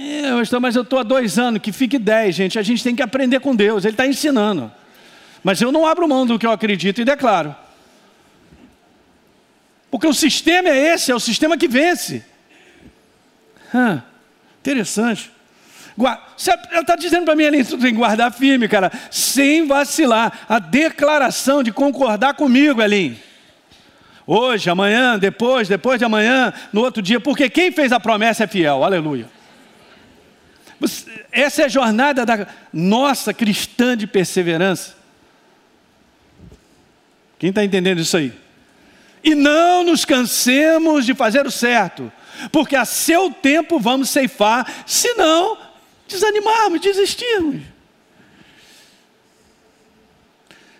É, 0.00 0.40
estou, 0.40 0.60
mas 0.60 0.76
eu 0.76 0.82
estou 0.82 1.00
há 1.00 1.02
dois 1.02 1.38
anos, 1.38 1.60
que 1.60 1.72
fique 1.72 1.98
dez, 1.98 2.36
gente. 2.36 2.56
A 2.56 2.62
gente 2.62 2.84
tem 2.84 2.94
que 2.94 3.02
aprender 3.02 3.40
com 3.40 3.54
Deus, 3.54 3.84
Ele 3.84 3.94
está 3.94 4.06
ensinando. 4.06 4.70
Mas 5.42 5.60
eu 5.60 5.72
não 5.72 5.86
abro 5.86 6.06
mão 6.06 6.24
do 6.24 6.38
que 6.38 6.46
eu 6.46 6.52
acredito 6.52 7.00
e 7.00 7.04
declaro. 7.04 7.54
Porque 9.90 10.06
o 10.06 10.14
sistema 10.14 10.68
é 10.68 10.94
esse, 10.94 11.10
é 11.10 11.14
o 11.14 11.20
sistema 11.20 11.56
que 11.56 11.66
vence. 11.66 12.24
Interessante. 14.60 15.32
Ela 16.00 16.80
está 16.80 16.94
dizendo 16.94 17.24
para 17.24 17.34
mim 17.34 17.44
ali, 17.44 17.64
tu 17.64 17.76
tem 17.76 17.90
que 17.90 17.96
guardar 17.96 18.32
firme, 18.32 18.68
cara, 18.68 18.92
sem 19.10 19.66
vacilar. 19.66 20.46
A 20.48 20.60
declaração 20.60 21.62
de 21.62 21.72
concordar 21.72 22.34
comigo, 22.34 22.80
Elim. 22.80 23.18
Hoje, 24.24 24.70
amanhã, 24.70 25.18
depois, 25.18 25.66
depois 25.66 25.98
de 25.98 26.04
amanhã, 26.04 26.52
no 26.72 26.82
outro 26.82 27.02
dia, 27.02 27.18
porque 27.18 27.48
quem 27.48 27.72
fez 27.72 27.90
a 27.90 27.98
promessa 27.98 28.44
é 28.44 28.46
fiel, 28.46 28.84
aleluia. 28.84 29.37
Essa 31.32 31.62
é 31.62 31.64
a 31.64 31.68
jornada 31.68 32.24
da 32.24 32.46
nossa 32.72 33.34
cristã 33.34 33.96
de 33.96 34.06
perseverança. 34.06 34.96
Quem 37.38 37.50
está 37.50 37.64
entendendo 37.64 38.00
isso 38.00 38.16
aí? 38.16 38.32
E 39.22 39.34
não 39.34 39.84
nos 39.84 40.04
cansemos 40.04 41.04
de 41.04 41.14
fazer 41.14 41.46
o 41.46 41.50
certo, 41.50 42.12
porque 42.52 42.76
a 42.76 42.84
seu 42.84 43.30
tempo 43.30 43.78
vamos 43.78 44.10
ceifar, 44.10 44.84
senão 44.86 45.58
desanimarmos, 46.06 46.80
desistirmos. 46.80 47.62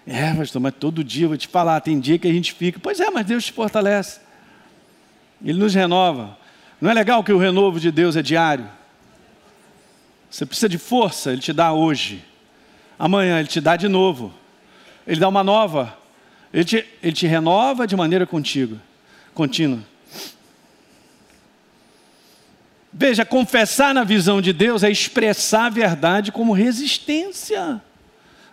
É, 0.06 0.32
pastor, 0.32 0.62
mas 0.62 0.74
todo 0.74 1.04
dia 1.04 1.24
eu 1.24 1.28
vou 1.28 1.36
te 1.36 1.48
falar, 1.48 1.80
tem 1.80 2.00
dia 2.00 2.18
que 2.18 2.26
a 2.26 2.32
gente 2.32 2.54
fica, 2.54 2.78
pois 2.80 2.98
é, 2.98 3.10
mas 3.10 3.26
Deus 3.26 3.44
te 3.44 3.52
fortalece, 3.52 4.20
Ele 5.44 5.58
nos 5.58 5.74
renova. 5.74 6.38
Não 6.80 6.90
é 6.90 6.94
legal 6.94 7.22
que 7.22 7.32
o 7.32 7.38
renovo 7.38 7.78
de 7.78 7.90
Deus 7.90 8.16
é 8.16 8.22
diário? 8.22 8.77
Você 10.30 10.44
precisa 10.44 10.68
de 10.68 10.78
força, 10.78 11.32
Ele 11.32 11.40
te 11.40 11.52
dá 11.52 11.72
hoje. 11.72 12.24
Amanhã 12.98 13.38
Ele 13.38 13.48
te 13.48 13.60
dá 13.60 13.76
de 13.76 13.88
novo. 13.88 14.32
Ele 15.06 15.20
dá 15.20 15.28
uma 15.28 15.42
nova. 15.42 15.96
Ele 16.52 16.64
te, 16.64 16.84
ele 17.02 17.12
te 17.12 17.26
renova 17.26 17.86
de 17.86 17.94
maneira 17.96 18.26
contigo, 18.26 18.80
contínua. 19.34 19.80
Veja, 22.92 23.24
confessar 23.24 23.94
na 23.94 24.02
visão 24.02 24.40
de 24.40 24.52
Deus 24.52 24.82
é 24.82 24.90
expressar 24.90 25.66
a 25.66 25.70
verdade 25.70 26.32
como 26.32 26.52
resistência 26.52 27.80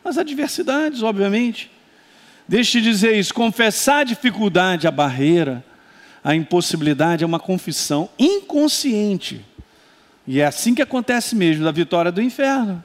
às 0.03 0.17
adversidades, 0.17 1.01
obviamente. 1.01 1.71
Deixe 2.47 2.79
de 2.79 2.89
dizer 2.89 3.17
isso, 3.17 3.33
confessar 3.33 3.99
a 3.99 4.03
dificuldade, 4.03 4.87
a 4.87 4.91
barreira, 4.91 5.63
a 6.23 6.35
impossibilidade 6.35 7.23
é 7.23 7.27
uma 7.27 7.39
confissão 7.39 8.09
inconsciente. 8.19 9.43
E 10.27 10.41
é 10.41 10.45
assim 10.45 10.73
que 10.73 10.81
acontece 10.81 11.35
mesmo 11.35 11.63
da 11.63 11.71
vitória 11.71 12.11
do 12.11 12.21
inferno. 12.21 12.83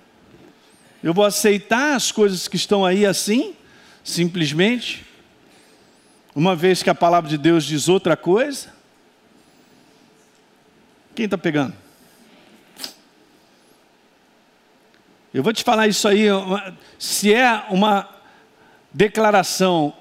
Eu 1.03 1.15
vou 1.15 1.25
aceitar 1.25 1.95
as 1.95 2.13
coisas 2.13 2.47
que 2.47 2.57
estão 2.57 2.85
aí 2.85 3.07
assim, 3.07 3.55
simplesmente, 4.05 5.07
uma 6.35 6.55
vez 6.55 6.83
que 6.83 6.91
a 6.91 6.95
palavra 6.95 7.31
de 7.31 7.39
Deus 7.39 7.65
diz 7.65 7.89
outra 7.89 8.17
coisa. 8.17 8.69
Quem 11.15 11.25
está 11.25 11.39
pegando? 11.39 11.75
Eu 15.33 15.43
vou 15.43 15.53
te 15.53 15.65
falar 15.65 15.89
isso 15.89 16.07
aí, 16.09 16.27
se 16.99 17.33
é 17.33 17.65
uma 17.71 18.09
declaração 18.93 19.95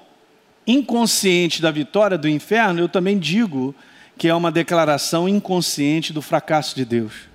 inconsciente 0.66 1.62
da 1.62 1.70
vitória 1.70 2.18
do 2.18 2.28
inferno, 2.28 2.80
eu 2.80 2.88
também 2.88 3.18
digo 3.18 3.74
que 4.18 4.28
é 4.28 4.34
uma 4.34 4.52
declaração 4.52 5.28
inconsciente 5.28 6.12
do 6.12 6.20
fracasso 6.20 6.76
de 6.76 6.84
Deus. 6.84 7.29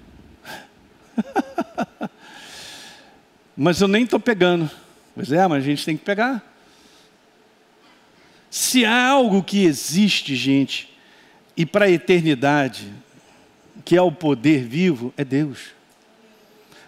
mas 3.55 3.79
eu 3.81 3.87
nem 3.87 4.03
estou 4.03 4.19
pegando. 4.19 4.69
Pois 5.13 5.31
é, 5.31 5.47
mas 5.47 5.63
a 5.63 5.65
gente 5.65 5.85
tem 5.85 5.95
que 5.95 6.03
pegar. 6.03 6.43
Se 8.49 8.85
há 8.85 9.09
algo 9.09 9.43
que 9.43 9.65
existe, 9.65 10.35
gente, 10.35 10.93
e 11.57 11.65
para 11.65 11.85
a 11.85 11.91
eternidade, 11.91 12.91
que 13.83 13.95
é 13.95 14.01
o 14.01 14.11
poder 14.11 14.63
vivo, 14.63 15.13
é 15.17 15.23
Deus. 15.23 15.75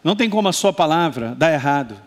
Não 0.04 0.16
tem 0.16 0.30
como 0.30 0.48
a 0.48 0.54
sua 0.54 0.72
palavra 0.72 1.36
dar 1.36 1.52
errado. 1.52 1.98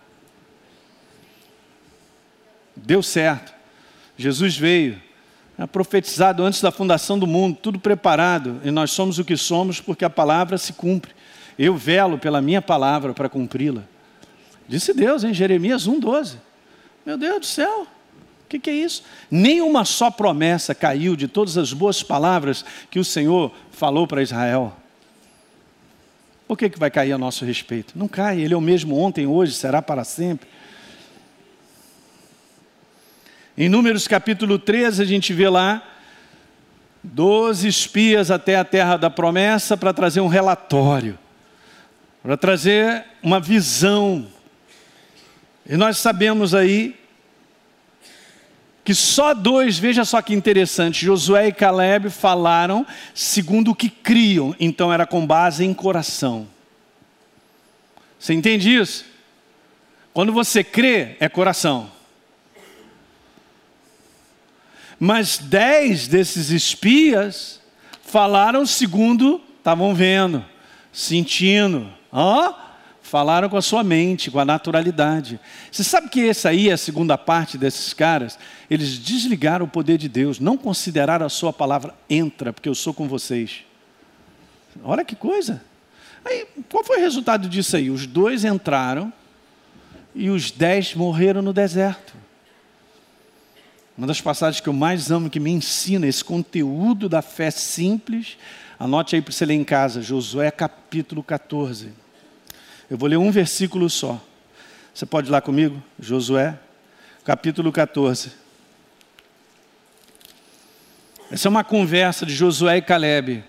Deu 2.75 3.03
certo. 3.03 3.53
Jesus 4.17 4.57
veio, 4.57 5.01
é 5.59 5.67
profetizado 5.67 6.43
antes 6.43 6.61
da 6.61 6.71
fundação 6.71 7.19
do 7.19 7.27
mundo, 7.27 7.59
tudo 7.61 7.79
preparado, 7.79 8.61
e 8.65 8.71
nós 8.71 8.91
somos 8.91 9.19
o 9.19 9.25
que 9.25 9.37
somos 9.37 9.81
porque 9.81 10.05
a 10.05 10.11
palavra 10.11 10.57
se 10.57 10.73
cumpre. 10.73 11.15
Eu 11.63 11.77
velo 11.77 12.17
pela 12.17 12.41
minha 12.41 12.63
palavra 12.63 13.13
para 13.13 13.29
cumpri-la. 13.29 13.83
Disse 14.67 14.95
Deus 14.95 15.25
em 15.25 15.35
Jeremias 15.35 15.87
1,12. 15.87 16.37
Meu 17.05 17.19
Deus 17.19 17.41
do 17.41 17.47
céu, 17.47 17.83
o 17.83 18.49
que, 18.49 18.59
que 18.59 18.71
é 18.71 18.73
isso? 18.73 19.03
Nenhuma 19.31 19.85
só 19.85 20.11
promessa 20.11 20.75
caiu 20.75 21.15
de 21.15 21.29
todas 21.29 21.59
as 21.59 21.75
boas 21.75 22.03
palavras 22.03 22.65
que 22.91 22.99
o 22.99 23.05
Senhor 23.05 23.53
falou 23.71 24.07
para 24.07 24.23
Israel. 24.23 24.75
Por 26.49 26.57
que, 26.57 26.71
que 26.71 26.79
vai 26.79 26.91
cair 26.91 27.13
a 27.13 27.19
nosso 27.19 27.45
respeito? 27.45 27.93
Não 27.95 28.09
cai, 28.09 28.41
Ele 28.41 28.55
é 28.55 28.57
o 28.57 28.61
mesmo 28.61 28.99
ontem, 28.99 29.27
hoje, 29.27 29.53
será 29.53 29.83
para 29.83 30.03
sempre. 30.03 30.49
Em 33.55 33.69
Números 33.69 34.09
capítulo 34.09 34.59
13, 34.59 35.03
a 35.03 35.05
gente 35.05 35.35
vê 35.35 35.51
lá 35.51 35.87
doze 37.05 37.69
espias 37.69 38.31
até 38.31 38.57
a 38.57 38.65
terra 38.65 38.97
da 38.97 39.11
promessa 39.11 39.77
para 39.77 39.93
trazer 39.93 40.23
um 40.23 40.27
relatório, 40.27 41.19
para 42.23 42.37
trazer 42.37 43.05
uma 43.23 43.41
visão. 43.41 44.27
E 45.67 45.77
nós 45.77 45.99
sabemos 45.99 46.55
aí 46.55 46.99
que 48.85 48.95
só 48.95 49.35
dois, 49.35 49.79
veja 49.79 50.05
só 50.05 50.21
que 50.21 50.35
interessante, 50.35 51.05
Josué 51.05 51.49
e 51.49 51.53
Caleb 51.53 52.11
falaram 52.11 52.87
segundo 53.15 53.71
o 53.71 53.75
que 53.75 53.89
criam, 53.89 54.55
então 54.59 54.93
era 54.93 55.07
com 55.07 55.27
base 55.27 55.65
em 55.65 55.73
coração. 55.73 56.49
Você 58.19 58.35
entende 58.35 58.75
isso? 58.75 59.05
Quando 60.13 60.33
você 60.33 60.65
crê, 60.65 61.17
é 61.21 61.29
coração. 61.29 61.91
Mas 64.99 65.39
dez 65.39 66.09
desses 66.09 66.51
espias 66.51 67.61
falaram 68.03 68.67
segundo 68.67 69.41
estavam 69.59 69.95
vendo, 69.95 70.45
sentindo. 70.93 72.00
Ó, 72.13 72.55
falaram 73.03 73.49
com 73.49 73.57
a 73.57 73.63
sua 73.63 73.83
mente, 73.83 74.31
com 74.31 74.39
a 74.39 74.45
naturalidade. 74.45 75.41
Você 75.71 75.83
sabe 75.83 76.09
que 76.09 76.29
essa 76.29 76.49
aí 76.49 76.69
é 76.69 76.73
a 76.73 76.79
segunda 76.79 77.17
parte 77.19 77.59
desses 77.59 77.93
caras? 77.93 78.39
Eles 78.69 78.99
desligaram 78.99 79.65
o 79.65 79.69
poder 79.69 79.99
de 79.99 80.09
Deus, 80.09 80.39
não 80.39 80.57
consideraram 80.57 81.27
a 81.27 81.29
sua 81.29 81.53
palavra 81.53 81.95
entra, 82.09 82.53
porque 82.53 82.69
eu 82.69 82.75
sou 82.75 82.95
com 82.95 83.09
vocês. 83.09 83.65
Olha 84.83 85.05
que 85.05 85.17
coisa. 85.17 85.63
Aí, 86.25 86.47
qual 86.71 86.85
foi 86.85 86.99
o 86.99 87.01
resultado 87.01 87.49
disso 87.49 87.77
aí? 87.77 87.91
Os 87.91 88.07
dois 88.07 88.45
entraram 88.45 89.13
e 90.15 90.31
os 90.31 90.51
dez 90.51 90.95
morreram 90.95 91.43
no 91.43 91.53
deserto. 91.53 92.15
Uma 93.97 94.07
das 94.07 94.21
passagens 94.21 94.61
que 94.61 94.69
eu 94.69 94.73
mais 94.73 95.11
amo, 95.11 95.29
que 95.29 95.41
me 95.41 95.51
ensina 95.51 96.07
esse 96.07 96.25
conteúdo 96.25 97.09
da 97.09 97.21
fé 97.21 97.51
simples, 97.51 98.39
anote 98.81 99.15
aí 99.15 99.21
para 99.21 99.31
você 99.31 99.45
ler 99.45 99.55
em 99.55 99.63
casa, 99.63 100.01
Josué 100.01 100.51
capítulo 100.51 101.23
14. 101.23 101.93
Eu 102.89 102.97
vou 102.97 103.07
ler 103.07 103.19
um 103.19 103.31
versículo 103.31 103.91
só. 103.91 104.19
Você 104.95 105.05
pode 105.05 105.29
ir 105.29 105.31
lá 105.31 105.43
comigo? 105.43 105.81
Josué, 105.99 106.59
capítulo 107.23 107.71
14. 107.71 108.33
Essa 111.31 111.47
é 111.47 111.51
uma 111.51 111.63
conversa 111.63 112.25
de 112.25 112.35
Josué 112.35 112.79
e 112.79 112.83
Caleb. 112.83 113.45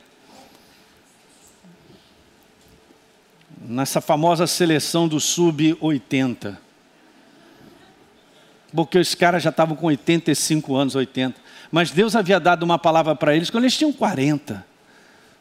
Nessa 3.61 4.01
famosa 4.01 4.45
seleção 4.45 5.07
do 5.07 5.19
sub-80 5.19 6.57
porque 8.73 8.97
os 8.97 9.13
caras 9.13 9.43
já 9.43 9.49
estavam 9.49 9.75
com 9.75 9.87
85 9.87 10.75
anos, 10.75 10.95
80. 10.95 11.37
Mas 11.69 11.91
Deus 11.91 12.15
havia 12.15 12.39
dado 12.39 12.63
uma 12.63 12.79
palavra 12.79 13.13
para 13.13 13.35
eles 13.35 13.49
quando 13.49 13.65
eles 13.65 13.77
tinham 13.77 13.91
40. 13.91 14.70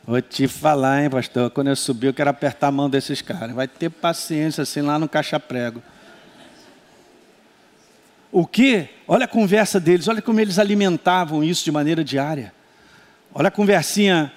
Vou 0.04 0.20
te 0.20 0.48
falar, 0.48 1.02
hein, 1.04 1.10
pastor, 1.10 1.50
quando 1.50 1.68
eu 1.68 1.76
subi 1.76 2.06
eu 2.06 2.14
quero 2.14 2.30
apertar 2.30 2.68
a 2.68 2.72
mão 2.72 2.88
desses 2.88 3.20
caras. 3.20 3.54
Vai 3.54 3.68
ter 3.68 3.90
paciência 3.90 4.62
assim 4.62 4.80
lá 4.80 4.98
no 4.98 5.08
caixa-prego. 5.08 5.82
O 8.32 8.46
que? 8.46 8.88
Olha 9.06 9.24
a 9.24 9.28
conversa 9.28 9.78
deles, 9.78 10.08
olha 10.08 10.22
como 10.22 10.40
eles 10.40 10.58
alimentavam 10.58 11.44
isso 11.44 11.64
de 11.64 11.72
maneira 11.72 12.02
diária. 12.02 12.52
Olha 13.34 13.48
a 13.48 13.50
conversinha 13.50 14.32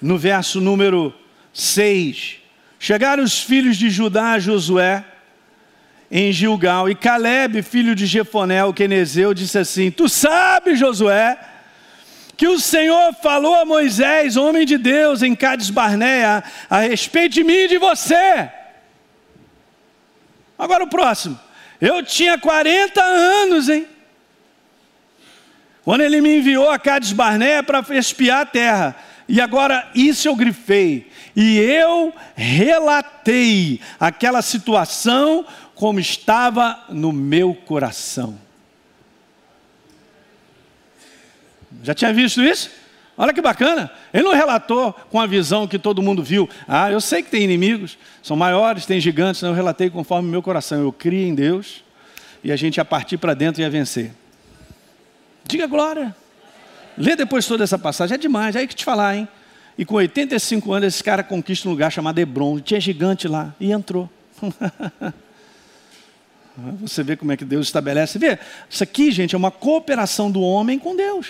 no 0.00 0.18
verso 0.18 0.60
número 0.60 1.14
6. 1.52 2.36
Chegaram 2.78 3.24
os 3.24 3.40
filhos 3.40 3.76
de 3.76 3.90
Judá 3.90 4.32
a 4.32 4.38
Josué 4.38 5.04
em 6.10 6.32
Gilgal. 6.32 6.88
E 6.88 6.94
Caleb, 6.94 7.62
filho 7.62 7.94
de 7.94 8.06
Jefoné, 8.06 8.64
o 8.64 8.72
quenezeu, 8.72 9.34
disse 9.34 9.58
assim: 9.58 9.90
Tu 9.90 10.08
sabes, 10.08 10.78
Josué, 10.78 11.38
que 12.38 12.46
o 12.46 12.60
Senhor 12.60 13.12
falou 13.14 13.56
a 13.56 13.64
Moisés, 13.64 14.36
homem 14.36 14.64
de 14.64 14.78
Deus, 14.78 15.22
em 15.22 15.34
Cades 15.34 15.70
Barneia, 15.70 16.44
a 16.70 16.78
respeito 16.78 17.34
de 17.34 17.42
mim 17.42 17.64
e 17.64 17.68
de 17.68 17.78
você. 17.78 18.48
Agora 20.56 20.84
o 20.84 20.88
próximo. 20.88 21.38
Eu 21.80 22.00
tinha 22.04 22.38
40 22.38 23.02
anos, 23.02 23.68
hein? 23.68 23.88
Quando 25.82 26.02
ele 26.02 26.20
me 26.20 26.38
enviou 26.38 26.70
a 26.70 26.78
Cades 26.78 27.12
Barneia 27.12 27.60
para 27.60 27.84
espiar 27.96 28.42
a 28.42 28.46
terra. 28.46 28.96
E 29.28 29.40
agora 29.40 29.90
isso 29.92 30.28
eu 30.28 30.36
grifei. 30.36 31.10
E 31.34 31.58
eu 31.58 32.14
relatei 32.36 33.80
aquela 33.98 34.42
situação 34.42 35.44
como 35.74 35.98
estava 35.98 36.84
no 36.88 37.12
meu 37.12 37.52
coração. 37.52 38.38
Já 41.82 41.94
tinha 41.94 42.12
visto 42.12 42.42
isso? 42.42 42.70
Olha 43.16 43.32
que 43.32 43.40
bacana. 43.40 43.90
Ele 44.14 44.22
não 44.22 44.32
relatou 44.32 44.92
com 44.92 45.20
a 45.20 45.26
visão 45.26 45.66
que 45.66 45.78
todo 45.78 46.00
mundo 46.00 46.22
viu. 46.22 46.48
Ah, 46.68 46.90
eu 46.90 47.00
sei 47.00 47.22
que 47.22 47.30
tem 47.30 47.42
inimigos, 47.42 47.98
são 48.22 48.36
maiores, 48.36 48.86
tem 48.86 49.00
gigantes. 49.00 49.42
Não, 49.42 49.48
eu 49.50 49.54
relatei 49.54 49.90
conforme 49.90 50.28
o 50.28 50.30
meu 50.30 50.40
coração. 50.40 50.80
Eu 50.80 50.92
criei 50.92 51.26
em 51.26 51.34
Deus 51.34 51.82
e 52.44 52.52
a 52.52 52.56
gente 52.56 52.76
ia 52.76 52.84
partir 52.84 53.18
para 53.18 53.34
dentro 53.34 53.60
e 53.60 53.64
ia 53.64 53.70
vencer. 53.70 54.12
Diga 55.44 55.66
glória. 55.66 56.14
Lê 56.96 57.16
depois 57.16 57.46
toda 57.46 57.64
essa 57.64 57.78
passagem, 57.78 58.14
é 58.14 58.18
demais, 58.18 58.54
é 58.56 58.60
aí 58.60 58.66
que 58.66 58.74
te 58.74 58.84
falar, 58.84 59.16
hein? 59.16 59.28
E 59.76 59.84
com 59.84 59.94
85 59.94 60.72
anos, 60.72 60.94
esse 60.94 61.04
cara 61.04 61.22
conquista 61.22 61.68
um 61.68 61.70
lugar 61.70 61.90
chamado 61.90 62.18
Hebron. 62.18 62.58
Tinha 62.60 62.80
gigante 62.80 63.28
lá 63.28 63.54
e 63.60 63.70
entrou. 63.72 64.10
Você 66.80 67.04
vê 67.04 67.16
como 67.16 67.30
é 67.30 67.36
que 67.36 67.44
Deus 67.44 67.66
estabelece. 67.68 68.18
Vê, 68.18 68.38
isso 68.68 68.82
aqui, 68.82 69.12
gente, 69.12 69.36
é 69.36 69.38
uma 69.38 69.52
cooperação 69.52 70.28
do 70.30 70.40
homem 70.40 70.76
com 70.78 70.96
Deus. 70.96 71.28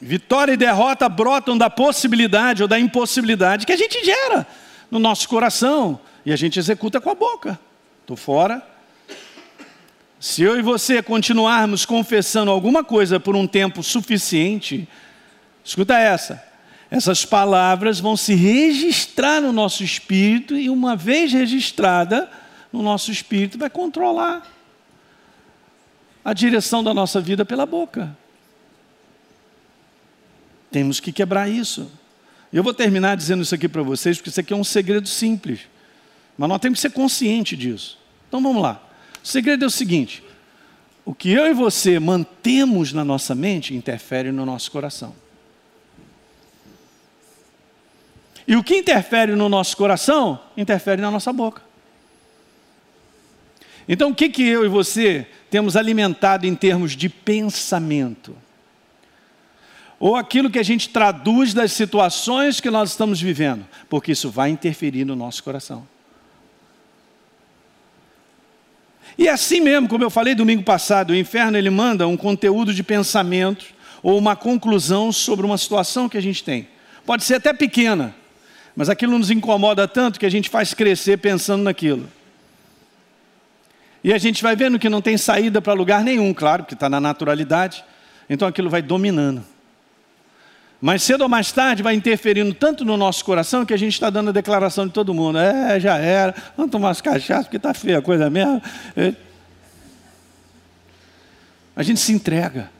Vitória 0.00 0.52
e 0.52 0.56
derrota 0.56 1.08
brotam 1.08 1.58
da 1.58 1.68
possibilidade 1.68 2.62
ou 2.62 2.68
da 2.68 2.78
impossibilidade 2.78 3.66
que 3.66 3.72
a 3.72 3.76
gente 3.76 4.04
gera 4.04 4.46
no 4.90 4.98
nosso 4.98 5.28
coração 5.28 6.00
e 6.24 6.32
a 6.32 6.36
gente 6.36 6.58
executa 6.58 7.00
com 7.00 7.10
a 7.10 7.14
boca. 7.14 7.58
Estou 8.02 8.16
fora. 8.16 8.62
Se 10.20 10.42
eu 10.42 10.58
e 10.58 10.62
você 10.62 11.02
continuarmos 11.02 11.84
confessando 11.84 12.50
alguma 12.50 12.84
coisa 12.84 13.18
por 13.18 13.34
um 13.34 13.46
tempo 13.46 13.82
suficiente, 13.82 14.88
escuta 15.64 15.98
essa. 15.98 16.44
Essas 16.90 17.24
palavras 17.24 18.00
vão 18.00 18.16
se 18.16 18.34
registrar 18.34 19.40
no 19.40 19.52
nosso 19.52 19.84
espírito 19.84 20.56
e, 20.56 20.70
uma 20.70 20.96
vez 20.96 21.32
registrada 21.32 22.30
no 22.72 22.82
nosso 22.82 23.10
espírito, 23.10 23.58
vai 23.58 23.68
controlar 23.68 24.42
a 26.24 26.32
direção 26.32 26.82
da 26.82 26.94
nossa 26.94 27.20
vida 27.20 27.44
pela 27.44 27.66
boca. 27.66 28.16
Temos 30.70 31.00
que 31.00 31.12
quebrar 31.12 31.48
isso. 31.48 31.90
Eu 32.52 32.62
vou 32.62 32.74
terminar 32.74 33.16
dizendo 33.16 33.42
isso 33.42 33.54
aqui 33.54 33.68
para 33.68 33.82
vocês, 33.82 34.16
porque 34.16 34.30
isso 34.30 34.40
aqui 34.40 34.52
é 34.52 34.56
um 34.56 34.64
segredo 34.64 35.08
simples. 35.08 35.60
Mas 36.36 36.48
nós 36.48 36.60
temos 36.60 36.78
que 36.78 36.82
ser 36.82 36.90
conscientes 36.90 37.58
disso. 37.58 37.98
Então 38.28 38.42
vamos 38.42 38.62
lá. 38.62 38.82
O 39.22 39.26
segredo 39.26 39.64
é 39.64 39.66
o 39.66 39.70
seguinte: 39.70 40.22
o 41.04 41.14
que 41.14 41.30
eu 41.30 41.46
e 41.46 41.54
você 41.54 41.98
mantemos 41.98 42.92
na 42.92 43.04
nossa 43.04 43.34
mente 43.34 43.74
interfere 43.74 44.30
no 44.30 44.44
nosso 44.46 44.70
coração. 44.70 45.14
E 48.46 48.56
o 48.56 48.64
que 48.64 48.76
interfere 48.76 49.36
no 49.36 49.46
nosso 49.46 49.76
coração, 49.76 50.40
interfere 50.56 51.02
na 51.02 51.10
nossa 51.10 51.30
boca. 51.32 51.60
Então, 53.86 54.10
o 54.10 54.14
que, 54.14 54.28
que 54.28 54.42
eu 54.42 54.64
e 54.64 54.68
você 54.68 55.26
temos 55.50 55.76
alimentado 55.76 56.46
em 56.46 56.54
termos 56.54 56.96
de 56.96 57.08
pensamento? 57.08 58.36
Ou 60.00 60.14
aquilo 60.14 60.50
que 60.50 60.58
a 60.58 60.62
gente 60.62 60.88
traduz 60.90 61.52
das 61.52 61.72
situações 61.72 62.60
que 62.60 62.70
nós 62.70 62.90
estamos 62.90 63.20
vivendo, 63.20 63.66
porque 63.88 64.12
isso 64.12 64.30
vai 64.30 64.50
interferir 64.50 65.04
no 65.04 65.16
nosso 65.16 65.42
coração. 65.42 65.86
E 69.16 69.26
é 69.26 69.32
assim 69.32 69.60
mesmo, 69.60 69.88
como 69.88 70.04
eu 70.04 70.10
falei 70.10 70.34
domingo 70.34 70.62
passado, 70.62 71.10
o 71.10 71.16
inferno 71.16 71.58
ele 71.58 71.70
manda 71.70 72.06
um 72.06 72.16
conteúdo 72.16 72.72
de 72.72 72.84
pensamento 72.84 73.66
ou 74.00 74.16
uma 74.16 74.36
conclusão 74.36 75.10
sobre 75.10 75.44
uma 75.44 75.58
situação 75.58 76.08
que 76.08 76.16
a 76.16 76.22
gente 76.22 76.44
tem. 76.44 76.68
Pode 77.04 77.24
ser 77.24 77.34
até 77.34 77.52
pequena, 77.52 78.14
mas 78.76 78.88
aquilo 78.88 79.18
nos 79.18 79.30
incomoda 79.30 79.88
tanto 79.88 80.20
que 80.20 80.26
a 80.26 80.30
gente 80.30 80.48
faz 80.48 80.72
crescer 80.72 81.18
pensando 81.18 81.64
naquilo. 81.64 82.08
E 84.04 84.12
a 84.12 84.18
gente 84.18 84.40
vai 84.40 84.54
vendo 84.54 84.78
que 84.78 84.88
não 84.88 85.02
tem 85.02 85.18
saída 85.18 85.60
para 85.60 85.72
lugar 85.72 86.04
nenhum, 86.04 86.32
claro, 86.32 86.62
porque 86.62 86.74
está 86.74 86.88
na 86.88 87.00
naturalidade. 87.00 87.84
Então 88.30 88.46
aquilo 88.46 88.70
vai 88.70 88.80
dominando. 88.80 89.44
Mas 90.80 91.02
cedo 91.02 91.22
ou 91.22 91.28
mais 91.28 91.50
tarde 91.50 91.82
vai 91.82 91.94
interferindo 91.94 92.54
tanto 92.54 92.84
no 92.84 92.96
nosso 92.96 93.24
coração 93.24 93.66
que 93.66 93.74
a 93.74 93.76
gente 93.76 93.94
está 93.94 94.10
dando 94.10 94.28
a 94.28 94.32
declaração 94.32 94.86
de 94.86 94.92
todo 94.92 95.12
mundo. 95.12 95.38
É, 95.38 95.80
já 95.80 95.98
era, 95.98 96.34
vamos 96.56 96.70
tomar 96.70 96.88
umas 96.88 97.00
cachaças 97.00 97.46
porque 97.46 97.56
está 97.56 97.74
feia 97.74 97.98
a 97.98 98.02
coisa 98.02 98.30
mesmo. 98.30 98.62
É. 98.96 99.12
A 101.74 101.82
gente 101.82 101.98
se 101.98 102.12
entrega. 102.12 102.70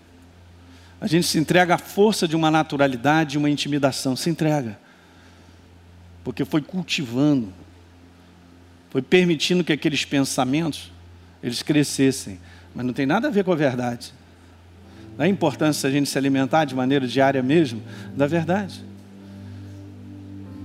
A 1.01 1.09
gente 1.09 1.27
se 1.27 1.39
entrega 1.39 1.75
à 1.75 1.79
força 1.79 2.29
de 2.29 2.37
uma 2.37 2.51
naturalidade, 2.51 3.33
de 3.33 3.39
uma 3.39 3.51
intimidação. 3.51 4.15
Se 4.15 4.31
entrega. 4.31 4.79
Porque 6.23 6.45
foi 6.45 6.61
cultivando, 6.61 7.53
foi 8.91 9.03
permitindo 9.03 9.65
que 9.65 9.73
aqueles 9.73 10.05
pensamentos 10.05 10.93
eles 11.43 11.63
crescessem. 11.63 12.39
Mas 12.75 12.87
não 12.87 12.93
tem 12.93 13.07
nada 13.07 13.27
a 13.27 13.31
ver 13.31 13.43
com 13.43 13.53
a 13.53 13.57
verdade 13.57 14.13
da 15.19 15.27
importância 15.27 15.89
a 15.89 15.91
gente 15.91 16.09
se 16.09 16.17
alimentar 16.17 16.65
de 16.65 16.77
maneira 16.77 17.05
diária 17.05 17.43
mesmo 17.43 17.83
da 18.17 18.29
verdade. 18.29 18.85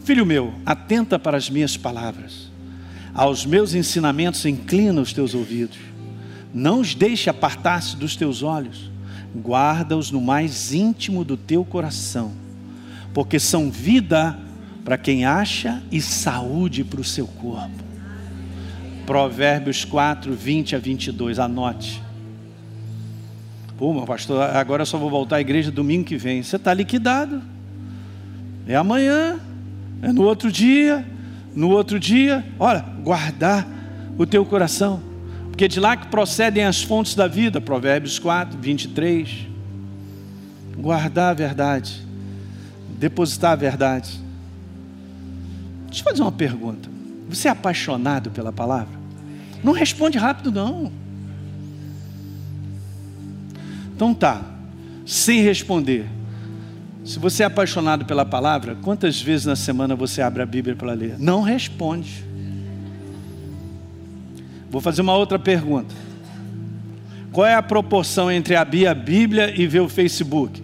Filho 0.04 0.28
meu, 0.28 0.54
atenta 0.64 1.18
para 1.18 1.36
as 1.36 1.50
minhas 1.50 1.76
palavras, 1.76 2.52
aos 3.16 3.48
meus 3.48 3.74
ensinamentos 3.74 4.46
inclina 4.46 5.02
os 5.02 5.12
teus 5.12 5.34
ouvidos, 5.34 5.80
não 6.54 6.82
os 6.82 6.94
deixe 6.94 7.32
apartar-se 7.32 7.98
dos 7.98 8.16
teus 8.16 8.44
olhos, 8.44 8.92
guarda-os 9.36 10.12
no 10.12 10.22
mais 10.22 10.72
íntimo 10.72 11.26
do 11.26 11.36
teu 11.36 11.66
coração, 11.66 12.32
porque 13.12 13.40
são 13.40 13.72
vida 13.72 14.38
para 14.86 15.00
quem 15.00 15.26
acha 15.26 15.82
e 15.92 16.00
saúde 16.00 16.84
para 16.84 17.02
o 17.02 17.04
seu 17.04 17.26
corpo. 17.26 17.84
Provérbios 19.08 19.84
4, 19.84 20.32
20 20.32 20.76
a 20.76 20.80
22, 20.80 21.40
anote. 21.40 22.03
Pô, 23.78 23.94
meu 23.94 24.06
pastor, 24.06 24.42
agora 24.42 24.84
eu 24.84 24.86
só 24.86 24.98
vou 24.98 25.10
voltar 25.10 25.38
à 25.38 25.42
igreja 25.42 25.72
domingo 25.72 26.06
que 26.06 26.16
vem. 26.16 26.44
Você 26.44 26.56
está 26.58 26.74
liquidado. 26.74 27.42
É 28.68 28.76
amanhã, 28.76 29.40
é 30.02 30.12
no 30.12 30.24
outro 30.24 30.52
dia, 30.52 31.06
no 31.56 31.70
outro 31.70 32.00
dia. 32.00 32.46
Olha, 32.60 32.86
guardar 33.04 33.68
o 34.18 34.26
teu 34.26 34.46
coração. 34.46 35.02
Porque 35.50 35.68
de 35.68 35.80
lá 35.80 35.98
que 35.98 36.08
procedem 36.08 36.64
as 36.64 36.82
fontes 36.82 37.16
da 37.16 37.28
vida. 37.28 37.60
Provérbios 37.60 38.20
4, 38.20 38.58
23. 38.58 39.48
Guardar 40.78 41.32
a 41.32 41.34
verdade. 41.34 42.06
Depositar 42.98 43.52
a 43.52 43.56
verdade. 43.56 44.20
Deixa 45.88 46.02
eu 46.02 46.10
fazer 46.10 46.22
uma 46.22 46.32
pergunta. 46.32 46.90
Você 47.30 47.48
é 47.48 47.52
apaixonado 47.52 48.32
pela 48.32 48.52
palavra? 48.52 48.98
Não 49.64 49.74
responde 49.74 50.18
rápido, 50.18 50.52
não. 50.52 50.92
Então 53.96 54.14
tá, 54.14 54.42
sem 55.06 55.42
responder. 55.42 56.08
Se 57.06 57.20
você 57.20 57.44
é 57.44 57.46
apaixonado 57.46 58.06
pela 58.06 58.26
palavra, 58.26 58.76
quantas 58.82 59.22
vezes 59.22 59.46
na 59.46 59.56
semana 59.56 59.96
você 59.96 60.22
abre 60.22 60.42
a 60.42 60.46
Bíblia 60.46 60.76
para 60.76 60.94
ler? 60.94 61.20
Não 61.20 61.42
responde. 61.42 62.24
Vou 64.70 64.82
fazer 64.82 65.02
uma 65.02 65.16
outra 65.16 65.38
pergunta. 65.38 65.94
Qual 67.32 67.46
é 67.46 67.56
a 67.56 67.62
proporção 67.62 68.32
entre 68.32 68.56
abrir 68.56 68.88
a 68.88 68.96
Bíblia 68.96 69.54
e 69.60 69.68
ver 69.68 69.82
o 69.82 69.90
Facebook? 69.90 70.64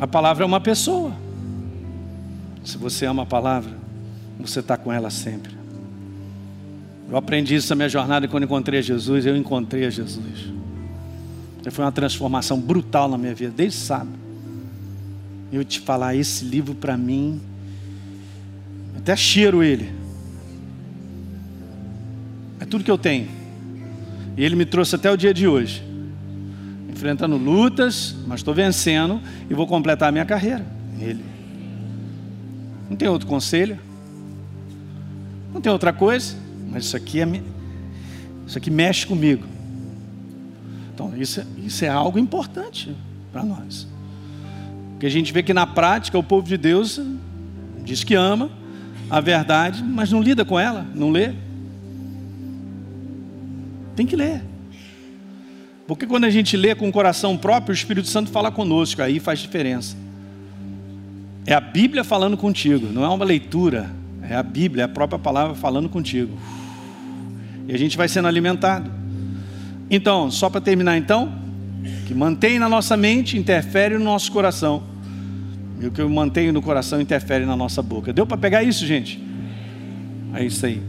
A 0.00 0.06
palavra 0.06 0.44
é 0.44 0.46
uma 0.46 0.60
pessoa. 0.60 1.27
Se 2.68 2.76
você 2.76 3.06
ama 3.06 3.22
a 3.22 3.26
palavra, 3.26 3.72
você 4.38 4.60
está 4.60 4.76
com 4.76 4.92
ela 4.92 5.08
sempre. 5.08 5.56
Eu 7.08 7.16
aprendi 7.16 7.54
isso 7.54 7.70
na 7.70 7.76
minha 7.76 7.88
jornada 7.88 8.28
quando 8.28 8.44
encontrei 8.44 8.82
Jesus, 8.82 9.24
eu 9.24 9.34
encontrei 9.34 9.90
Jesus. 9.90 10.52
Foi 11.70 11.82
uma 11.82 11.90
transformação 11.92 12.60
brutal 12.60 13.08
na 13.08 13.16
minha 13.16 13.34
vida, 13.34 13.54
desde 13.56 13.78
sábado. 13.78 14.12
Eu 15.50 15.64
te 15.64 15.80
falar, 15.80 16.14
esse 16.14 16.44
livro 16.44 16.74
para 16.74 16.94
mim, 16.94 17.40
até 18.98 19.16
cheiro 19.16 19.62
ele. 19.62 19.90
É 22.60 22.66
tudo 22.66 22.84
que 22.84 22.90
eu 22.90 22.98
tenho. 22.98 23.28
E 24.36 24.44
ele 24.44 24.56
me 24.56 24.66
trouxe 24.66 24.94
até 24.94 25.10
o 25.10 25.16
dia 25.16 25.32
de 25.32 25.48
hoje. 25.48 25.82
Enfrentando 26.90 27.38
lutas, 27.38 28.14
mas 28.26 28.40
estou 28.40 28.52
vencendo 28.52 29.22
e 29.48 29.54
vou 29.54 29.66
completar 29.66 30.10
a 30.10 30.12
minha 30.12 30.26
carreira. 30.26 30.66
Ele. 31.00 31.27
Não 32.88 32.96
tem 32.96 33.08
outro 33.08 33.26
conselho. 33.26 33.78
Não 35.52 35.60
tem 35.60 35.72
outra 35.72 35.92
coisa. 35.92 36.36
Mas 36.70 36.84
isso 36.84 36.96
aqui 36.96 37.20
é 37.20 37.42
isso 38.46 38.56
aqui 38.56 38.70
mexe 38.70 39.06
comigo. 39.06 39.44
Então 40.94 41.14
isso, 41.16 41.42
isso 41.64 41.84
é 41.84 41.88
algo 41.88 42.18
importante 42.18 42.96
para 43.30 43.44
nós. 43.44 43.86
Porque 44.92 45.06
a 45.06 45.10
gente 45.10 45.32
vê 45.32 45.42
que 45.42 45.54
na 45.54 45.66
prática 45.66 46.18
o 46.18 46.22
povo 46.22 46.48
de 46.48 46.56
Deus 46.56 47.00
diz 47.84 48.02
que 48.02 48.14
ama 48.14 48.50
a 49.10 49.20
verdade, 49.20 49.82
mas 49.82 50.10
não 50.10 50.20
lida 50.20 50.44
com 50.44 50.58
ela, 50.58 50.86
não 50.94 51.10
lê. 51.10 51.32
Tem 53.94 54.06
que 54.06 54.16
ler. 54.16 54.42
Porque 55.86 56.06
quando 56.06 56.24
a 56.24 56.30
gente 56.30 56.56
lê 56.56 56.74
com 56.74 56.88
o 56.88 56.92
coração 56.92 57.36
próprio, 57.36 57.72
o 57.72 57.74
Espírito 57.74 58.08
Santo 58.08 58.30
fala 58.30 58.50
conosco, 58.50 59.00
aí 59.00 59.18
faz 59.18 59.38
diferença. 59.38 59.96
É 61.48 61.54
a 61.54 61.62
Bíblia 61.62 62.04
falando 62.04 62.36
contigo, 62.36 62.92
não 62.92 63.02
é 63.02 63.08
uma 63.08 63.24
leitura, 63.24 63.90
é 64.20 64.36
a 64.36 64.42
Bíblia, 64.42 64.82
é 64.82 64.84
a 64.84 64.88
própria 64.88 65.18
palavra 65.18 65.54
falando 65.54 65.88
contigo. 65.88 66.38
E 67.66 67.72
a 67.72 67.78
gente 67.78 67.96
vai 67.96 68.06
sendo 68.06 68.28
alimentado. 68.28 68.90
Então, 69.90 70.30
só 70.30 70.50
para 70.50 70.60
terminar 70.60 70.98
então, 70.98 71.32
que 72.06 72.12
mantém 72.12 72.58
na 72.58 72.68
nossa 72.68 72.98
mente 72.98 73.38
interfere 73.38 73.96
no 73.96 74.04
nosso 74.04 74.30
coração. 74.30 74.82
E 75.80 75.86
o 75.86 75.90
que 75.90 76.02
eu 76.02 76.10
mantenho 76.10 76.52
no 76.52 76.60
coração 76.60 77.00
interfere 77.00 77.46
na 77.46 77.56
nossa 77.56 77.80
boca. 77.80 78.12
Deu 78.12 78.26
para 78.26 78.36
pegar 78.36 78.62
isso, 78.62 78.84
gente? 78.84 79.18
É 80.34 80.44
isso 80.44 80.66
aí. 80.66 80.82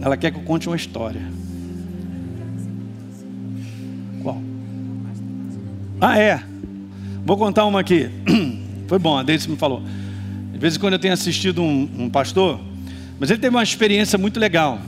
Ela 0.00 0.16
quer 0.16 0.30
que 0.30 0.38
eu 0.38 0.44
conte 0.44 0.68
uma 0.68 0.76
história. 0.76 1.22
Ah, 6.00 6.18
é. 6.18 6.40
Vou 7.24 7.36
contar 7.36 7.64
uma 7.64 7.80
aqui. 7.80 8.08
Foi 8.86 8.98
bom, 8.98 9.18
a 9.18 9.22
Deise 9.22 9.48
me 9.50 9.56
falou. 9.56 9.82
De 10.52 10.58
vez 10.58 10.76
em 10.76 10.80
quando 10.80 10.94
eu 10.94 10.98
tenho 10.98 11.12
assistido 11.12 11.62
um, 11.62 11.88
um 11.98 12.10
pastor, 12.10 12.60
mas 13.18 13.30
ele 13.30 13.40
teve 13.40 13.54
uma 13.54 13.62
experiência 13.62 14.16
muito 14.16 14.38
legal. 14.38 14.78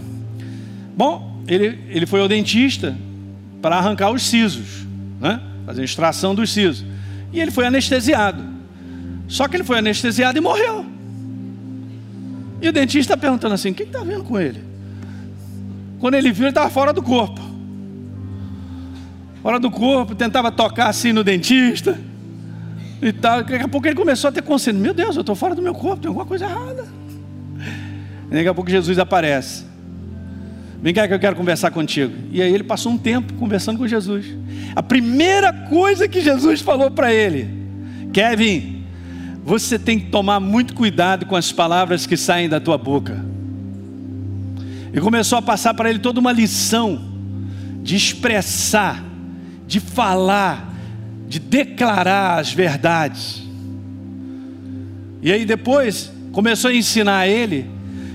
Bom, 0.97 1.43
ele, 1.47 1.79
ele 1.89 2.07
foi 2.07 2.21
ao 2.21 2.29
dentista 2.29 2.97
para 3.61 3.77
arrancar 3.77 4.11
os 4.11 4.23
sisos, 4.23 4.87
né? 5.21 5.41
fazer 5.67 5.85
extração 5.85 6.35
dos 6.35 6.53
sisos. 6.53 6.85
E 7.33 7.41
ele 7.41 7.51
foi 7.51 7.67
anestesiado. 7.67 8.43
Só 9.29 9.47
que 9.47 9.57
ele 9.57 9.65
foi 9.65 9.79
anestesiado 9.79 10.39
e 10.39 10.41
morreu. 10.41 10.87
E 12.63 12.69
o 12.69 12.73
dentista 12.73 13.17
perguntando 13.17 13.55
assim: 13.55 13.71
o 13.71 13.75
que 13.75 13.85
está 13.85 14.03
vendo 14.03 14.25
com 14.25 14.39
ele? 14.39 14.63
Quando 15.99 16.15
ele 16.15 16.33
viu, 16.33 16.45
ele 16.45 16.51
estava 16.51 16.71
fora 16.71 16.93
do 16.93 17.03
corpo. 17.03 17.41
Fora 19.43 19.59
do 19.59 19.71
corpo, 19.71 20.15
tentava 20.15 20.51
tocar 20.51 20.89
assim 20.89 21.13
no 21.13 21.25
dentista. 21.25 21.99
E 23.03 23.13
tal. 23.13 23.43
Daqui 23.43 23.65
a 23.65 23.69
pouco 23.69 23.87
ele 23.87 23.97
começou 23.97 24.29
a 24.29 24.33
ter 24.33 24.43
consciência: 24.43 24.81
meu 24.81 24.93
Deus, 24.93 25.17
eu 25.17 25.21
estou 25.21 25.35
fora 25.35 25.55
do 25.55 25.63
meu 25.63 25.75
corpo, 25.75 26.03
tem 26.03 26.09
alguma 26.09 26.27
coisa 26.27 26.45
errada. 26.45 26.87
E 28.31 28.35
daqui 28.35 28.49
a 28.49 28.55
pouco 28.55 28.71
Jesus 28.71 28.99
aparece. 28.99 29.65
Vem 30.83 30.95
cá 30.95 31.07
que 31.07 31.13
eu 31.13 31.19
quero 31.19 31.37
conversar 31.37 31.71
contigo. 31.71 32.15
E 32.31 32.41
aí 32.41 32.53
ele 32.53 32.65
passou 32.65 32.93
um 32.93 32.99
tempo 32.99 33.35
conversando 33.35 33.79
com 33.79 33.87
Jesus. 33.87 34.27
A 34.75 34.83
primeira 34.83 35.53
coisa 35.53 36.09
que 36.09 36.21
Jesus 36.21 36.61
falou 36.61 36.91
para 36.91 37.13
ele: 37.13 37.49
Kevin, 38.13 38.85
você 39.45 39.79
tem 39.79 39.99
que 39.99 40.07
tomar 40.07 40.41
muito 40.41 40.75
cuidado 40.75 41.27
com 41.27 41.37
as 41.37 41.51
palavras 41.53 42.07
que 42.07 42.17
saem 42.17 42.49
da 42.49 42.61
tua 42.61 42.79
boca. 42.79 43.25
E 44.93 45.01
começou 45.01 45.39
a 45.39 45.43
passar 45.43 45.75
para 45.75 45.89
ele 45.89 45.99
toda 45.99 46.19
uma 46.19 46.33
lição 46.33 47.01
de 47.83 47.97
expressar, 47.97 49.03
de 49.71 49.79
falar, 49.79 50.75
de 51.29 51.39
declarar 51.39 52.41
as 52.41 52.53
verdades. 52.53 53.41
E 55.23 55.31
aí 55.31 55.45
depois 55.45 56.13
começou 56.33 56.73
a 56.73 56.75
ensinar 56.75 57.19
a 57.19 57.29
ele 57.29 57.71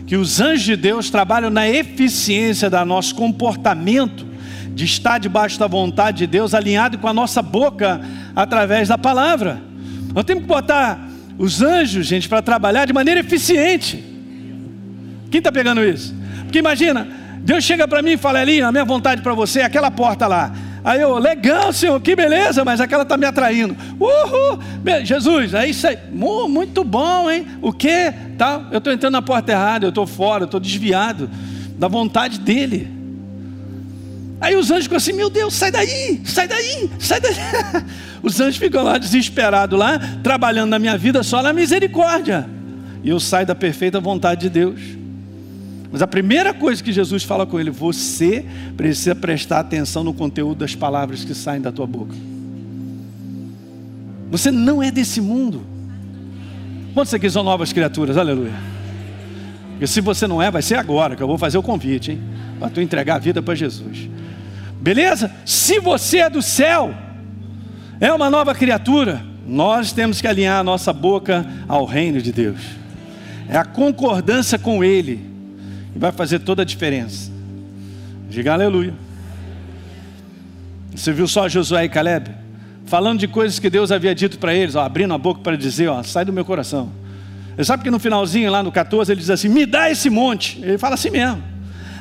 que 0.06 0.18
os 0.18 0.42
anjos 0.42 0.64
de 0.64 0.76
Deus 0.76 1.10
trabalham 1.10 1.50
na 1.50 1.66
eficiência 1.66 2.70
do 2.70 2.84
nosso 2.84 3.16
comportamento, 3.16 4.28
de 4.74 4.84
estar 4.84 5.18
debaixo 5.18 5.58
da 5.58 5.66
vontade 5.66 6.18
de 6.18 6.28
Deus, 6.28 6.54
alinhado 6.54 6.98
com 6.98 7.08
a 7.08 7.14
nossa 7.14 7.42
boca 7.42 8.02
através 8.36 8.90
da 8.90 8.98
palavra. 8.98 9.62
Nós 10.14 10.26
temos 10.26 10.44
que 10.44 10.50
botar 10.50 11.08
os 11.38 11.62
anjos, 11.62 12.06
gente, 12.06 12.28
para 12.28 12.42
trabalhar 12.42 12.84
de 12.84 12.92
maneira 12.92 13.22
eficiente. 13.22 14.04
Quem 15.32 15.38
está 15.38 15.54
pegando 15.54 15.82
isso? 15.82 16.14
Porque 16.42 16.60
imagina, 16.60 17.08
Deus 17.40 17.64
chega 17.64 17.88
para 17.88 18.02
mim 18.02 18.12
e 18.12 18.18
fala, 18.18 18.40
ali, 18.40 18.62
a 18.62 18.74
minha 18.74 18.84
vontade 18.84 19.22
para 19.22 19.34
você 19.34 19.62
é 19.62 19.64
aquela 19.64 19.90
porta 19.90 20.28
lá. 20.28 20.54
Aí 20.86 21.02
eu, 21.02 21.18
legal, 21.18 21.74
Senhor, 21.74 22.00
que 22.00 22.16
beleza, 22.16 22.64
mas 22.64 22.80
aquela 22.80 23.02
está 23.02 23.18
me 23.18 23.26
atraindo. 23.26 23.76
Uhul, 24.00 24.60
Jesus, 25.04 25.56
aí 25.56 25.72
isso 25.72 25.88
aí, 25.88 25.98
muito 26.12 26.84
bom, 26.84 27.28
hein? 27.28 27.48
O 27.60 27.74
que? 27.74 28.14
Tá, 28.38 28.68
eu 28.72 28.78
estou 28.78 28.94
entrando 28.94 29.14
na 29.14 29.22
porta 29.24 29.52
errada, 29.52 29.88
eu 29.88 29.90
estou 29.90 30.06
fora, 30.06 30.44
eu 30.44 30.46
estou 30.46 30.60
desviado 30.60 31.28
da 31.76 31.88
vontade 31.88 32.40
dele. 32.40 32.88
Aí 34.40 34.56
os 34.56 34.70
anjos 34.70 34.84
ficam 34.84 34.98
assim, 34.98 35.14
meu 35.14 35.28
Deus, 35.28 35.56
sai 35.56 35.72
daí, 35.72 36.22
sai 36.24 36.48
daí, 36.48 36.88
sai 37.00 37.20
daí. 37.20 37.34
Os 38.22 38.40
anjos 38.40 38.58
ficam 38.58 38.84
lá 38.84 39.00
desesperados, 39.00 39.78
lá, 39.78 40.00
trabalhando 40.22 40.70
na 40.70 40.78
minha 40.78 40.98
vida 40.98 41.24
só 41.24 41.42
na 41.42 41.54
misericórdia. 41.54 42.48
E 43.04 43.10
eu 43.10 43.20
saio 43.20 43.48
da 43.48 43.56
perfeita 43.56 44.00
vontade 44.00 44.42
de 44.42 44.50
Deus. 44.50 44.80
Mas 45.92 46.02
a 46.02 46.08
primeira 46.08 46.54
coisa 46.54 46.84
que 46.84 46.92
Jesus 46.92 47.24
fala 47.24 47.46
com 47.46 47.60
ele, 47.60 47.70
você 47.70 48.46
precisa 48.76 49.16
prestar 49.16 49.60
atenção 49.60 50.04
no 50.04 50.14
conteúdo 50.14 50.60
das 50.60 50.76
palavras 50.76 51.24
que 51.24 51.34
saem 51.34 51.62
da 51.62 51.72
tua 51.72 51.88
boca. 51.88 52.16
Você 54.30 54.52
não 54.52 54.82
é 54.82 54.92
desse 54.92 55.22
mundo. 55.22 55.62
Quantos 56.94 57.14
aqui 57.14 57.30
são 57.30 57.44
novas 57.44 57.72
criaturas? 57.72 58.18
Aleluia. 58.18 58.54
Porque 59.72 59.88
se 59.88 60.02
você 60.02 60.26
não 60.26 60.42
é, 60.42 60.50
vai 60.50 60.62
ser 60.62 60.76
agora 60.76 61.16
que 61.16 61.22
eu 61.22 61.28
vou 61.28 61.38
fazer 61.38 61.58
o 61.58 61.64
convite, 61.64 62.12
hein? 62.12 62.22
Para 62.60 62.70
tu 62.70 62.82
entregar 62.82 63.16
a 63.16 63.20
vida 63.20 63.42
para 63.42 63.54
Jesus. 63.54 64.10
Beleza? 64.82 65.32
Se 65.46 65.80
você 65.80 66.20
é 66.20 66.30
do 66.30 66.42
céu, 66.42 66.94
é 68.00 68.12
uma 68.12 68.30
nova 68.30 68.56
criatura, 68.56 69.22
nós 69.46 69.92
temos 69.92 70.22
que 70.22 70.28
alinhar 70.28 70.60
a 70.60 70.64
nossa 70.64 70.94
boca 70.94 71.46
ao 71.68 71.86
reino 71.86 72.22
de 72.22 72.32
Deus. 72.32 72.60
É 73.50 73.58
a 73.58 73.66
concordância 73.66 74.58
com 74.58 74.84
Ele. 74.84 75.35
E 75.96 76.00
vai 76.00 76.12
fazer 76.12 76.40
toda 76.40 76.62
a 76.62 76.66
diferença. 76.66 77.32
Diga 78.30 78.54
aleluia. 78.54 78.94
Você 80.94 81.12
viu 81.12 81.28
só 81.28 81.48
Josué 81.48 81.86
e 81.86 81.90
Caleb? 81.90 82.46
falando 82.86 83.20
de 83.20 83.28
coisas 83.28 83.60
que 83.60 83.70
Deus 83.70 83.92
havia 83.92 84.14
dito 84.16 84.38
para 84.38 84.54
eles, 84.54 84.76
ó, 84.76 84.82
abrindo 84.84 85.14
a 85.14 85.18
boca 85.18 85.42
para 85.42 85.58
dizer, 85.58 85.88
ó, 85.88 86.02
sai 86.04 86.24
do 86.24 86.32
meu 86.32 86.46
coração. 86.46 86.92
Você 87.56 87.66
sabe 87.66 87.84
que 87.84 87.90
no 87.90 88.00
finalzinho, 88.00 88.52
lá 88.52 88.62
no 88.62 88.72
14, 88.72 89.12
ele 89.12 89.20
diz 89.20 89.30
assim: 89.30 89.50
me 89.50 89.66
dá 89.66 89.90
esse 89.90 90.10
monte. 90.10 90.60
Ele 90.62 90.78
fala 90.78 90.96
assim 90.96 91.10
mesmo. 91.10 91.42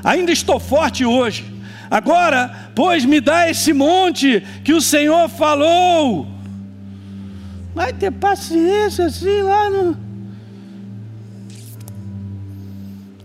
Ainda 0.03 0.33
estou 0.33 0.59
forte 0.59 1.05
hoje. 1.05 1.45
Agora, 1.91 2.71
pois, 2.75 3.05
me 3.05 3.21
dá 3.21 3.49
esse 3.49 3.73
monte 3.73 4.43
que 4.65 4.73
o 4.73 4.81
Senhor 4.81 5.29
falou. 5.29 6.27
Vai 7.73 7.93
ter 7.93 8.11
paciência 8.11 9.07
assim 9.07 9.43
lá 9.43 9.71
no. 9.71 10.04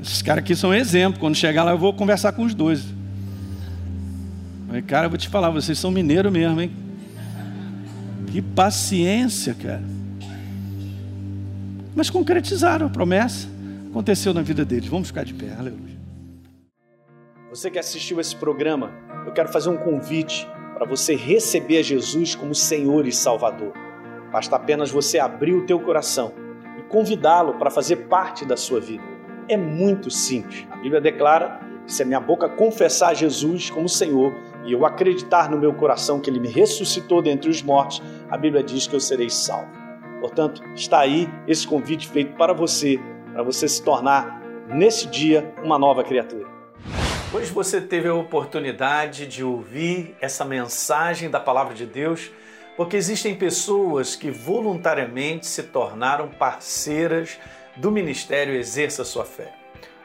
Esses 0.02 0.22
caras 0.22 0.44
aqui 0.44 0.56
são 0.56 0.74
exemplo. 0.74 1.20
Quando 1.20 1.36
chegar 1.36 1.64
lá, 1.64 1.72
eu 1.72 1.78
vou 1.78 1.94
conversar 1.94 2.32
com 2.32 2.44
os 2.44 2.54
dois. 2.54 2.86
Cara, 4.88 5.08
eu 5.08 5.10
vou 5.10 5.18
te 5.18 5.28
falar, 5.28 5.50
vocês 5.50 5.78
são 5.78 5.92
mineiro 5.92 6.32
mesmo, 6.32 6.62
hein? 6.62 6.72
Que 8.28 8.42
paciência, 8.42 9.54
cara. 9.56 9.84
Mas 11.96 12.10
concretizaram 12.10 12.86
a 12.86 12.90
promessa. 12.90 13.48
Aconteceu 13.90 14.34
na 14.34 14.42
vida 14.42 14.64
deles. 14.64 14.88
Vamos 14.88 15.08
ficar 15.08 15.26
de 15.26 15.34
pé. 15.34 15.54
Aleluia. 15.58 15.98
Você 17.50 17.72
que 17.72 17.80
assistiu 17.80 18.20
esse 18.20 18.36
programa, 18.36 18.92
eu 19.26 19.34
quero 19.34 19.50
fazer 19.50 19.70
um 19.70 19.78
convite 19.78 20.48
para 20.76 20.86
você 20.86 21.16
receber 21.16 21.84
Jesus 21.84 22.36
como 22.36 22.54
Senhor 22.54 23.08
e 23.08 23.12
Salvador. 23.12 23.74
Basta 24.32 24.56
apenas 24.56 24.92
você 24.92 25.18
abrir 25.18 25.56
o 25.56 25.66
teu 25.66 25.80
coração 25.80 26.32
e 26.78 26.84
convidá-lo 26.84 27.56
para 27.56 27.72
fazer 27.72 27.96
parte 28.08 28.46
da 28.46 28.56
sua 28.56 28.80
vida. 28.80 29.19
É 29.50 29.58
muito 29.58 30.12
simples. 30.12 30.68
A 30.70 30.76
Bíblia 30.76 31.02
declara 31.02 31.60
que 31.84 31.92
se 31.92 32.04
a 32.04 32.06
minha 32.06 32.20
boca 32.20 32.48
confessar 32.48 33.16
Jesus 33.16 33.72
como 33.72 33.90
Senhor, 33.90 34.32
e 34.64 34.74
eu 34.74 34.86
acreditar 34.86 35.50
no 35.50 35.58
meu 35.58 35.74
coração 35.74 36.20
que 36.20 36.30
ele 36.30 36.40
me 36.40 36.48
ressuscitou 36.48 37.20
dentre 37.20 37.50
os 37.50 37.64
mortos, 37.64 38.00
a 38.30 38.38
Bíblia 38.38 38.62
diz 38.62 38.86
que 38.86 38.96
eu 38.96 39.00
serei 39.00 39.28
salvo. 39.28 39.72
Portanto, 40.22 40.62
está 40.76 41.00
aí 41.00 41.28
esse 41.48 41.66
convite 41.66 42.08
feito 42.08 42.36
para 42.36 42.54
você, 42.54 43.00
para 43.34 43.42
você 43.42 43.68
se 43.68 43.82
tornar 43.82 44.40
nesse 44.68 45.08
dia 45.08 45.52
uma 45.64 45.80
nova 45.80 46.04
criatura. 46.04 46.48
Hoje 47.34 47.52
você 47.52 47.82
teve 47.82 48.08
a 48.08 48.14
oportunidade 48.14 49.26
de 49.26 49.44
ouvir 49.44 50.16
essa 50.22 50.46
mensagem 50.46 51.28
da 51.28 51.40
palavra 51.40 51.74
de 51.74 51.88
Deus, 51.88 52.30
porque 52.78 52.96
existem 52.96 53.34
pessoas 53.34 54.16
que 54.16 54.30
voluntariamente 54.30 55.48
se 55.48 55.64
tornaram 55.64 56.28
parceiras 56.28 57.40
do 57.80 57.90
ministério 57.90 58.54
Exerça 58.54 59.06
Sua 59.06 59.24
Fé. 59.24 59.54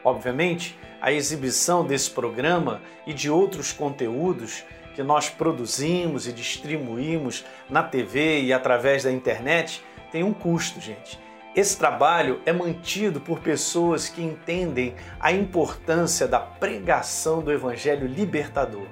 Obviamente, 0.04 0.78
a 1.00 1.12
exibição 1.12 1.84
desse 1.84 2.08
programa 2.08 2.80
e 3.04 3.12
de 3.12 3.28
outros 3.28 3.72
conteúdos 3.72 4.64
que 4.94 5.02
nós 5.02 5.28
produzimos 5.28 6.28
e 6.28 6.32
distribuímos 6.32 7.44
na 7.68 7.82
TV 7.82 8.42
e 8.42 8.52
através 8.52 9.02
da 9.02 9.10
internet 9.10 9.82
tem 10.12 10.22
um 10.22 10.32
custo, 10.32 10.80
gente. 10.80 11.18
Esse 11.56 11.76
trabalho 11.76 12.40
é 12.46 12.52
mantido 12.52 13.20
por 13.20 13.40
pessoas 13.40 14.08
que 14.08 14.22
entendem 14.22 14.94
a 15.18 15.32
importância 15.32 16.28
da 16.28 16.38
pregação 16.38 17.42
do 17.42 17.52
Evangelho 17.52 18.06
libertador. 18.06 18.86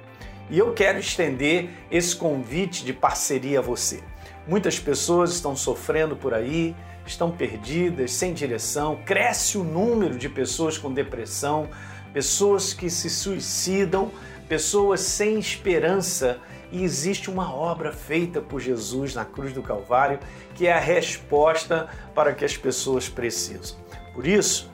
E 0.49 0.59
eu 0.59 0.73
quero 0.73 0.99
estender 0.99 1.69
esse 1.89 2.15
convite 2.15 2.83
de 2.83 2.91
parceria 2.91 3.59
a 3.59 3.61
você. 3.61 4.03
Muitas 4.45 4.77
pessoas 4.77 5.31
estão 5.31 5.55
sofrendo 5.55 6.17
por 6.17 6.33
aí, 6.33 6.75
estão 7.05 7.31
perdidas, 7.31 8.11
sem 8.11 8.33
direção, 8.33 8.99
cresce 9.05 9.57
o 9.57 9.63
número 9.63 10.17
de 10.17 10.29
pessoas 10.29 10.77
com 10.77 10.93
depressão, 10.93 11.69
pessoas 12.13 12.73
que 12.73 12.89
se 12.89 13.09
suicidam, 13.09 14.11
pessoas 14.47 15.01
sem 15.01 15.37
esperança. 15.39 16.39
E 16.71 16.83
existe 16.83 17.29
uma 17.29 17.53
obra 17.53 17.91
feita 17.91 18.41
por 18.41 18.59
Jesus 18.59 19.13
na 19.13 19.23
cruz 19.23 19.53
do 19.53 19.61
Calvário 19.61 20.19
que 20.55 20.67
é 20.67 20.73
a 20.73 20.79
resposta 20.79 21.87
para 22.15 22.33
que 22.33 22.45
as 22.45 22.57
pessoas 22.57 23.09
precisam. 23.09 23.77
Por 24.13 24.25
isso, 24.25 24.72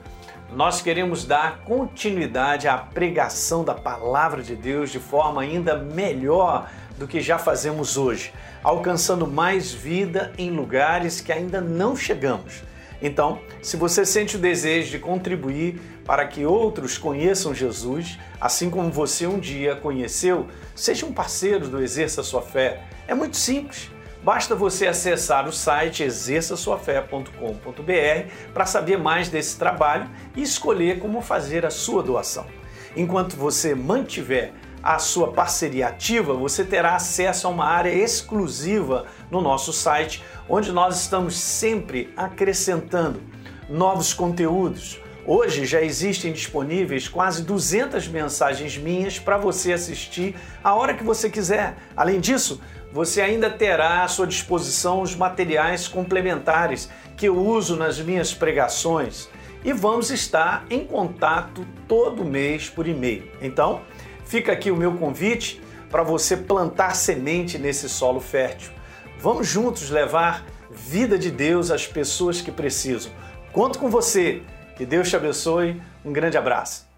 nós 0.54 0.82
queremos 0.82 1.24
dar 1.24 1.60
continuidade 1.60 2.66
à 2.66 2.76
pregação 2.76 3.62
da 3.64 3.74
palavra 3.74 4.42
de 4.42 4.56
Deus 4.56 4.90
de 4.90 4.98
forma 4.98 5.42
ainda 5.42 5.76
melhor 5.76 6.68
do 6.98 7.06
que 7.06 7.20
já 7.20 7.38
fazemos 7.38 7.96
hoje, 7.96 8.32
alcançando 8.62 9.26
mais 9.26 9.72
vida 9.72 10.32
em 10.36 10.50
lugares 10.50 11.20
que 11.20 11.32
ainda 11.32 11.60
não 11.60 11.96
chegamos. 11.96 12.62
Então, 13.00 13.40
se 13.62 13.76
você 13.76 14.04
sente 14.04 14.36
o 14.36 14.38
desejo 14.38 14.90
de 14.90 14.98
contribuir 14.98 15.80
para 16.04 16.26
que 16.26 16.44
outros 16.44 16.98
conheçam 16.98 17.54
Jesus, 17.54 18.18
assim 18.40 18.68
como 18.68 18.90
você 18.90 19.26
um 19.26 19.38
dia 19.38 19.76
conheceu, 19.76 20.48
seja 20.74 21.06
um 21.06 21.12
parceiro 21.12 21.68
do 21.68 21.82
Exerça 21.82 22.22
Sua 22.22 22.42
Fé. 22.42 22.82
É 23.08 23.14
muito 23.14 23.36
simples. 23.36 23.90
Basta 24.22 24.54
você 24.54 24.86
acessar 24.86 25.48
o 25.48 25.52
site 25.52 26.02
exerçaçoafé.com.br 26.02 28.52
para 28.52 28.66
saber 28.66 28.98
mais 28.98 29.30
desse 29.30 29.58
trabalho 29.58 30.10
e 30.36 30.42
escolher 30.42 30.98
como 30.98 31.22
fazer 31.22 31.64
a 31.64 31.70
sua 31.70 32.02
doação. 32.02 32.46
Enquanto 32.94 33.34
você 33.34 33.74
mantiver 33.74 34.52
a 34.82 34.98
sua 34.98 35.32
parceria 35.32 35.88
ativa, 35.88 36.34
você 36.34 36.64
terá 36.64 36.96
acesso 36.96 37.46
a 37.46 37.50
uma 37.50 37.64
área 37.64 37.90
exclusiva 37.90 39.06
no 39.30 39.40
nosso 39.40 39.72
site, 39.72 40.22
onde 40.46 40.70
nós 40.70 41.00
estamos 41.00 41.38
sempre 41.38 42.12
acrescentando 42.14 43.22
novos 43.70 44.12
conteúdos. 44.12 45.00
Hoje 45.26 45.64
já 45.64 45.80
existem 45.80 46.32
disponíveis 46.32 47.08
quase 47.08 47.42
200 47.42 48.08
mensagens 48.08 48.76
minhas 48.76 49.18
para 49.18 49.36
você 49.36 49.72
assistir 49.72 50.34
a 50.64 50.74
hora 50.74 50.94
que 50.94 51.04
você 51.04 51.30
quiser. 51.30 51.76
Além 51.96 52.18
disso, 52.18 52.60
você 52.92 53.20
ainda 53.20 53.48
terá 53.48 54.02
à 54.02 54.08
sua 54.08 54.26
disposição 54.26 55.00
os 55.00 55.14
materiais 55.14 55.86
complementares 55.86 56.90
que 57.16 57.26
eu 57.26 57.36
uso 57.36 57.76
nas 57.76 58.00
minhas 58.00 58.34
pregações 58.34 59.28
e 59.64 59.72
vamos 59.72 60.10
estar 60.10 60.64
em 60.70 60.84
contato 60.84 61.66
todo 61.86 62.24
mês 62.24 62.68
por 62.68 62.86
e-mail. 62.86 63.30
Então, 63.40 63.82
fica 64.24 64.52
aqui 64.52 64.70
o 64.70 64.76
meu 64.76 64.94
convite 64.96 65.60
para 65.90 66.02
você 66.02 66.36
plantar 66.36 66.94
semente 66.94 67.58
nesse 67.58 67.88
solo 67.88 68.20
fértil. 68.20 68.72
Vamos 69.18 69.46
juntos 69.46 69.90
levar 69.90 70.44
vida 70.70 71.18
de 71.18 71.30
Deus 71.30 71.70
às 71.70 71.86
pessoas 71.86 72.40
que 72.40 72.50
precisam. 72.50 73.12
Conto 73.52 73.78
com 73.78 73.90
você. 73.90 74.42
Que 74.76 74.86
Deus 74.86 75.10
te 75.10 75.16
abençoe. 75.16 75.80
Um 76.04 76.12
grande 76.12 76.38
abraço. 76.38 76.89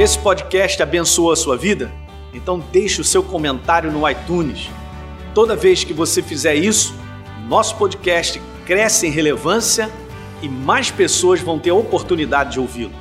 Esse 0.00 0.18
podcast 0.18 0.82
abençoou 0.82 1.30
a 1.30 1.36
sua 1.36 1.58
vida? 1.58 1.92
Então 2.32 2.58
deixe 2.58 3.02
o 3.02 3.04
seu 3.04 3.22
comentário 3.22 3.92
no 3.92 4.08
iTunes. 4.08 4.70
Toda 5.34 5.54
vez 5.54 5.84
que 5.84 5.92
você 5.92 6.22
fizer 6.22 6.54
isso, 6.54 6.94
nosso 7.46 7.76
podcast 7.76 8.40
cresce 8.64 9.06
em 9.06 9.10
relevância 9.10 9.90
e 10.40 10.48
mais 10.48 10.90
pessoas 10.90 11.42
vão 11.42 11.58
ter 11.58 11.68
a 11.68 11.74
oportunidade 11.74 12.52
de 12.52 12.60
ouvi-lo. 12.60 12.94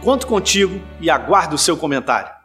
Conto 0.00 0.26
contigo 0.26 0.80
e 1.00 1.08
aguardo 1.08 1.54
o 1.54 1.58
seu 1.58 1.76
comentário. 1.76 2.39